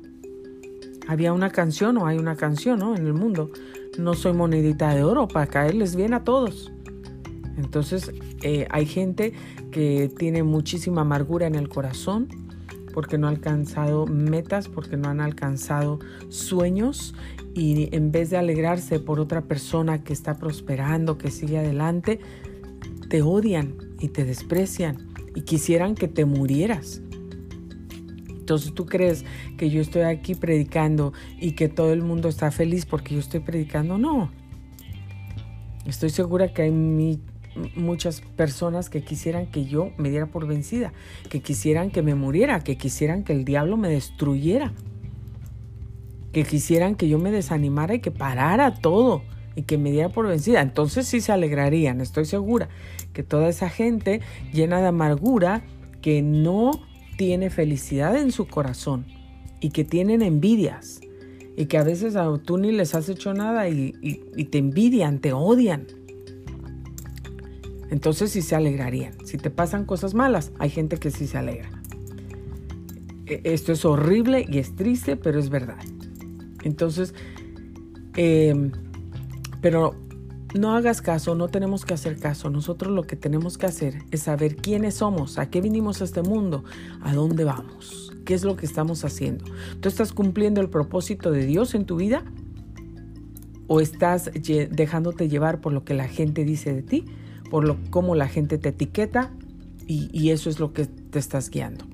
Había 1.07 1.31
una 1.33 1.49
canción 1.49 1.97
o 1.97 2.07
hay 2.07 2.17
una 2.17 2.35
canción 2.35 2.79
¿no? 2.79 2.95
en 2.95 3.05
el 3.05 3.13
mundo. 3.13 3.49
No 3.97 4.13
soy 4.13 4.33
monedita 4.33 4.93
de 4.93 5.03
oro 5.03 5.27
para 5.27 5.47
caerles 5.47 5.95
bien 5.95 6.13
a 6.13 6.23
todos. 6.23 6.71
Entonces 7.57 8.11
eh, 8.43 8.67
hay 8.69 8.85
gente 8.85 9.33
que 9.71 10.11
tiene 10.17 10.43
muchísima 10.43 11.01
amargura 11.01 11.47
en 11.47 11.55
el 11.55 11.69
corazón 11.69 12.27
porque 12.93 13.17
no 13.17 13.27
ha 13.27 13.29
alcanzado 13.29 14.07
metas, 14.07 14.67
porque 14.67 14.97
no 14.97 15.09
han 15.09 15.21
alcanzado 15.21 15.99
sueños 16.29 17.13
y 17.53 17.95
en 17.95 18.11
vez 18.11 18.29
de 18.29 18.37
alegrarse 18.37 18.99
por 18.99 19.19
otra 19.19 19.41
persona 19.41 20.03
que 20.03 20.13
está 20.13 20.35
prosperando, 20.37 21.17
que 21.17 21.31
sigue 21.31 21.57
adelante, 21.57 22.19
te 23.09 23.21
odian 23.21 23.75
y 23.99 24.09
te 24.09 24.25
desprecian 24.25 25.07
y 25.35 25.41
quisieran 25.41 25.95
que 25.95 26.07
te 26.07 26.25
murieras. 26.25 27.01
Entonces 28.29 28.73
tú 28.73 28.85
crees 28.85 29.25
que 29.57 29.69
yo 29.69 29.81
estoy 29.81 30.03
aquí 30.03 30.33
predicando 30.33 31.11
y 31.39 31.51
que 31.51 31.67
todo 31.67 31.91
el 31.91 32.01
mundo 32.01 32.29
está 32.29 32.49
feliz 32.49 32.85
porque 32.85 33.13
yo 33.13 33.19
estoy 33.19 33.41
predicando. 33.41 33.97
No. 33.97 34.31
Estoy 35.85 36.09
segura 36.09 36.53
que 36.53 36.63
hay 36.63 36.71
muchas 37.75 38.21
personas 38.21 38.89
que 38.89 39.03
quisieran 39.03 39.47
que 39.47 39.65
yo 39.65 39.91
me 39.97 40.09
diera 40.09 40.27
por 40.27 40.47
vencida, 40.47 40.93
que 41.29 41.41
quisieran 41.41 41.91
que 41.91 42.01
me 42.01 42.15
muriera, 42.15 42.61
que 42.61 42.77
quisieran 42.77 43.23
que 43.23 43.33
el 43.33 43.45
diablo 43.45 43.77
me 43.77 43.89
destruyera, 43.89 44.73
que 46.31 46.43
quisieran 46.45 46.95
que 46.95 47.09
yo 47.09 47.19
me 47.19 47.31
desanimara 47.31 47.95
y 47.95 47.99
que 47.99 48.11
parara 48.11 48.75
todo 48.75 49.23
y 49.55 49.63
que 49.63 49.77
me 49.77 49.91
diera 49.91 50.09
por 50.09 50.27
vencida. 50.27 50.61
Entonces 50.61 51.05
sí 51.07 51.19
se 51.19 51.31
alegrarían, 51.31 51.99
estoy 51.99 52.25
segura 52.25 52.69
que 53.17 53.23
toda 53.23 53.49
esa 53.49 53.67
gente 53.67 54.21
llena 54.53 54.79
de 54.79 54.85
amargura, 54.85 55.63
que 56.03 56.21
no 56.21 56.83
tiene 57.17 57.49
felicidad 57.49 58.15
en 58.15 58.31
su 58.31 58.45
corazón 58.45 59.07
y 59.59 59.71
que 59.71 59.83
tienen 59.83 60.21
envidias 60.21 61.01
y 61.55 61.65
que 61.65 61.79
a 61.79 61.83
veces 61.83 62.15
a 62.15 62.31
tú 62.37 62.59
ni 62.59 62.71
les 62.71 62.93
has 62.93 63.09
hecho 63.09 63.33
nada 63.33 63.67
y, 63.69 63.91
te 64.51 64.59
envidian, 64.59 65.17
te 65.17 65.33
odian. 65.33 65.87
Entonces 67.89 68.29
sí 68.29 68.43
se 68.43 68.55
alegrarían. 68.55 69.13
Si 69.25 69.39
te 69.39 69.49
pasan 69.49 69.85
cosas 69.85 70.13
malas, 70.13 70.51
hay 70.59 70.69
gente 70.69 70.97
que 70.97 71.09
sí 71.09 71.25
se 71.25 71.39
alegra. 71.39 71.71
E, 73.25 73.41
esto 73.45 73.71
es 73.71 73.83
horrible 73.83 74.45
y 74.47 74.59
es 74.59 74.75
triste, 74.75 75.15
pero 75.15 75.39
es 75.39 75.49
verdad. 75.49 75.83
Entonces, 76.61 77.15
eh, 78.15 78.69
pero 79.59 79.95
no 80.55 80.75
hagas 80.75 81.01
caso, 81.01 81.35
no 81.35 81.49
tenemos 81.49 81.85
que 81.85 81.93
hacer 81.93 82.17
caso. 82.19 82.49
Nosotros 82.49 82.91
lo 82.93 83.03
que 83.03 83.15
tenemos 83.15 83.57
que 83.57 83.65
hacer 83.65 84.03
es 84.11 84.23
saber 84.23 84.55
quiénes 84.55 84.95
somos, 84.95 85.37
a 85.37 85.49
qué 85.49 85.61
vinimos 85.61 86.01
a 86.01 86.05
este 86.05 86.21
mundo, 86.21 86.63
a 87.01 87.13
dónde 87.13 87.43
vamos, 87.43 88.13
qué 88.25 88.33
es 88.33 88.43
lo 88.43 88.55
que 88.55 88.65
estamos 88.65 89.03
haciendo. 89.03 89.45
¿Tú 89.81 89.89
estás 89.89 90.13
cumpliendo 90.13 90.61
el 90.61 90.69
propósito 90.69 91.31
de 91.31 91.45
Dios 91.45 91.75
en 91.75 91.85
tu 91.85 91.97
vida? 91.97 92.23
¿O 93.67 93.81
estás 93.81 94.31
dejándote 94.71 95.27
llevar 95.27 95.59
por 95.59 95.73
lo 95.73 95.83
que 95.83 95.93
la 95.93 96.07
gente 96.07 96.45
dice 96.45 96.73
de 96.73 96.81
ti, 96.81 97.05
por 97.49 97.65
lo 97.65 97.77
cómo 97.89 98.15
la 98.15 98.29
gente 98.29 98.57
te 98.57 98.69
etiqueta 98.69 99.31
y, 99.85 100.31
eso 100.31 100.49
es 100.49 100.59
lo 100.59 100.71
que 100.71 100.85
te 100.85 101.19
estás 101.19 101.49
guiando? 101.49 101.85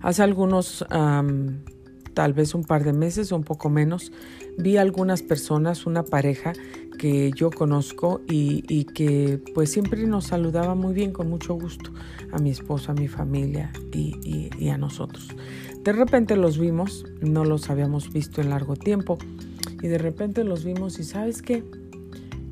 Hace 0.00 0.22
algunos, 0.22 0.84
tal 0.88 2.32
vez 2.32 2.54
un 2.54 2.62
par 2.62 2.84
de 2.84 2.92
meses 2.92 3.32
o 3.32 3.36
un 3.36 3.42
poco 3.42 3.68
menos, 3.68 4.12
vi 4.56 4.76
algunas 4.76 5.22
personas, 5.22 5.86
una 5.86 6.04
pareja 6.04 6.52
que 7.00 7.30
yo 7.34 7.48
conozco 7.50 8.20
y, 8.28 8.84
que 8.84 9.42
pues 9.54 9.72
siempre 9.72 10.06
nos 10.06 10.26
saludaba 10.26 10.74
muy 10.74 10.92
bien, 10.92 11.12
con 11.14 11.30
mucho 11.30 11.54
gusto, 11.54 11.92
a 12.30 12.38
mi 12.38 12.50
esposo, 12.50 12.92
a 12.92 12.94
mi 12.94 13.08
familia 13.08 13.72
y, 13.90 14.68
a 14.68 14.76
nosotros. 14.76 15.28
De 15.82 15.94
repente 15.94 16.36
los 16.36 16.58
vimos, 16.58 17.06
no 17.22 17.46
los 17.46 17.70
habíamos 17.70 18.12
visto 18.12 18.42
en 18.42 18.50
largo 18.50 18.76
tiempo 18.76 19.16
y 19.82 19.88
de 19.88 19.96
repente 19.96 20.44
los 20.44 20.62
vimos 20.62 20.98
y 20.98 21.04
sabes 21.04 21.40
qué, 21.40 21.64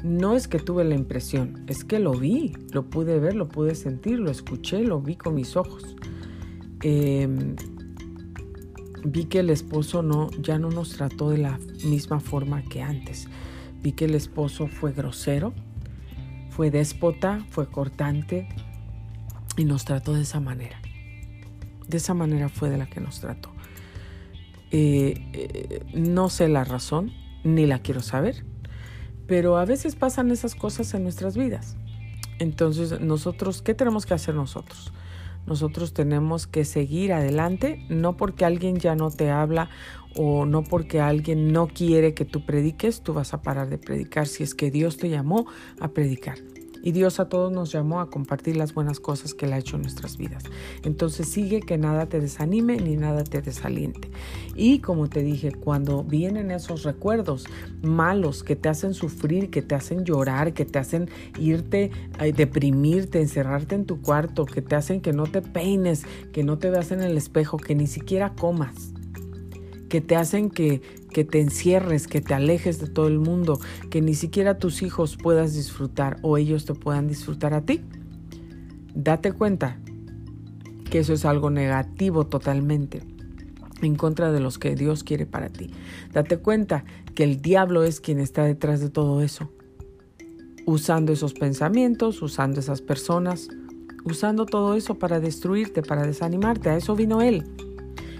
no 0.02 0.34
es 0.34 0.48
que 0.48 0.58
tuve 0.58 0.82
la 0.84 0.94
impresión, 0.94 1.66
es 1.66 1.84
que 1.84 1.98
lo 1.98 2.12
vi, 2.12 2.54
lo 2.72 2.88
pude 2.88 3.18
ver, 3.18 3.34
lo 3.34 3.50
pude 3.50 3.74
sentir, 3.74 4.18
lo 4.18 4.30
escuché, 4.30 4.82
lo 4.82 5.02
vi 5.02 5.16
con 5.16 5.34
mis 5.34 5.56
ojos. 5.56 5.94
Eh, 6.82 7.28
vi 9.04 9.26
que 9.26 9.40
el 9.40 9.50
esposo 9.50 10.02
no, 10.02 10.30
ya 10.40 10.58
no 10.58 10.70
nos 10.70 10.92
trató 10.92 11.28
de 11.28 11.36
la 11.36 11.58
misma 11.84 12.18
forma 12.18 12.62
que 12.62 12.80
antes. 12.80 13.28
Vi 13.82 13.92
que 13.92 14.06
el 14.06 14.14
esposo 14.14 14.66
fue 14.66 14.92
grosero, 14.92 15.52
fue 16.50 16.70
déspota, 16.70 17.44
fue 17.50 17.70
cortante 17.70 18.48
y 19.56 19.64
nos 19.64 19.84
trató 19.84 20.14
de 20.14 20.22
esa 20.22 20.40
manera. 20.40 20.80
De 21.86 21.96
esa 21.96 22.14
manera 22.14 22.48
fue 22.48 22.70
de 22.70 22.78
la 22.78 22.86
que 22.86 23.00
nos 23.00 23.20
trató. 23.20 23.50
Eh, 24.70 25.14
eh, 25.32 25.86
no 25.94 26.28
sé 26.28 26.48
la 26.48 26.64
razón, 26.64 27.12
ni 27.44 27.66
la 27.66 27.78
quiero 27.78 28.00
saber, 28.00 28.44
Pero 29.26 29.58
a 29.58 29.64
veces 29.66 29.94
pasan 29.94 30.30
esas 30.30 30.54
cosas 30.54 30.94
en 30.94 31.02
nuestras 31.02 31.36
vidas. 31.36 31.76
Entonces, 32.38 33.00
nosotros, 33.00 33.60
¿qué 33.60 33.74
tenemos 33.74 34.06
que 34.06 34.14
hacer 34.14 34.34
nosotros? 34.34 34.92
Nosotros 35.46 35.92
tenemos 35.92 36.46
que 36.46 36.64
seguir 36.64 37.12
adelante, 37.12 37.84
no 37.88 38.16
porque 38.16 38.44
alguien 38.44 38.76
ya 38.76 38.94
no 38.94 39.10
te 39.10 39.30
habla 39.30 39.68
o 40.16 40.46
no 40.46 40.64
porque 40.64 41.00
alguien 41.00 41.52
no 41.52 41.68
quiere 41.68 42.14
que 42.14 42.24
tú 42.24 42.44
prediques, 42.44 43.02
tú 43.02 43.14
vas 43.14 43.34
a 43.34 43.42
parar 43.42 43.68
de 43.68 43.78
predicar 43.78 44.26
si 44.26 44.42
es 44.42 44.54
que 44.54 44.70
Dios 44.70 44.96
te 44.96 45.08
llamó 45.08 45.46
a 45.80 45.88
predicar. 45.88 46.38
Y 46.82 46.92
Dios 46.92 47.18
a 47.20 47.28
todos 47.28 47.52
nos 47.52 47.72
llamó 47.72 48.00
a 48.00 48.08
compartir 48.08 48.56
las 48.56 48.72
buenas 48.72 49.00
cosas 49.00 49.34
que 49.34 49.46
Él 49.46 49.52
ha 49.52 49.58
hecho 49.58 49.76
en 49.76 49.82
nuestras 49.82 50.16
vidas. 50.16 50.44
Entonces 50.84 51.28
sigue 51.28 51.60
que 51.60 51.76
nada 51.76 52.06
te 52.06 52.20
desanime 52.20 52.76
ni 52.76 52.96
nada 52.96 53.24
te 53.24 53.42
desaliente. 53.42 54.10
Y 54.54 54.78
como 54.78 55.08
te 55.08 55.22
dije, 55.22 55.52
cuando 55.52 56.04
vienen 56.04 56.50
esos 56.50 56.84
recuerdos 56.84 57.46
malos 57.82 58.44
que 58.44 58.56
te 58.56 58.68
hacen 58.68 58.94
sufrir, 58.94 59.50
que 59.50 59.62
te 59.62 59.74
hacen 59.74 60.04
llorar, 60.04 60.52
que 60.52 60.64
te 60.64 60.78
hacen 60.78 61.10
irte, 61.38 61.90
eh, 62.20 62.32
deprimirte, 62.32 63.20
encerrarte 63.20 63.74
en 63.74 63.84
tu 63.84 64.00
cuarto, 64.00 64.44
que 64.44 64.62
te 64.62 64.76
hacen 64.76 65.00
que 65.00 65.12
no 65.12 65.26
te 65.26 65.42
peines, 65.42 66.04
que 66.32 66.44
no 66.44 66.58
te 66.58 66.70
veas 66.70 66.92
en 66.92 67.02
el 67.02 67.16
espejo, 67.16 67.56
que 67.56 67.74
ni 67.74 67.86
siquiera 67.86 68.34
comas 68.34 68.92
que 69.88 70.00
te 70.00 70.16
hacen 70.16 70.50
que, 70.50 70.82
que 71.10 71.24
te 71.24 71.40
encierres, 71.40 72.06
que 72.06 72.20
te 72.20 72.34
alejes 72.34 72.80
de 72.80 72.88
todo 72.88 73.08
el 73.08 73.18
mundo, 73.18 73.60
que 73.90 74.00
ni 74.00 74.14
siquiera 74.14 74.58
tus 74.58 74.82
hijos 74.82 75.16
puedas 75.16 75.54
disfrutar 75.54 76.18
o 76.22 76.36
ellos 76.36 76.64
te 76.64 76.74
puedan 76.74 77.08
disfrutar 77.08 77.54
a 77.54 77.62
ti. 77.62 77.82
Date 78.94 79.32
cuenta 79.32 79.78
que 80.90 81.00
eso 81.00 81.12
es 81.12 81.24
algo 81.24 81.50
negativo 81.50 82.26
totalmente 82.26 83.02
en 83.82 83.94
contra 83.94 84.32
de 84.32 84.40
los 84.40 84.58
que 84.58 84.74
Dios 84.74 85.04
quiere 85.04 85.26
para 85.26 85.48
ti. 85.48 85.70
Date 86.12 86.38
cuenta 86.38 86.84
que 87.14 87.24
el 87.24 87.40
diablo 87.40 87.84
es 87.84 88.00
quien 88.00 88.18
está 88.18 88.44
detrás 88.44 88.80
de 88.80 88.90
todo 88.90 89.22
eso, 89.22 89.50
usando 90.66 91.12
esos 91.12 91.34
pensamientos, 91.34 92.22
usando 92.22 92.60
esas 92.60 92.82
personas, 92.82 93.48
usando 94.04 94.46
todo 94.46 94.74
eso 94.74 94.98
para 94.98 95.20
destruirte, 95.20 95.82
para 95.82 96.06
desanimarte. 96.06 96.70
A 96.70 96.76
eso 96.76 96.96
vino 96.96 97.22
él. 97.22 97.44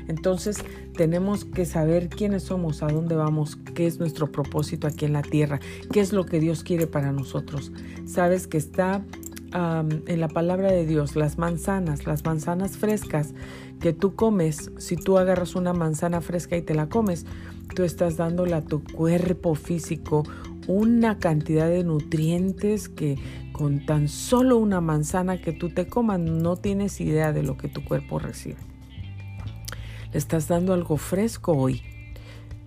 Entonces 0.08 0.64
tenemos 0.96 1.44
que 1.44 1.64
saber 1.64 2.08
quiénes 2.08 2.44
somos, 2.44 2.82
a 2.82 2.88
dónde 2.88 3.14
vamos, 3.14 3.56
qué 3.74 3.86
es 3.86 4.00
nuestro 4.00 4.32
propósito 4.32 4.86
aquí 4.86 5.04
en 5.04 5.12
la 5.12 5.22
tierra, 5.22 5.60
qué 5.92 6.00
es 6.00 6.12
lo 6.12 6.26
que 6.26 6.40
Dios 6.40 6.64
quiere 6.64 6.86
para 6.86 7.12
nosotros. 7.12 7.70
Sabes 8.06 8.46
que 8.46 8.58
está 8.58 9.04
en 9.52 10.20
la 10.20 10.28
palabra 10.28 10.70
de 10.70 10.86
Dios, 10.86 11.16
las 11.16 11.38
manzanas, 11.38 12.06
las 12.06 12.24
manzanas 12.24 12.76
frescas 12.76 13.32
que 13.80 13.92
tú 13.92 14.14
comes, 14.14 14.70
si 14.78 14.96
tú 14.96 15.18
agarras 15.18 15.54
una 15.54 15.72
manzana 15.72 16.20
fresca 16.20 16.56
y 16.56 16.62
te 16.62 16.74
la 16.74 16.88
comes, 16.88 17.24
tú 17.74 17.84
estás 17.84 18.16
dándole 18.16 18.54
a 18.54 18.62
tu 18.62 18.82
cuerpo 18.82 19.54
físico 19.54 20.24
una 20.66 21.18
cantidad 21.18 21.68
de 21.68 21.82
nutrientes 21.82 22.88
que 22.88 23.16
con 23.52 23.86
tan 23.86 24.08
solo 24.08 24.58
una 24.58 24.80
manzana 24.80 25.40
que 25.40 25.52
tú 25.52 25.70
te 25.70 25.86
comas 25.86 26.20
no 26.20 26.56
tienes 26.56 27.00
idea 27.00 27.32
de 27.32 27.42
lo 27.42 27.56
que 27.56 27.68
tu 27.68 27.84
cuerpo 27.84 28.18
recibe 28.18 28.67
le 30.12 30.18
estás 30.18 30.48
dando 30.48 30.72
algo 30.72 30.96
fresco 30.96 31.52
hoy. 31.52 31.82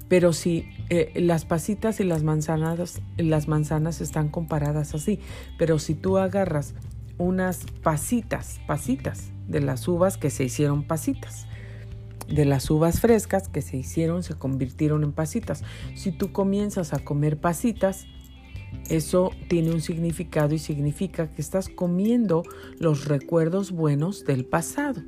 Pero 0.07 0.33
si 0.33 0.67
eh, 0.89 1.13
las 1.15 1.45
pasitas 1.45 1.99
y 2.01 2.03
las 2.03 2.21
manzanas, 2.23 3.01
las 3.17 3.47
manzanas 3.47 4.01
están 4.01 4.27
comparadas 4.27 4.93
así, 4.93 5.19
pero 5.57 5.79
si 5.79 5.95
tú 5.95 6.17
agarras 6.17 6.73
unas 7.17 7.65
pasitas, 7.81 8.59
pasitas 8.67 9.31
de 9.47 9.61
las 9.61 9.87
uvas 9.87 10.17
que 10.17 10.29
se 10.29 10.43
hicieron 10.43 10.83
pasitas, 10.83 11.47
de 12.27 12.45
las 12.45 12.69
uvas 12.69 12.99
frescas 12.99 13.47
que 13.47 13.61
se 13.61 13.77
hicieron, 13.77 14.23
se 14.23 14.35
convirtieron 14.35 15.03
en 15.03 15.13
pasitas. 15.13 15.63
Si 15.95 16.11
tú 16.11 16.31
comienzas 16.33 16.93
a 16.93 16.99
comer 16.99 17.37
pasitas, 17.39 18.05
eso 18.89 19.31
tiene 19.47 19.71
un 19.71 19.81
significado 19.81 20.53
y 20.53 20.59
significa 20.59 21.31
que 21.31 21.41
estás 21.41 21.69
comiendo 21.69 22.43
los 22.79 23.05
recuerdos 23.05 23.71
buenos 23.71 24.25
del 24.25 24.45
pasado 24.45 25.01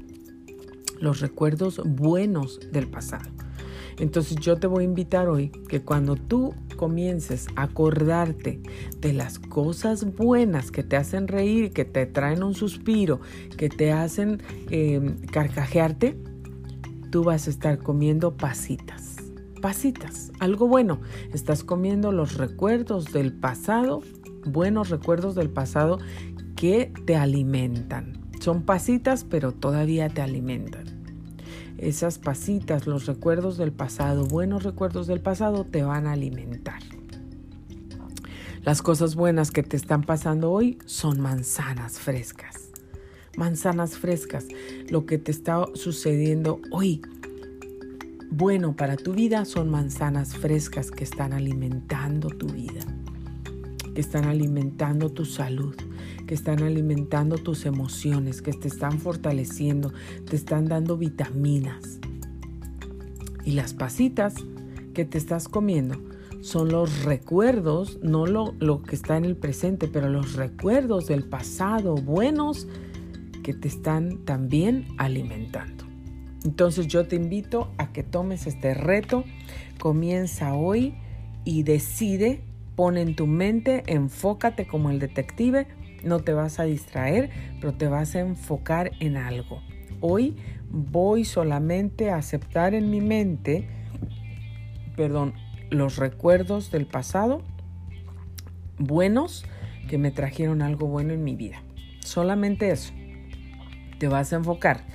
los 1.04 1.20
recuerdos 1.20 1.82
buenos 1.84 2.60
del 2.72 2.88
pasado. 2.88 3.30
Entonces 4.00 4.38
yo 4.38 4.58
te 4.58 4.68
voy 4.68 4.84
a 4.84 4.88
invitar 4.88 5.28
hoy 5.28 5.50
que 5.68 5.82
cuando 5.82 6.16
tú 6.16 6.56
comiences 6.78 7.48
a 7.56 7.64
acordarte 7.64 8.62
de 9.00 9.14
las 9.14 9.38
cosas 9.38 10.16
buenas 10.16 10.72
que 10.72 10.82
te 10.82 10.96
hacen 10.96 11.28
reír, 11.28 11.72
que 11.72 11.86
te 11.86 12.06
traen 12.06 12.42
un 12.42 12.56
suspiro, 12.56 13.20
que 13.58 13.70
te 13.70 13.92
hacen 13.92 14.42
em, 14.72 15.18
carcajearte, 15.28 16.18
tú 17.12 17.24
vas 17.24 17.48
a 17.48 17.50
estar 17.50 17.78
comiendo 17.80 18.36
pasitas. 18.36 19.18
Pasitas, 19.62 20.32
algo 20.40 20.68
bueno. 20.68 21.02
Estás 21.34 21.64
comiendo 21.64 22.12
los 22.12 22.38
recuerdos 22.38 23.12
del 23.14 23.34
pasado, 23.34 24.02
buenos 24.46 24.90
recuerdos 24.90 25.36
del 25.36 25.50
pasado 25.50 26.00
que 26.56 26.92
te 27.06 27.16
alimentan. 27.16 28.24
Son 28.40 28.64
pasitas, 28.64 29.24
pero 29.24 29.54
todavía 29.54 30.10
te 30.10 30.22
alimentan. 30.22 30.93
Esas 31.84 32.18
pasitas, 32.18 32.88
los 32.88 33.08
recuerdos 33.08 33.58
del 33.58 33.74
pasado, 33.74 34.26
buenos 34.26 34.64
recuerdos 34.64 35.06
del 35.06 35.20
pasado, 35.20 35.66
te 35.66 35.84
van 35.84 36.08
a 36.08 36.14
alimentar. 36.14 36.82
Las 38.64 38.82
cosas 38.82 39.16
buenas 39.16 39.52
que 39.52 39.64
te 39.64 39.76
están 39.76 40.04
pasando 40.04 40.50
hoy 40.52 40.78
son 40.86 41.20
manzanas 41.20 42.00
frescas. 42.00 42.70
Manzanas 43.36 43.98
frescas. 43.98 44.46
Lo 44.90 45.06
que 45.06 45.18
te 45.18 45.32
está 45.32 45.66
sucediendo 45.74 46.62
hoy 46.72 47.02
bueno 48.32 48.78
para 48.78 48.96
tu 48.96 49.12
vida 49.12 49.44
son 49.44 49.70
manzanas 49.70 50.38
frescas 50.38 50.90
que 50.90 51.04
están 51.04 51.34
alimentando 51.34 52.30
tu 52.30 52.48
vida 52.48 52.80
que 53.94 54.02
están 54.02 54.26
alimentando 54.26 55.10
tu 55.10 55.26
salud, 55.26 55.76
que 56.28 56.34
están 56.34 56.64
alimentando 56.64 57.38
tus 57.38 57.66
emociones, 57.66 58.42
que 58.42 58.54
te 58.54 58.68
están 58.68 59.00
fortaleciendo, 59.00 59.94
te 60.30 60.36
están 60.36 60.66
dando 60.66 60.98
vitaminas. 60.98 62.00
Y 63.46 63.52
las 63.52 63.74
pasitas 63.74 64.36
que 64.94 65.06
te 65.06 65.18
estás 65.18 65.48
comiendo 65.48 65.98
son 66.42 66.70
los 66.70 67.04
recuerdos, 67.04 68.00
no 68.02 68.26
lo, 68.26 68.54
lo 68.60 68.84
que 68.84 68.96
está 68.96 69.18
en 69.18 69.26
el 69.26 69.38
presente, 69.38 69.88
pero 69.88 70.10
los 70.10 70.34
recuerdos 70.34 71.08
del 71.08 71.24
pasado 71.24 71.96
buenos 71.96 72.68
que 73.44 73.54
te 73.54 73.68
están 73.68 74.26
también 74.26 74.88
alimentando. 74.98 75.86
Entonces 76.44 76.88
yo 76.88 77.08
te 77.08 77.16
invito 77.16 77.72
a 77.78 77.94
que 77.94 78.04
tomes 78.04 78.48
este 78.48 78.74
reto, 78.74 79.24
comienza 79.80 80.54
hoy 80.54 80.96
y 81.46 81.64
decide 81.64 82.44
Pon 82.76 82.98
en 82.98 83.16
tu 83.16 83.28
mente, 83.28 83.84
enfócate 83.88 84.66
como 84.66 84.90
el 84.90 85.00
detective, 85.00 85.68
no 86.04 86.20
te 86.20 86.34
vas 86.34 86.60
a 86.60 86.64
distraer, 86.64 87.30
pero 87.60 87.74
te 87.74 87.88
vas 87.88 88.16
a 88.16 88.20
enfocar 88.20 88.92
en 89.00 89.18
algo. 89.18 89.62
Hoy 90.02 90.36
voy 90.70 91.24
solamente 91.24 92.10
a 92.10 92.18
aceptar 92.18 92.74
en 92.74 92.90
mi 92.90 93.00
mente, 93.00 93.68
perdón, 94.96 95.34
los 95.70 95.98
recuerdos 95.98 96.72
del 96.72 96.88
pasado 96.88 97.44
buenos 98.78 99.46
que 99.88 99.98
me 99.98 100.12
trajeron 100.12 100.62
algo 100.62 100.88
bueno 100.88 101.14
en 101.14 101.24
mi 101.24 101.36
vida. 101.36 101.64
Solamente 102.00 102.72
eso. 102.72 102.94
Te 104.00 104.08
vas 104.08 104.34
a 104.34 104.38
enfocar. 104.38 104.86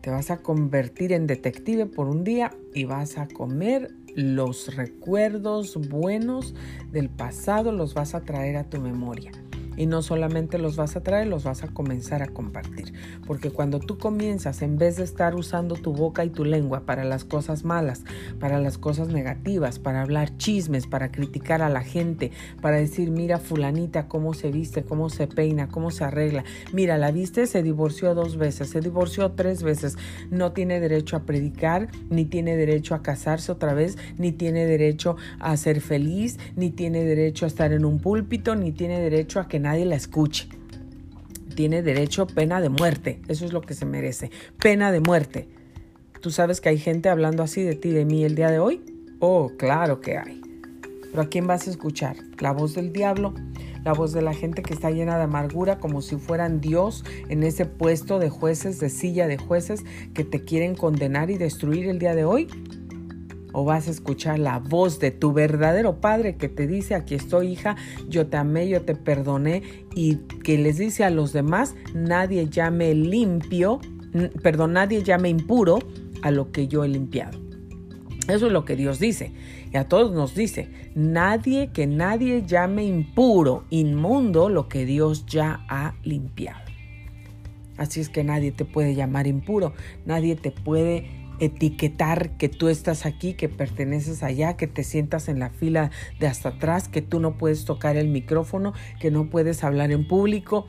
Te 0.00 0.10
vas 0.10 0.30
a 0.30 0.38
convertir 0.38 1.12
en 1.12 1.26
detective 1.26 1.86
por 1.86 2.08
un 2.08 2.24
día 2.24 2.50
y 2.74 2.84
vas 2.84 3.16
a 3.16 3.26
comer 3.26 3.90
los 4.14 4.74
recuerdos 4.74 5.76
buenos 5.88 6.54
del 6.92 7.08
pasado, 7.08 7.72
los 7.72 7.94
vas 7.94 8.14
a 8.14 8.20
traer 8.22 8.56
a 8.56 8.68
tu 8.68 8.80
memoria. 8.80 9.32
Y 9.76 9.86
no 9.86 10.02
solamente 10.02 10.58
los 10.58 10.76
vas 10.76 10.96
a 10.96 11.02
traer, 11.02 11.26
los 11.26 11.44
vas 11.44 11.62
a 11.62 11.68
comenzar 11.68 12.22
a 12.22 12.28
compartir. 12.28 12.92
Porque 13.26 13.50
cuando 13.50 13.80
tú 13.80 13.98
comienzas, 13.98 14.62
en 14.62 14.78
vez 14.78 14.96
de 14.96 15.04
estar 15.04 15.34
usando 15.34 15.74
tu 15.76 15.92
boca 15.92 16.24
y 16.24 16.30
tu 16.30 16.44
lengua 16.44 16.80
para 16.86 17.04
las 17.04 17.24
cosas 17.24 17.64
malas, 17.64 18.04
para 18.38 18.58
las 18.60 18.78
cosas 18.78 19.08
negativas, 19.08 19.78
para 19.78 20.02
hablar 20.02 20.36
chismes, 20.36 20.86
para 20.86 21.10
criticar 21.10 21.62
a 21.62 21.68
la 21.68 21.82
gente, 21.82 22.30
para 22.60 22.76
decir, 22.76 23.10
mira 23.10 23.38
fulanita 23.38 24.08
cómo 24.08 24.34
se 24.34 24.50
viste, 24.50 24.84
cómo 24.84 25.10
se 25.10 25.26
peina, 25.26 25.68
cómo 25.68 25.90
se 25.90 26.04
arregla. 26.04 26.44
Mira, 26.72 26.98
la 26.98 27.10
viste, 27.10 27.46
se 27.46 27.62
divorció 27.62 28.14
dos 28.14 28.36
veces, 28.36 28.70
se 28.70 28.80
divorció 28.80 29.32
tres 29.32 29.62
veces. 29.62 29.96
No 30.30 30.52
tiene 30.52 30.80
derecho 30.80 31.16
a 31.16 31.24
predicar, 31.24 31.88
ni 32.10 32.24
tiene 32.24 32.56
derecho 32.56 32.94
a 32.94 33.02
casarse 33.02 33.52
otra 33.52 33.74
vez, 33.74 33.96
ni 34.18 34.32
tiene 34.32 34.66
derecho 34.66 35.16
a 35.38 35.56
ser 35.56 35.80
feliz, 35.80 36.38
ni 36.56 36.70
tiene 36.70 37.04
derecho 37.04 37.44
a 37.44 37.48
estar 37.48 37.72
en 37.72 37.84
un 37.84 37.98
púlpito, 37.98 38.54
ni 38.54 38.72
tiene 38.72 39.00
derecho 39.00 39.40
a 39.40 39.48
que 39.48 39.60
nadie 39.64 39.84
la 39.84 39.96
escuche. 39.96 40.48
Tiene 41.56 41.82
derecho 41.82 42.22
a 42.22 42.26
pena 42.26 42.60
de 42.60 42.68
muerte. 42.68 43.20
Eso 43.28 43.44
es 43.44 43.52
lo 43.52 43.60
que 43.62 43.74
se 43.74 43.86
merece. 43.86 44.30
Pena 44.58 44.92
de 44.92 45.00
muerte. 45.00 45.48
¿Tú 46.20 46.30
sabes 46.30 46.60
que 46.60 46.68
hay 46.68 46.78
gente 46.78 47.08
hablando 47.08 47.42
así 47.42 47.62
de 47.62 47.74
ti, 47.74 47.90
de 47.90 48.04
mí 48.04 48.24
el 48.24 48.34
día 48.34 48.50
de 48.50 48.58
hoy? 48.58 48.82
Oh, 49.20 49.50
claro 49.58 50.00
que 50.00 50.18
hay. 50.18 50.40
Pero 51.10 51.22
¿a 51.22 51.28
quién 51.28 51.46
vas 51.46 51.66
a 51.66 51.70
escuchar? 51.70 52.16
¿La 52.40 52.52
voz 52.52 52.74
del 52.74 52.92
diablo? 52.92 53.34
¿La 53.84 53.92
voz 53.92 54.12
de 54.12 54.22
la 54.22 54.34
gente 54.34 54.62
que 54.62 54.74
está 54.74 54.90
llena 54.90 55.16
de 55.16 55.24
amargura 55.24 55.78
como 55.78 56.02
si 56.02 56.16
fueran 56.16 56.60
Dios 56.60 57.04
en 57.28 57.42
ese 57.42 57.66
puesto 57.66 58.18
de 58.18 58.30
jueces, 58.30 58.80
de 58.80 58.88
silla 58.90 59.26
de 59.26 59.36
jueces 59.36 59.84
que 60.12 60.24
te 60.24 60.44
quieren 60.44 60.74
condenar 60.74 61.30
y 61.30 61.38
destruir 61.38 61.88
el 61.88 61.98
día 61.98 62.14
de 62.14 62.24
hoy? 62.24 62.48
O 63.54 63.64
vas 63.64 63.88
a 63.88 63.92
escuchar 63.92 64.38
la 64.38 64.58
voz 64.58 64.98
de 64.98 65.12
tu 65.12 65.32
verdadero 65.32 66.00
padre 66.00 66.36
que 66.36 66.48
te 66.48 66.66
dice, 66.66 66.94
aquí 66.94 67.14
estoy 67.14 67.52
hija, 67.52 67.76
yo 68.08 68.26
te 68.26 68.36
amé, 68.36 68.68
yo 68.68 68.82
te 68.82 68.94
perdoné 68.94 69.62
y 69.94 70.16
que 70.42 70.58
les 70.58 70.76
dice 70.76 71.04
a 71.04 71.10
los 71.10 71.32
demás, 71.32 71.74
nadie 71.94 72.48
llame 72.50 72.94
limpio, 72.94 73.80
perdón, 74.42 74.74
nadie 74.74 75.02
llame 75.02 75.28
impuro 75.28 75.78
a 76.22 76.30
lo 76.30 76.50
que 76.50 76.66
yo 76.68 76.84
he 76.84 76.88
limpiado. 76.88 77.38
Eso 78.28 78.46
es 78.46 78.52
lo 78.52 78.64
que 78.64 78.74
Dios 78.74 78.98
dice. 78.98 79.32
Y 79.72 79.76
a 79.76 79.88
todos 79.88 80.12
nos 80.12 80.34
dice, 80.34 80.68
nadie 80.94 81.70
que 81.72 81.86
nadie 81.86 82.44
llame 82.46 82.84
impuro, 82.84 83.64
inmundo, 83.70 84.48
lo 84.48 84.68
que 84.68 84.84
Dios 84.84 85.26
ya 85.26 85.64
ha 85.68 85.94
limpiado. 86.02 86.64
Así 87.76 88.00
es 88.00 88.08
que 88.08 88.24
nadie 88.24 88.52
te 88.52 88.64
puede 88.64 88.94
llamar 88.94 89.26
impuro, 89.26 89.74
nadie 90.06 90.36
te 90.36 90.52
puede 90.52 91.23
etiquetar 91.46 92.36
que 92.36 92.48
tú 92.48 92.68
estás 92.68 93.06
aquí, 93.06 93.34
que 93.34 93.48
perteneces 93.48 94.22
allá, 94.22 94.56
que 94.56 94.66
te 94.66 94.84
sientas 94.84 95.28
en 95.28 95.38
la 95.38 95.50
fila 95.50 95.90
de 96.18 96.26
hasta 96.26 96.50
atrás, 96.50 96.88
que 96.88 97.02
tú 97.02 97.20
no 97.20 97.36
puedes 97.38 97.64
tocar 97.64 97.96
el 97.96 98.08
micrófono, 98.08 98.72
que 99.00 99.10
no 99.10 99.30
puedes 99.30 99.64
hablar 99.64 99.92
en 99.92 100.06
público, 100.06 100.66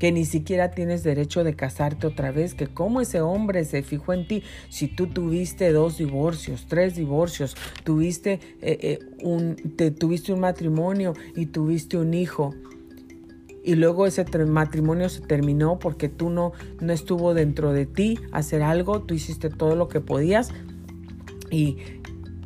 que 0.00 0.10
ni 0.12 0.24
siquiera 0.24 0.70
tienes 0.70 1.04
derecho 1.04 1.44
de 1.44 1.54
casarte 1.54 2.06
otra 2.06 2.32
vez, 2.32 2.54
que 2.54 2.66
como 2.66 3.02
ese 3.02 3.20
hombre 3.20 3.64
se 3.66 3.82
fijó 3.82 4.14
en 4.14 4.26
ti, 4.26 4.42
si 4.70 4.88
tú 4.88 5.08
tuviste 5.08 5.70
dos 5.72 5.98
divorcios, 5.98 6.66
tres 6.68 6.96
divorcios, 6.96 7.54
tuviste, 7.84 8.40
eh, 8.62 8.78
eh, 8.80 8.98
un, 9.22 9.56
te, 9.76 9.90
tuviste 9.90 10.32
un 10.32 10.40
matrimonio 10.40 11.12
y 11.36 11.46
tuviste 11.46 11.98
un 11.98 12.14
hijo, 12.14 12.54
y 13.62 13.74
luego 13.74 14.06
ese 14.06 14.24
matrimonio 14.46 15.08
se 15.08 15.20
terminó 15.20 15.78
porque 15.78 16.08
tú 16.08 16.30
no, 16.30 16.52
no 16.80 16.92
estuvo 16.92 17.34
dentro 17.34 17.72
de 17.72 17.86
ti 17.86 18.18
hacer 18.32 18.62
algo, 18.62 19.02
tú 19.02 19.14
hiciste 19.14 19.50
todo 19.50 19.76
lo 19.76 19.88
que 19.88 20.00
podías 20.00 20.50
y 21.50 21.76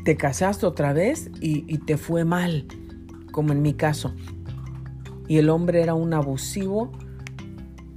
te 0.05 0.17
casaste 0.17 0.67
otra 0.67 0.93
vez 0.93 1.31
y, 1.41 1.65
y 1.73 1.79
te 1.79 1.97
fue 1.97 2.25
mal, 2.25 2.67
como 3.33 3.53
en 3.53 3.63
mi 3.63 3.75
caso. 3.75 4.15
Y 5.29 5.39
el 5.39 5.49
hombre 5.51 5.83
era 5.83 5.95
un 5.95 6.13
abusivo, 6.13 6.91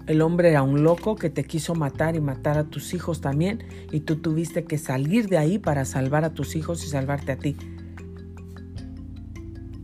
el 0.06 0.22
hombre 0.22 0.50
era 0.50 0.64
un 0.64 0.84
loco 0.84 1.16
que 1.16 1.30
te 1.30 1.44
quiso 1.44 1.76
matar 1.76 2.16
y 2.16 2.22
matar 2.22 2.58
a 2.58 2.64
tus 2.66 2.94
hijos 2.94 3.20
también 3.20 3.64
y 3.92 4.02
tú 4.02 4.18
tuviste 4.18 4.64
que 4.64 4.78
salir 4.78 5.28
de 5.28 5.38
ahí 5.38 5.60
para 5.60 5.84
salvar 5.84 6.24
a 6.24 6.34
tus 6.34 6.56
hijos 6.56 6.84
y 6.86 6.88
salvarte 6.88 7.34
a 7.34 7.38
ti. 7.38 7.58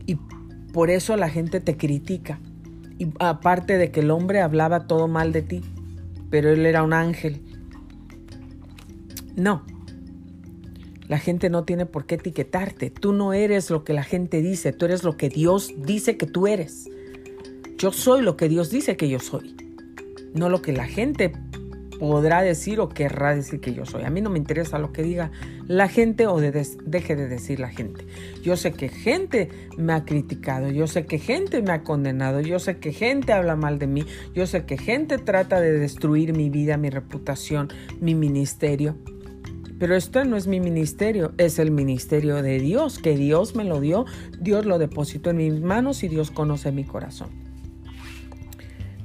Y 0.06 0.16
por 0.72 0.88
eso 0.88 1.16
la 1.16 1.28
gente 1.28 1.60
te 1.60 1.76
critica. 1.76 2.40
Y 2.98 3.08
aparte 3.18 3.78
de 3.78 3.90
que 3.90 4.00
el 4.00 4.10
hombre 4.10 4.40
hablaba 4.40 4.86
todo 4.86 5.08
mal 5.08 5.32
de 5.32 5.42
ti, 5.42 5.62
pero 6.30 6.50
él 6.50 6.64
era 6.66 6.82
un 6.82 6.92
ángel. 6.92 7.42
No, 9.36 9.64
la 11.08 11.18
gente 11.18 11.50
no 11.50 11.64
tiene 11.64 11.86
por 11.86 12.06
qué 12.06 12.14
etiquetarte. 12.16 12.90
Tú 12.90 13.12
no 13.12 13.32
eres 13.32 13.70
lo 13.70 13.84
que 13.84 13.92
la 13.92 14.04
gente 14.04 14.42
dice, 14.42 14.72
tú 14.72 14.84
eres 14.84 15.02
lo 15.02 15.16
que 15.16 15.28
Dios 15.28 15.72
dice 15.76 16.16
que 16.16 16.26
tú 16.26 16.46
eres. 16.46 16.88
Yo 17.78 17.90
soy 17.92 18.22
lo 18.22 18.36
que 18.36 18.48
Dios 18.48 18.70
dice 18.70 18.96
que 18.96 19.08
yo 19.08 19.18
soy 19.18 19.56
no 20.34 20.48
lo 20.48 20.60
que 20.60 20.72
la 20.72 20.86
gente 20.86 21.32
podrá 22.06 22.42
decir 22.42 22.80
o 22.80 22.90
querrá 22.90 23.34
decir 23.34 23.60
que 23.60 23.72
yo 23.72 23.86
soy. 23.86 24.04
A 24.04 24.10
mí 24.10 24.20
no 24.20 24.28
me 24.28 24.38
interesa 24.38 24.78
lo 24.78 24.92
que 24.92 25.02
diga 25.02 25.30
la 25.66 25.88
gente 25.88 26.26
o 26.26 26.38
deje 26.38 27.16
de 27.16 27.28
decir 27.28 27.60
la 27.60 27.70
gente. 27.70 28.04
Yo 28.42 28.58
sé 28.58 28.72
que 28.72 28.90
gente 28.90 29.48
me 29.78 29.94
ha 29.94 30.04
criticado, 30.04 30.70
yo 30.70 30.86
sé 30.86 31.06
que 31.06 31.18
gente 31.18 31.62
me 31.62 31.72
ha 31.72 31.82
condenado, 31.82 32.40
yo 32.40 32.58
sé 32.58 32.76
que 32.76 32.92
gente 32.92 33.32
habla 33.32 33.56
mal 33.56 33.78
de 33.78 33.86
mí, 33.86 34.04
yo 34.34 34.46
sé 34.46 34.66
que 34.66 34.76
gente 34.76 35.16
trata 35.16 35.62
de 35.62 35.72
destruir 35.72 36.36
mi 36.36 36.50
vida, 36.50 36.76
mi 36.76 36.90
reputación, 36.90 37.68
mi 38.00 38.14
ministerio. 38.14 38.96
Pero 39.78 39.96
esto 39.96 40.22
no 40.26 40.36
es 40.36 40.46
mi 40.46 40.60
ministerio, 40.60 41.32
es 41.38 41.58
el 41.58 41.70
ministerio 41.70 42.42
de 42.42 42.58
Dios, 42.58 42.98
que 42.98 43.16
Dios 43.16 43.56
me 43.56 43.64
lo 43.64 43.80
dio, 43.80 44.04
Dios 44.38 44.66
lo 44.66 44.78
depositó 44.78 45.30
en 45.30 45.38
mis 45.38 45.60
manos 45.62 46.04
y 46.04 46.08
Dios 46.08 46.30
conoce 46.30 46.70
mi 46.70 46.84
corazón. 46.84 47.53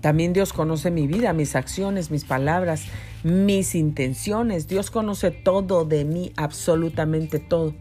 También 0.01 0.31
Dios 0.31 0.53
conoce 0.53 0.91
mi 0.91 1.07
vida, 1.07 1.33
mis 1.33 1.55
acciones, 1.55 2.09
mis 2.09 2.23
palabras, 2.23 2.85
mis 3.23 3.75
intenciones. 3.75 4.67
Dios 4.67 4.91
conoce 4.91 5.31
todo 5.31 5.83
de 5.83 6.05
mí, 6.05 6.31
absolutamente 6.37 7.39
todo. 7.39 7.73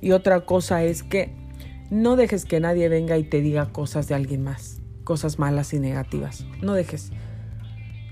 Y 0.00 0.12
otra 0.12 0.40
cosa 0.40 0.82
es 0.82 1.02
que 1.02 1.32
no 1.90 2.16
dejes 2.16 2.44
que 2.44 2.60
nadie 2.60 2.88
venga 2.88 3.16
y 3.18 3.24
te 3.24 3.40
diga 3.40 3.66
cosas 3.72 4.08
de 4.08 4.14
alguien 4.14 4.42
más, 4.42 4.80
cosas 5.04 5.38
malas 5.38 5.72
y 5.72 5.78
negativas. 5.78 6.44
No 6.60 6.74
dejes. 6.74 7.12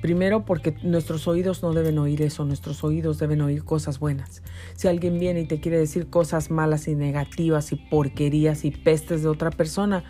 Primero 0.03 0.45
porque 0.45 0.77
nuestros 0.83 1.27
oídos 1.27 1.62
no 1.62 1.72
deben 1.72 1.99
oír 1.99 2.22
eso, 2.22 2.45
nuestros 2.45 2.85
oídos 2.85 3.18
deben 3.18 3.41
oír 3.41 3.64
cosas 3.64 3.99
buenas. 3.99 4.43
Si 4.74 4.87
alguien 4.87 5.18
viene 5.18 5.41
y 5.41 5.47
te 5.47 5.59
quiere 5.59 5.79
decir 5.79 6.09
cosas 6.11 6.51
malas 6.51 6.87
y 6.87 6.95
negativas 6.95 7.72
y 7.72 7.77
porquerías 7.77 8.64
y 8.64 8.70
pestes 8.70 9.22
de 9.22 9.29
otra 9.29 9.51
persona, 9.51 10.05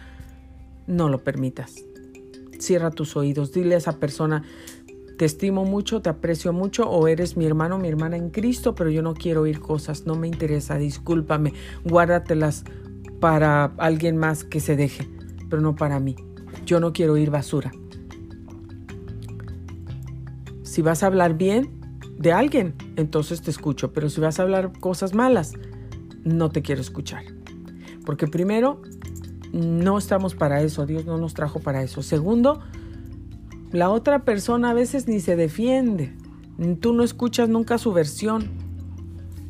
no 0.87 1.09
lo 1.09 1.25
permitas. 1.25 1.77
Cierra 2.59 2.91
tus 2.91 3.17
oídos, 3.17 3.53
dile 3.53 3.75
a 3.75 3.79
esa 3.79 3.99
persona, 3.99 4.43
te 5.17 5.25
estimo 5.25 5.65
mucho, 5.65 6.03
te 6.03 6.11
aprecio 6.11 6.53
mucho 6.53 6.89
o 6.89 7.09
eres 7.09 7.37
mi 7.37 7.47
hermano, 7.47 7.79
mi 7.79 7.89
hermana 7.89 8.17
en 8.17 8.31
Cristo, 8.31 8.75
pero 8.75 8.91
yo 8.91 9.03
no 9.03 9.15
quiero 9.15 9.43
oír 9.43 9.61
cosas, 9.61 10.07
no 10.07 10.15
me 10.15 10.27
interesa, 10.27 10.77
discúlpame, 10.77 11.53
guárdatelas 11.85 12.65
para 13.21 13.73
alguien 13.79 14.17
más 14.17 14.45
que 14.45 14.61
se 14.61 14.77
deje, 14.77 15.09
pero 15.49 15.63
no 15.63 15.75
para 15.75 16.01
mí. 16.01 16.17
Yo 16.67 16.81
no 16.81 16.93
quiero 16.93 17.15
oír 17.15 17.31
basura. 17.31 17.73
Si 20.63 20.83
vas 20.83 21.03
a 21.03 21.07
hablar 21.07 21.39
bien 21.39 21.81
de 22.19 22.33
alguien, 22.33 22.75
entonces 22.97 23.41
te 23.41 23.51
escucho, 23.51 23.93
pero 23.93 24.11
si 24.11 24.21
vas 24.21 24.39
a 24.39 24.43
hablar 24.43 24.73
cosas 24.79 25.15
malas, 25.15 25.55
no 26.25 26.51
te 26.51 26.61
quiero 26.61 26.81
escuchar. 26.81 27.25
Porque 28.05 28.27
primero 28.27 28.83
no 29.53 29.99
estamos 29.99 30.35
para 30.35 30.63
eso, 30.63 30.87
Dios 30.87 31.05
no 31.05 31.19
nos 31.19 31.35
trajo 31.35 31.61
para 31.61 31.83
eso. 31.83 32.03
Segundo, 32.03 32.61
la 33.73 33.91
otra 33.91 34.25
persona 34.25 34.71
a 34.71 34.75
veces 34.75 35.09
ni 35.09 35.21
se 35.21 35.37
defiende. 35.37 36.15
Tú 36.81 36.93
no 36.93 37.03
escuchas 37.03 37.49
nunca 37.49 37.79
su 37.79 37.93
versión, 37.93 38.51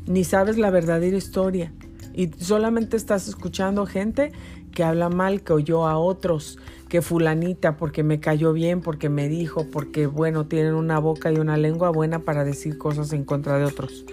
ni 0.07 0.25
sabes 0.25 0.59
la 0.59 0.71
verdadera 0.71 1.17
historia. 1.17 1.73
Y 2.15 2.31
solamente 2.39 2.97
estás 2.97 3.29
escuchando 3.29 3.87
gente 3.87 4.33
que 4.73 4.85
habla 4.85 5.09
mal, 5.09 5.43
que 5.43 5.53
oyó 5.53 5.87
a 5.87 5.99
otros, 5.99 6.59
que 6.89 7.03
fulanita 7.03 7.77
porque 7.77 8.03
me 8.03 8.21
cayó 8.21 8.53
bien, 8.53 8.81
porque 8.81 9.09
me 9.09 9.29
dijo, 9.29 9.67
porque 9.71 10.07
bueno, 10.07 10.47
tienen 10.47 10.75
una 10.75 10.99
boca 10.99 11.33
y 11.33 11.37
una 11.37 11.57
lengua 11.57 11.91
buena 11.91 12.21
para 12.21 12.45
decir 12.45 12.79
cosas 12.79 13.13
en 13.13 13.25
contra 13.25 13.59
de 13.59 13.65
otros. 13.65 14.05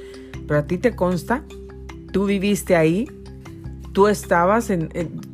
Pero 0.48 0.60
a 0.60 0.68
ti 0.68 0.78
te 0.78 0.96
consta, 0.96 1.44
tú 2.12 2.26
viviste 2.26 2.76
ahí, 2.76 3.08
tú 3.94 4.08
estabas 4.08 4.70
en, 4.72 4.90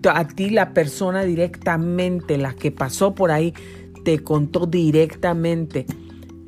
a 0.09 0.27
ti 0.27 0.49
la 0.49 0.73
persona 0.73 1.23
directamente, 1.23 2.37
la 2.37 2.53
que 2.53 2.71
pasó 2.71 3.15
por 3.15 3.31
ahí, 3.31 3.53
te 4.03 4.21
contó 4.21 4.65
directamente 4.65 5.85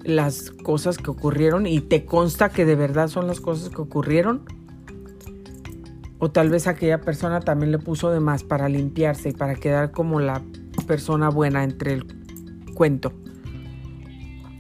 las 0.03 0.51
cosas 0.51 0.97
que 0.97 1.09
ocurrieron 1.09 1.65
y 1.65 1.79
te 1.79 2.05
consta 2.05 2.49
que 2.49 2.65
de 2.65 2.75
verdad 2.75 3.07
son 3.07 3.27
las 3.27 3.39
cosas 3.39 3.69
que 3.69 3.81
ocurrieron. 3.81 4.43
O 6.19 6.29
tal 6.29 6.49
vez 6.49 6.67
aquella 6.67 7.01
persona 7.01 7.39
también 7.39 7.71
le 7.71 7.79
puso 7.79 8.11
de 8.11 8.19
más 8.19 8.43
para 8.43 8.69
limpiarse 8.69 9.29
y 9.29 9.33
para 9.33 9.55
quedar 9.55 9.91
como 9.91 10.19
la 10.19 10.43
persona 10.85 11.29
buena 11.29 11.63
entre 11.63 11.93
el 11.93 12.05
cuento. 12.75 13.13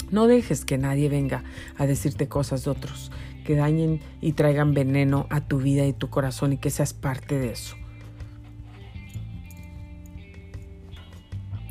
No 0.09 0.27
dejes 0.27 0.65
que 0.65 0.77
nadie 0.77 1.07
venga 1.09 1.43
a 1.77 1.85
decirte 1.85 2.27
cosas 2.27 2.63
de 2.65 2.71
otros 2.71 3.11
dañen 3.55 3.99
y 4.21 4.33
traigan 4.33 4.73
veneno 4.73 5.27
a 5.29 5.41
tu 5.41 5.59
vida 5.59 5.85
y 5.85 5.93
tu 5.93 6.09
corazón 6.09 6.53
y 6.53 6.57
que 6.57 6.69
seas 6.69 6.93
parte 6.93 7.37
de 7.37 7.51
eso. 7.51 7.75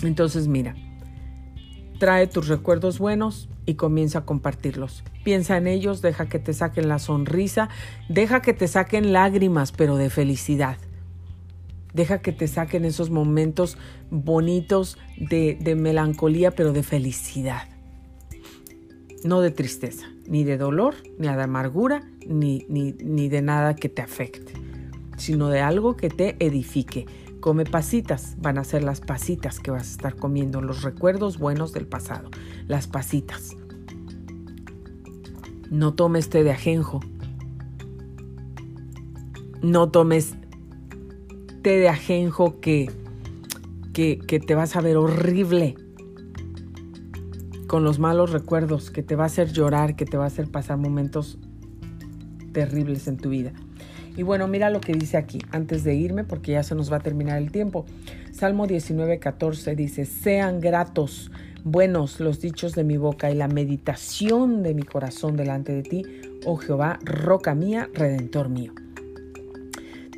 Entonces 0.02 0.48
mira, 0.48 0.74
trae 1.98 2.26
tus 2.26 2.48
recuerdos 2.48 2.98
buenos 2.98 3.48
y 3.66 3.74
comienza 3.74 4.20
a 4.20 4.24
compartirlos. 4.24 5.04
Piensa 5.24 5.56
en 5.58 5.66
ellos, 5.66 6.00
deja 6.00 6.28
que 6.28 6.38
te 6.38 6.54
saquen 6.54 6.88
la 6.88 6.98
sonrisa, 6.98 7.68
deja 8.08 8.40
que 8.40 8.54
te 8.54 8.66
saquen 8.66 9.12
lágrimas, 9.12 9.72
pero 9.72 9.96
de 9.96 10.08
felicidad. 10.08 10.78
Deja 11.92 12.20
que 12.20 12.32
te 12.32 12.48
saquen 12.48 12.84
esos 12.84 13.10
momentos 13.10 13.76
bonitos 14.10 14.96
de 15.18 15.74
melancolía, 15.76 16.52
pero 16.52 16.72
de 16.72 16.82
felicidad. 16.82 17.68
No 19.22 19.40
de 19.40 19.50
tristeza 19.50 20.06
ni 20.30 20.44
de 20.44 20.56
dolor, 20.56 20.94
ni 21.18 21.26
de 21.26 21.42
amargura, 21.42 22.08
ni, 22.24 22.64
ni, 22.68 22.92
ni 22.92 23.28
de 23.28 23.42
nada 23.42 23.74
que 23.74 23.88
te 23.88 24.00
afecte, 24.00 24.52
sino 25.16 25.48
de 25.48 25.60
algo 25.60 25.96
que 25.96 26.08
te 26.08 26.36
edifique. 26.38 27.06
Come 27.40 27.64
pasitas, 27.64 28.36
van 28.40 28.56
a 28.56 28.64
ser 28.64 28.84
las 28.84 29.00
pasitas 29.00 29.58
que 29.58 29.72
vas 29.72 29.88
a 29.88 29.90
estar 29.90 30.14
comiendo, 30.14 30.62
los 30.62 30.82
recuerdos 30.82 31.38
buenos 31.38 31.72
del 31.72 31.84
pasado, 31.84 32.30
las 32.68 32.86
pasitas. 32.86 33.56
No 35.68 35.94
tomes 35.94 36.30
té 36.30 36.44
de 36.44 36.52
ajenjo. 36.52 37.00
No 39.62 39.90
tomes 39.90 40.36
té 41.62 41.76
de 41.78 41.88
ajenjo 41.88 42.60
que, 42.60 42.88
que, 43.92 44.18
que 44.20 44.38
te 44.38 44.54
vas 44.54 44.76
a 44.76 44.80
ver 44.80 44.96
horrible 44.96 45.74
con 47.70 47.84
los 47.84 48.00
malos 48.00 48.32
recuerdos, 48.32 48.90
que 48.90 49.04
te 49.04 49.14
va 49.14 49.22
a 49.22 49.26
hacer 49.26 49.52
llorar, 49.52 49.94
que 49.94 50.04
te 50.04 50.16
va 50.16 50.24
a 50.24 50.26
hacer 50.26 50.48
pasar 50.48 50.76
momentos 50.76 51.38
terribles 52.52 53.06
en 53.06 53.16
tu 53.16 53.28
vida. 53.28 53.52
Y 54.16 54.24
bueno, 54.24 54.48
mira 54.48 54.70
lo 54.70 54.80
que 54.80 54.92
dice 54.92 55.16
aquí, 55.16 55.38
antes 55.52 55.84
de 55.84 55.94
irme, 55.94 56.24
porque 56.24 56.50
ya 56.50 56.64
se 56.64 56.74
nos 56.74 56.90
va 56.90 56.96
a 56.96 57.00
terminar 57.00 57.38
el 57.38 57.52
tiempo. 57.52 57.86
Salmo 58.32 58.66
19, 58.66 59.20
14 59.20 59.76
dice, 59.76 60.04
sean 60.04 60.58
gratos, 60.58 61.30
buenos 61.62 62.18
los 62.18 62.40
dichos 62.40 62.74
de 62.74 62.82
mi 62.82 62.96
boca 62.96 63.30
y 63.30 63.36
la 63.36 63.46
meditación 63.46 64.64
de 64.64 64.74
mi 64.74 64.82
corazón 64.82 65.36
delante 65.36 65.72
de 65.72 65.84
ti, 65.84 66.02
oh 66.44 66.56
Jehová, 66.56 66.98
roca 67.04 67.54
mía, 67.54 67.88
redentor 67.94 68.48
mío. 68.48 68.72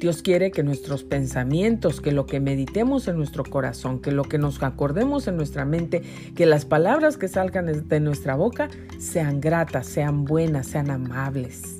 Dios 0.02 0.20
quiere 0.20 0.50
que 0.50 0.64
nuestros 0.64 1.04
pensamientos, 1.04 2.00
que 2.00 2.10
lo 2.10 2.26
que 2.26 2.40
meditemos 2.40 3.06
en 3.06 3.16
nuestro 3.16 3.44
corazón, 3.44 4.00
que 4.00 4.10
lo 4.10 4.24
que 4.24 4.36
nos 4.36 4.60
acordemos 4.60 5.28
en 5.28 5.36
nuestra 5.36 5.64
mente, 5.64 6.02
que 6.34 6.44
las 6.44 6.64
palabras 6.64 7.16
que 7.16 7.28
salgan 7.28 7.88
de 7.88 8.00
nuestra 8.00 8.34
boca 8.34 8.68
sean 8.98 9.40
gratas, 9.40 9.86
sean 9.86 10.24
buenas, 10.24 10.66
sean 10.66 10.90
amables. 10.90 11.78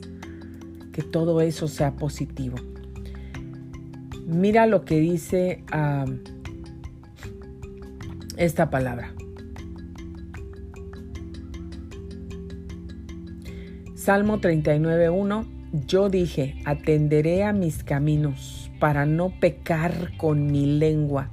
Que 0.93 1.03
todo 1.03 1.41
eso 1.41 1.67
sea 1.67 1.97
positivo. 1.97 2.59
Mira 4.25 4.69
lo 4.69 4.85
que 4.85 5.01
dice 5.01 5.65
ah, 5.73 6.05
esta 8.37 8.71
palabra. 8.71 9.13
Salmo 13.97 14.41
39.1 14.41 15.52
yo 15.73 16.11
dije, 16.11 16.57
atenderé 16.67 17.45
a 17.45 17.55
mis 17.55 17.83
caminos 17.83 18.71
para 18.79 19.07
no 19.07 19.31
pecar 19.41 20.17
con 20.19 20.47
mi 20.53 20.67
lengua. 20.67 21.31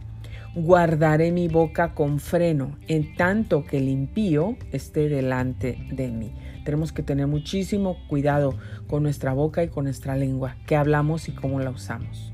Guardaré 0.56 1.32
mi 1.32 1.48
boca 1.48 1.94
con 1.94 2.20
freno, 2.20 2.78
en 2.88 3.16
tanto 3.16 3.66
que 3.66 3.78
el 3.78 3.90
impío 3.90 4.56
esté 4.72 5.10
delante 5.10 5.78
de 5.92 6.10
mí. 6.10 6.34
Tenemos 6.64 6.92
que 6.94 7.04
tener 7.04 7.28
muchísimo 7.28 7.98
cuidado 8.08 8.56
con 8.88 9.04
nuestra 9.04 9.34
boca 9.34 9.64
y 9.64 9.68
con 9.68 9.84
nuestra 9.84 10.16
lengua, 10.16 10.56
qué 10.66 10.76
hablamos 10.76 11.28
y 11.28 11.34
cómo 11.34 11.60
la 11.60 11.70
usamos. 11.70 12.34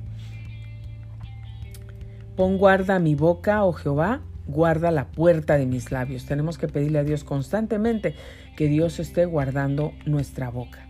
Pon 2.35 2.57
guarda 2.57 2.99
mi 2.99 3.15
boca, 3.15 3.63
oh 3.63 3.73
Jehová, 3.73 4.21
guarda 4.47 4.91
la 4.91 5.07
puerta 5.07 5.57
de 5.57 5.65
mis 5.65 5.91
labios. 5.91 6.25
Tenemos 6.25 6.57
que 6.57 6.67
pedirle 6.67 6.99
a 6.99 7.03
Dios 7.03 7.23
constantemente 7.23 8.15
que 8.55 8.67
Dios 8.67 8.99
esté 8.99 9.25
guardando 9.25 9.93
nuestra 10.05 10.49
boca. 10.49 10.84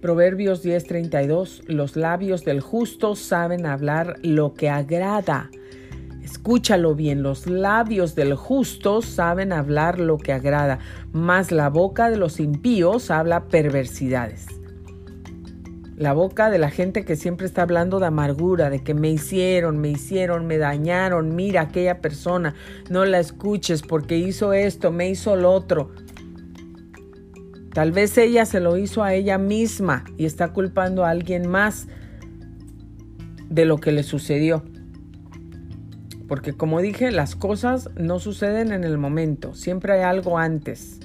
Proverbios 0.00 0.62
10:32, 0.62 1.64
los 1.66 1.96
labios 1.96 2.44
del 2.44 2.60
justo 2.60 3.16
saben 3.16 3.66
hablar 3.66 4.16
lo 4.22 4.54
que 4.54 4.70
agrada. 4.70 5.50
Escúchalo 6.22 6.94
bien, 6.94 7.24
los 7.24 7.48
labios 7.48 8.14
del 8.14 8.34
justo 8.34 9.02
saben 9.02 9.52
hablar 9.52 9.98
lo 9.98 10.16
que 10.18 10.32
agrada, 10.32 10.78
mas 11.10 11.50
la 11.50 11.68
boca 11.68 12.10
de 12.10 12.16
los 12.16 12.38
impíos 12.38 13.10
habla 13.10 13.48
perversidades. 13.48 14.46
La 15.96 16.12
boca 16.12 16.48
de 16.48 16.58
la 16.58 16.70
gente 16.70 17.04
que 17.04 17.16
siempre 17.16 17.46
está 17.46 17.62
hablando 17.62 17.98
de 17.98 18.06
amargura, 18.06 18.70
de 18.70 18.84
que 18.84 18.94
me 18.94 19.10
hicieron, 19.10 19.78
me 19.78 19.88
hicieron, 19.88 20.46
me 20.46 20.58
dañaron, 20.58 21.34
mira 21.34 21.62
aquella 21.62 22.00
persona, 22.00 22.54
no 22.88 23.04
la 23.04 23.18
escuches 23.18 23.82
porque 23.82 24.16
hizo 24.16 24.52
esto, 24.52 24.92
me 24.92 25.10
hizo 25.10 25.34
lo 25.34 25.50
otro. 25.50 25.90
Tal 27.78 27.92
vez 27.92 28.18
ella 28.18 28.44
se 28.44 28.58
lo 28.58 28.76
hizo 28.76 29.04
a 29.04 29.14
ella 29.14 29.38
misma 29.38 30.02
y 30.16 30.24
está 30.24 30.48
culpando 30.52 31.04
a 31.04 31.10
alguien 31.10 31.48
más 31.48 31.86
de 33.48 33.66
lo 33.66 33.78
que 33.78 33.92
le 33.92 34.02
sucedió. 34.02 34.64
Porque 36.26 36.54
como 36.54 36.80
dije, 36.80 37.12
las 37.12 37.36
cosas 37.36 37.88
no 37.96 38.18
suceden 38.18 38.72
en 38.72 38.82
el 38.82 38.98
momento, 38.98 39.54
siempre 39.54 39.92
hay 39.92 40.00
algo 40.00 40.38
antes 40.38 40.98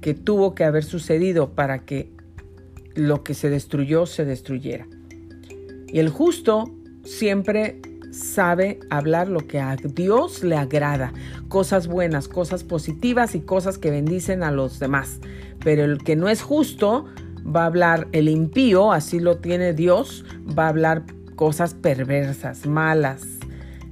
que 0.00 0.14
tuvo 0.14 0.54
que 0.54 0.62
haber 0.62 0.84
sucedido 0.84 1.56
para 1.56 1.80
que 1.80 2.12
lo 2.94 3.24
que 3.24 3.34
se 3.34 3.50
destruyó 3.50 4.06
se 4.06 4.24
destruyera. 4.24 4.86
Y 5.88 5.98
el 5.98 6.08
justo 6.08 6.72
siempre 7.02 7.80
sabe 8.12 8.78
hablar 8.90 9.26
lo 9.26 9.40
que 9.40 9.58
a 9.58 9.74
Dios 9.74 10.44
le 10.44 10.56
agrada, 10.56 11.12
cosas 11.48 11.88
buenas, 11.88 12.28
cosas 12.28 12.62
positivas 12.62 13.34
y 13.34 13.40
cosas 13.40 13.76
que 13.76 13.90
bendicen 13.90 14.44
a 14.44 14.52
los 14.52 14.78
demás 14.78 15.18
pero 15.66 15.82
el 15.82 15.98
que 15.98 16.14
no 16.14 16.28
es 16.28 16.42
justo 16.42 17.06
va 17.44 17.64
a 17.64 17.66
hablar, 17.66 18.06
el 18.12 18.28
impío, 18.28 18.92
así 18.92 19.18
lo 19.18 19.38
tiene 19.38 19.72
Dios, 19.72 20.24
va 20.56 20.66
a 20.66 20.68
hablar 20.68 21.02
cosas 21.34 21.74
perversas, 21.74 22.66
malas, 22.66 23.24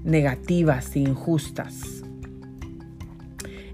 negativas, 0.05 0.95
injustas. 0.95 2.05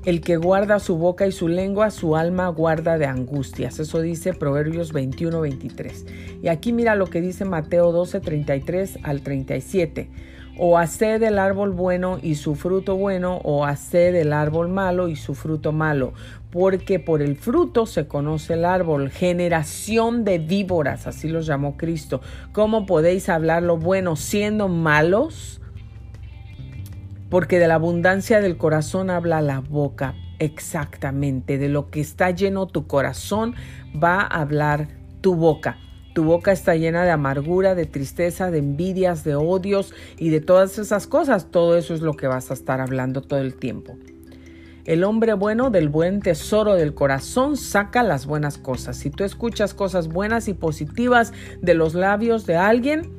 El 0.07 0.23
que 0.23 0.39
guarda 0.39 0.79
su 0.79 0.97
boca 0.97 1.27
y 1.27 1.33
su 1.33 1.47
lengua, 1.47 1.91
su 1.91 2.17
alma 2.17 2.49
guarda 2.49 2.97
de 2.97 3.05
angustias. 3.05 3.79
Eso 3.79 4.01
dice 4.01 4.33
Proverbios 4.33 4.95
21, 4.95 5.39
23. 5.39 6.07
Y 6.43 6.49
aquí 6.49 6.73
mira 6.73 6.95
lo 6.95 7.05
que 7.09 7.21
dice 7.21 7.45
Mateo 7.45 7.93
12, 7.93 8.21
33 8.21 8.99
al 9.03 9.21
37 9.21 10.09
o 10.63 10.77
haced 10.77 11.23
el 11.23 11.39
árbol 11.39 11.71
bueno 11.71 12.19
y 12.21 12.35
su 12.35 12.55
fruto 12.55 12.95
bueno, 12.95 13.41
o 13.45 13.65
haced 13.65 14.15
el 14.15 14.35
árbol 14.35 14.69
malo 14.69 15.09
y 15.09 15.17
su 15.17 15.35
fruto 15.35 15.73
malo, 15.73 16.13
porque 16.51 16.99
por 16.99 17.23
el 17.23 17.37
fruto 17.37 17.87
se 17.87 18.07
conoce 18.07 18.55
el 18.55 18.65
árbol. 18.65 19.11
Generación 19.11 20.25
de 20.25 20.39
víboras, 20.39 21.07
así 21.07 21.29
los 21.29 21.47
llamó 21.47 21.77
Cristo. 21.77 22.21
¿Cómo 22.53 22.87
podéis 22.87 23.29
hablar 23.29 23.63
lo 23.63 23.77
bueno 23.77 24.17
siendo 24.17 24.69
malos? 24.69 25.61
Porque 27.29 27.59
de 27.59 27.69
la 27.69 27.75
abundancia 27.77 28.41
del 28.41 28.57
corazón 28.57 29.11
habla 29.11 29.41
la 29.41 29.61
boca. 29.61 30.15
Exactamente, 30.41 31.59
de 31.59 31.69
lo 31.69 31.91
que 31.91 32.01
está 32.01 32.31
lleno 32.31 32.67
tu 32.67 32.87
corazón 32.87 33.55
va 34.03 34.23
a 34.23 34.41
hablar 34.41 34.89
tu 35.21 35.37
boca. 35.37 35.79
Tu 36.15 36.25
boca 36.25 36.51
está 36.51 36.75
llena 36.75 37.05
de 37.05 37.11
amargura, 37.11 37.77
de 37.77 37.87
tristeza, 37.87 38.51
de 38.51 38.59
envidias, 38.59 39.23
de 39.23 39.37
odios 39.37 39.95
y 40.19 40.31
de 40.31 40.41
todas 40.41 40.79
esas 40.79 41.07
cosas. 41.07 41.53
Todo 41.53 41.77
eso 41.77 41.95
es 41.95 42.01
lo 42.01 42.15
que 42.15 42.27
vas 42.27 42.51
a 42.51 42.55
estar 42.55 42.81
hablando 42.81 43.23
todo 43.23 43.39
el 43.39 43.55
tiempo. 43.55 43.97
El 44.85 45.05
hombre 45.05 45.35
bueno 45.35 45.70
del 45.70 45.89
buen 45.89 46.20
tesoro 46.20 46.74
del 46.74 46.95
corazón 46.95 47.57
saca 47.57 48.03
las 48.03 48.26
buenas 48.26 48.57
cosas. 48.57 48.97
Si 48.97 49.11
tú 49.11 49.24
escuchas 49.24 49.74
cosas 49.74 50.09
buenas 50.09 50.49
y 50.49 50.55
positivas 50.55 51.33
de 51.61 51.74
los 51.74 51.95
labios 51.95 52.47
de 52.47 52.57
alguien, 52.57 53.12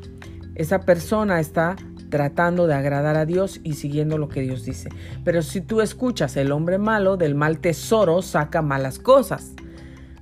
esa 0.56 0.80
persona 0.80 1.40
está 1.40 1.76
tratando 2.10 2.68
de 2.68 2.74
agradar 2.74 3.16
a 3.16 3.26
Dios 3.26 3.62
y 3.64 3.74
siguiendo 3.74 4.18
lo 4.18 4.28
que 4.28 4.42
Dios 4.42 4.66
dice. 4.66 4.90
Pero 5.24 5.42
si 5.44 5.62
tú 5.62 5.82
escuchas 5.82 6.36
el 6.36 6.52
hombre 6.52 6.78
malo 6.78 7.16
del 7.16 7.36
mal 7.36 7.60
tesoro 7.60 8.22
saca 8.22 8.62
malas 8.62 9.00
cosas. 9.00 9.54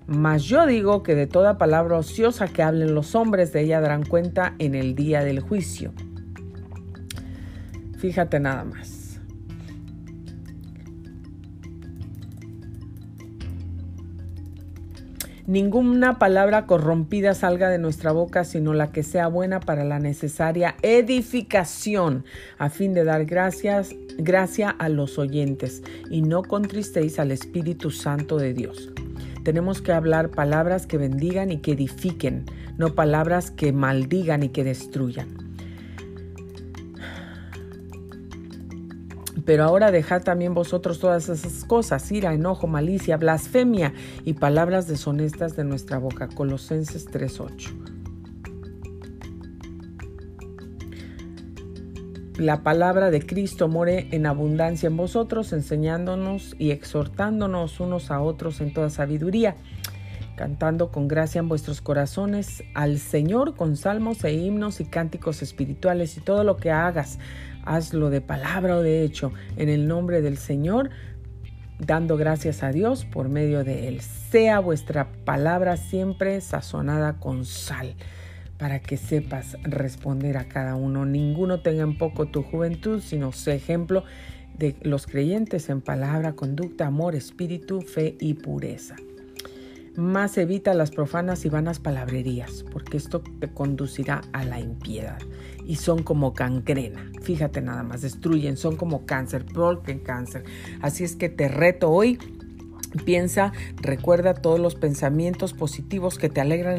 Mas 0.08 0.44
yo 0.44 0.66
digo 0.66 1.04
que 1.04 1.16
de 1.16 1.28
toda 1.28 1.58
palabra 1.58 1.98
ociosa 1.98 2.48
que 2.48 2.64
hablen 2.64 2.96
los 2.96 3.14
hombres, 3.16 3.54
de 3.54 3.62
ella 3.62 3.80
darán 3.80 4.04
cuenta 4.04 4.56
en 4.58 4.74
el 4.76 4.96
día 4.96 5.24
del 5.24 5.40
juicio. 5.40 5.94
Fíjate 7.98 8.40
nada 8.40 8.64
más. 8.64 8.99
Ninguna 15.50 16.20
palabra 16.20 16.68
corrompida 16.68 17.34
salga 17.34 17.70
de 17.70 17.80
nuestra 17.80 18.12
boca, 18.12 18.44
sino 18.44 18.76
la 18.76 18.92
que 18.92 19.02
sea 19.02 19.28
buena 19.28 19.60
para 19.60 19.84
la 19.84 19.98
necesaria 19.98 20.76
edificación, 20.84 22.24
a 22.60 22.70
fin 22.70 22.94
de 22.94 23.04
dar 23.04 23.26
gracias, 23.26 23.96
gracia 24.20 24.70
a 24.70 24.90
los 24.90 25.18
oyentes, 25.18 25.82
y 26.12 26.22
no 26.22 26.44
contristéis 26.44 27.18
al 27.18 27.32
Espíritu 27.32 27.90
Santo 27.90 28.38
de 28.38 28.54
Dios. 28.54 28.92
Tenemos 29.44 29.82
que 29.82 29.92
hablar 29.92 30.30
palabras 30.30 30.86
que 30.86 31.00
bendigan 31.00 31.52
y 31.52 31.58
que 31.58 31.72
edifiquen, 31.72 32.46
no 32.78 32.94
palabras 32.94 33.50
que 33.50 33.74
maldigan 33.74 34.44
y 34.44 34.50
que 34.50 34.64
destruyan. 34.64 35.39
Pero 39.50 39.64
ahora 39.64 39.90
dejad 39.90 40.22
también 40.22 40.54
vosotros 40.54 41.00
todas 41.00 41.28
esas 41.28 41.66
cosas, 41.66 42.12
ira, 42.12 42.36
enojo, 42.36 42.68
malicia, 42.68 43.18
blasfemia 43.18 43.96
y 44.24 44.34
palabras 44.34 44.88
deshonestas 44.88 45.56
de 45.56 45.64
nuestra 45.64 45.98
boca. 45.98 46.28
Colosenses 46.28 47.08
3:8. 47.08 47.72
la 52.38 52.62
palabra 52.62 53.10
de 53.10 53.26
Cristo 53.26 53.68
more 53.68 54.08
en 54.12 54.28
abundancia 54.28 54.86
en 54.86 54.96
vosotros, 54.96 55.52
enseñándonos 55.52 56.56
y 56.60 56.70
exhortándonos 56.70 57.80
unos 57.80 58.12
a 58.12 58.22
otros 58.22 58.62
en 58.62 58.72
toda 58.72 58.92
sabiduría, 58.92 59.56
cantando 60.38 60.90
con 60.92 61.08
gracia 61.08 61.40
en 61.40 61.50
vuestros 61.50 61.82
corazones 61.82 62.64
al 62.76 63.00
Señor 63.00 63.56
con 63.56 63.76
salmos 63.78 64.24
e 64.24 64.32
himnos 64.32 64.80
y 64.80 64.86
cánticos 64.86 65.42
espirituales 65.42 66.16
y 66.18 66.22
todo 66.22 66.44
lo 66.44 66.56
que 66.56 66.70
hagas, 66.72 67.18
hazlo 67.66 68.10
de 68.10 68.22
palabra 68.22 68.78
o 68.78 68.82
de 68.82 69.04
hecho, 69.04 69.32
en 69.58 69.70
el 69.70 69.88
nombre 69.88 70.22
del 70.22 70.38
Señor, 70.38 70.90
dando 71.80 72.18
gracias 72.18 72.64
a 72.64 72.72
Dios 72.72 73.06
por 73.06 73.30
medio 73.30 73.64
de 73.64 73.88
Él. 73.88 74.02
Sea 74.02 74.60
vuestra 74.60 75.12
palabra 75.26 75.78
siempre 75.78 76.42
sazonada 76.42 77.20
con 77.20 77.46
sal 77.46 77.96
para 78.58 78.80
que 78.80 78.98
sepas 78.98 79.58
responder 79.64 80.38
a 80.38 80.48
cada 80.48 80.76
uno. 80.76 81.06
Ninguno 81.06 81.62
tenga 81.62 81.84
en 81.84 81.98
poco 81.98 82.28
tu 82.28 82.44
juventud, 82.44 83.02
sino 83.02 83.32
sé 83.32 83.56
ejemplo 83.56 84.04
de 84.58 84.76
los 84.82 85.08
creyentes 85.08 85.70
en 85.70 85.80
palabra, 85.82 86.34
conducta, 86.34 86.88
amor, 86.88 87.16
espíritu, 87.16 87.82
fe 87.82 88.18
y 88.20 88.34
pureza. 88.36 88.98
más 89.96 90.38
evita 90.38 90.74
las 90.74 90.92
profanas 90.92 91.46
y 91.46 91.50
vanas 91.50 91.80
palabrerías, 91.80 92.64
porque 92.72 92.98
esto 92.98 93.22
te 93.22 93.52
conducirá 93.54 94.22
a 94.32 94.46
la 94.46 94.60
impiedad. 94.60 95.20
Y 95.70 95.76
son 95.76 96.02
como 96.02 96.32
gangrena. 96.32 97.12
Fíjate 97.22 97.62
nada 97.62 97.84
más, 97.84 98.02
destruyen, 98.02 98.58
son 98.58 98.76
como 98.76 99.06
cáncer, 99.06 99.46
porque 99.46 100.02
cáncer. 100.02 100.44
Así 100.82 101.04
es 101.04 101.16
que 101.16 101.30
te 101.30 101.48
reto 101.48 101.92
hoy 101.92 102.18
Piensa, 103.06 103.54
recuerda 103.80 104.34
todos 104.34 104.60
los 104.60 104.74
pensamientos 104.74 105.54
positivos 105.54 106.18
que 106.18 106.28
te 106.28 106.42
alegran 106.42 106.76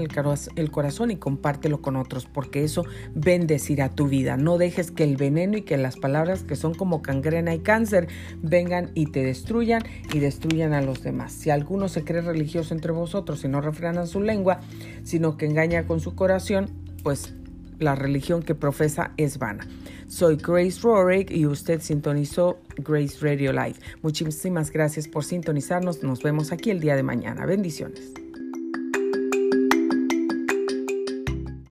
el, 0.56 0.70
corazón 0.70 1.12
y 1.12 1.16
compártelo 1.16 1.80
con 1.82 1.94
otros, 1.94 2.26
porque 2.26 2.64
eso 2.64 2.84
bendecirá 3.14 3.90
tu 3.90 4.08
vida. 4.08 4.36
No 4.36 4.58
dejes 4.58 4.90
que 4.90 5.04
el 5.04 5.16
veneno 5.16 5.56
y 5.56 5.62
que 5.62 5.76
las 5.76 5.96
palabras 5.96 6.42
que 6.42 6.56
son 6.56 6.74
como 6.74 7.00
cangrena 7.00 7.54
y 7.54 7.60
cáncer 7.60 8.08
vengan 8.42 8.90
y 8.94 9.06
te 9.06 9.22
destruyan 9.22 9.82
y 10.12 10.18
destruyan 10.18 10.72
a 10.72 10.82
los 10.82 11.04
demás. 11.04 11.32
Si 11.32 11.50
alguno 11.50 11.88
se 11.88 12.02
cree 12.02 12.22
religioso 12.22 12.74
entre 12.74 12.90
vosotros 12.90 13.44
y 13.44 13.48
no 13.48 13.60
refrenan 13.60 14.08
su 14.08 14.20
lengua, 14.20 14.60
sino 15.04 15.36
que 15.36 15.46
engaña 15.46 15.86
con 15.86 16.00
su 16.00 16.16
corazón, 16.16 16.70
pues 17.04 17.34
la 17.80 17.94
religión 17.94 18.42
que 18.42 18.54
profesa 18.54 19.12
es 19.16 19.38
vana. 19.38 19.66
Soy 20.06 20.36
Grace 20.36 20.80
Rorick 20.82 21.30
y 21.30 21.46
usted 21.46 21.80
sintonizó 21.80 22.60
Grace 22.76 23.18
Radio 23.20 23.52
Live. 23.52 23.76
Muchísimas 24.02 24.70
gracias 24.70 25.08
por 25.08 25.24
sintonizarnos. 25.24 26.02
Nos 26.02 26.22
vemos 26.22 26.52
aquí 26.52 26.70
el 26.70 26.80
día 26.80 26.96
de 26.96 27.02
mañana. 27.02 27.46
Bendiciones. 27.46 28.12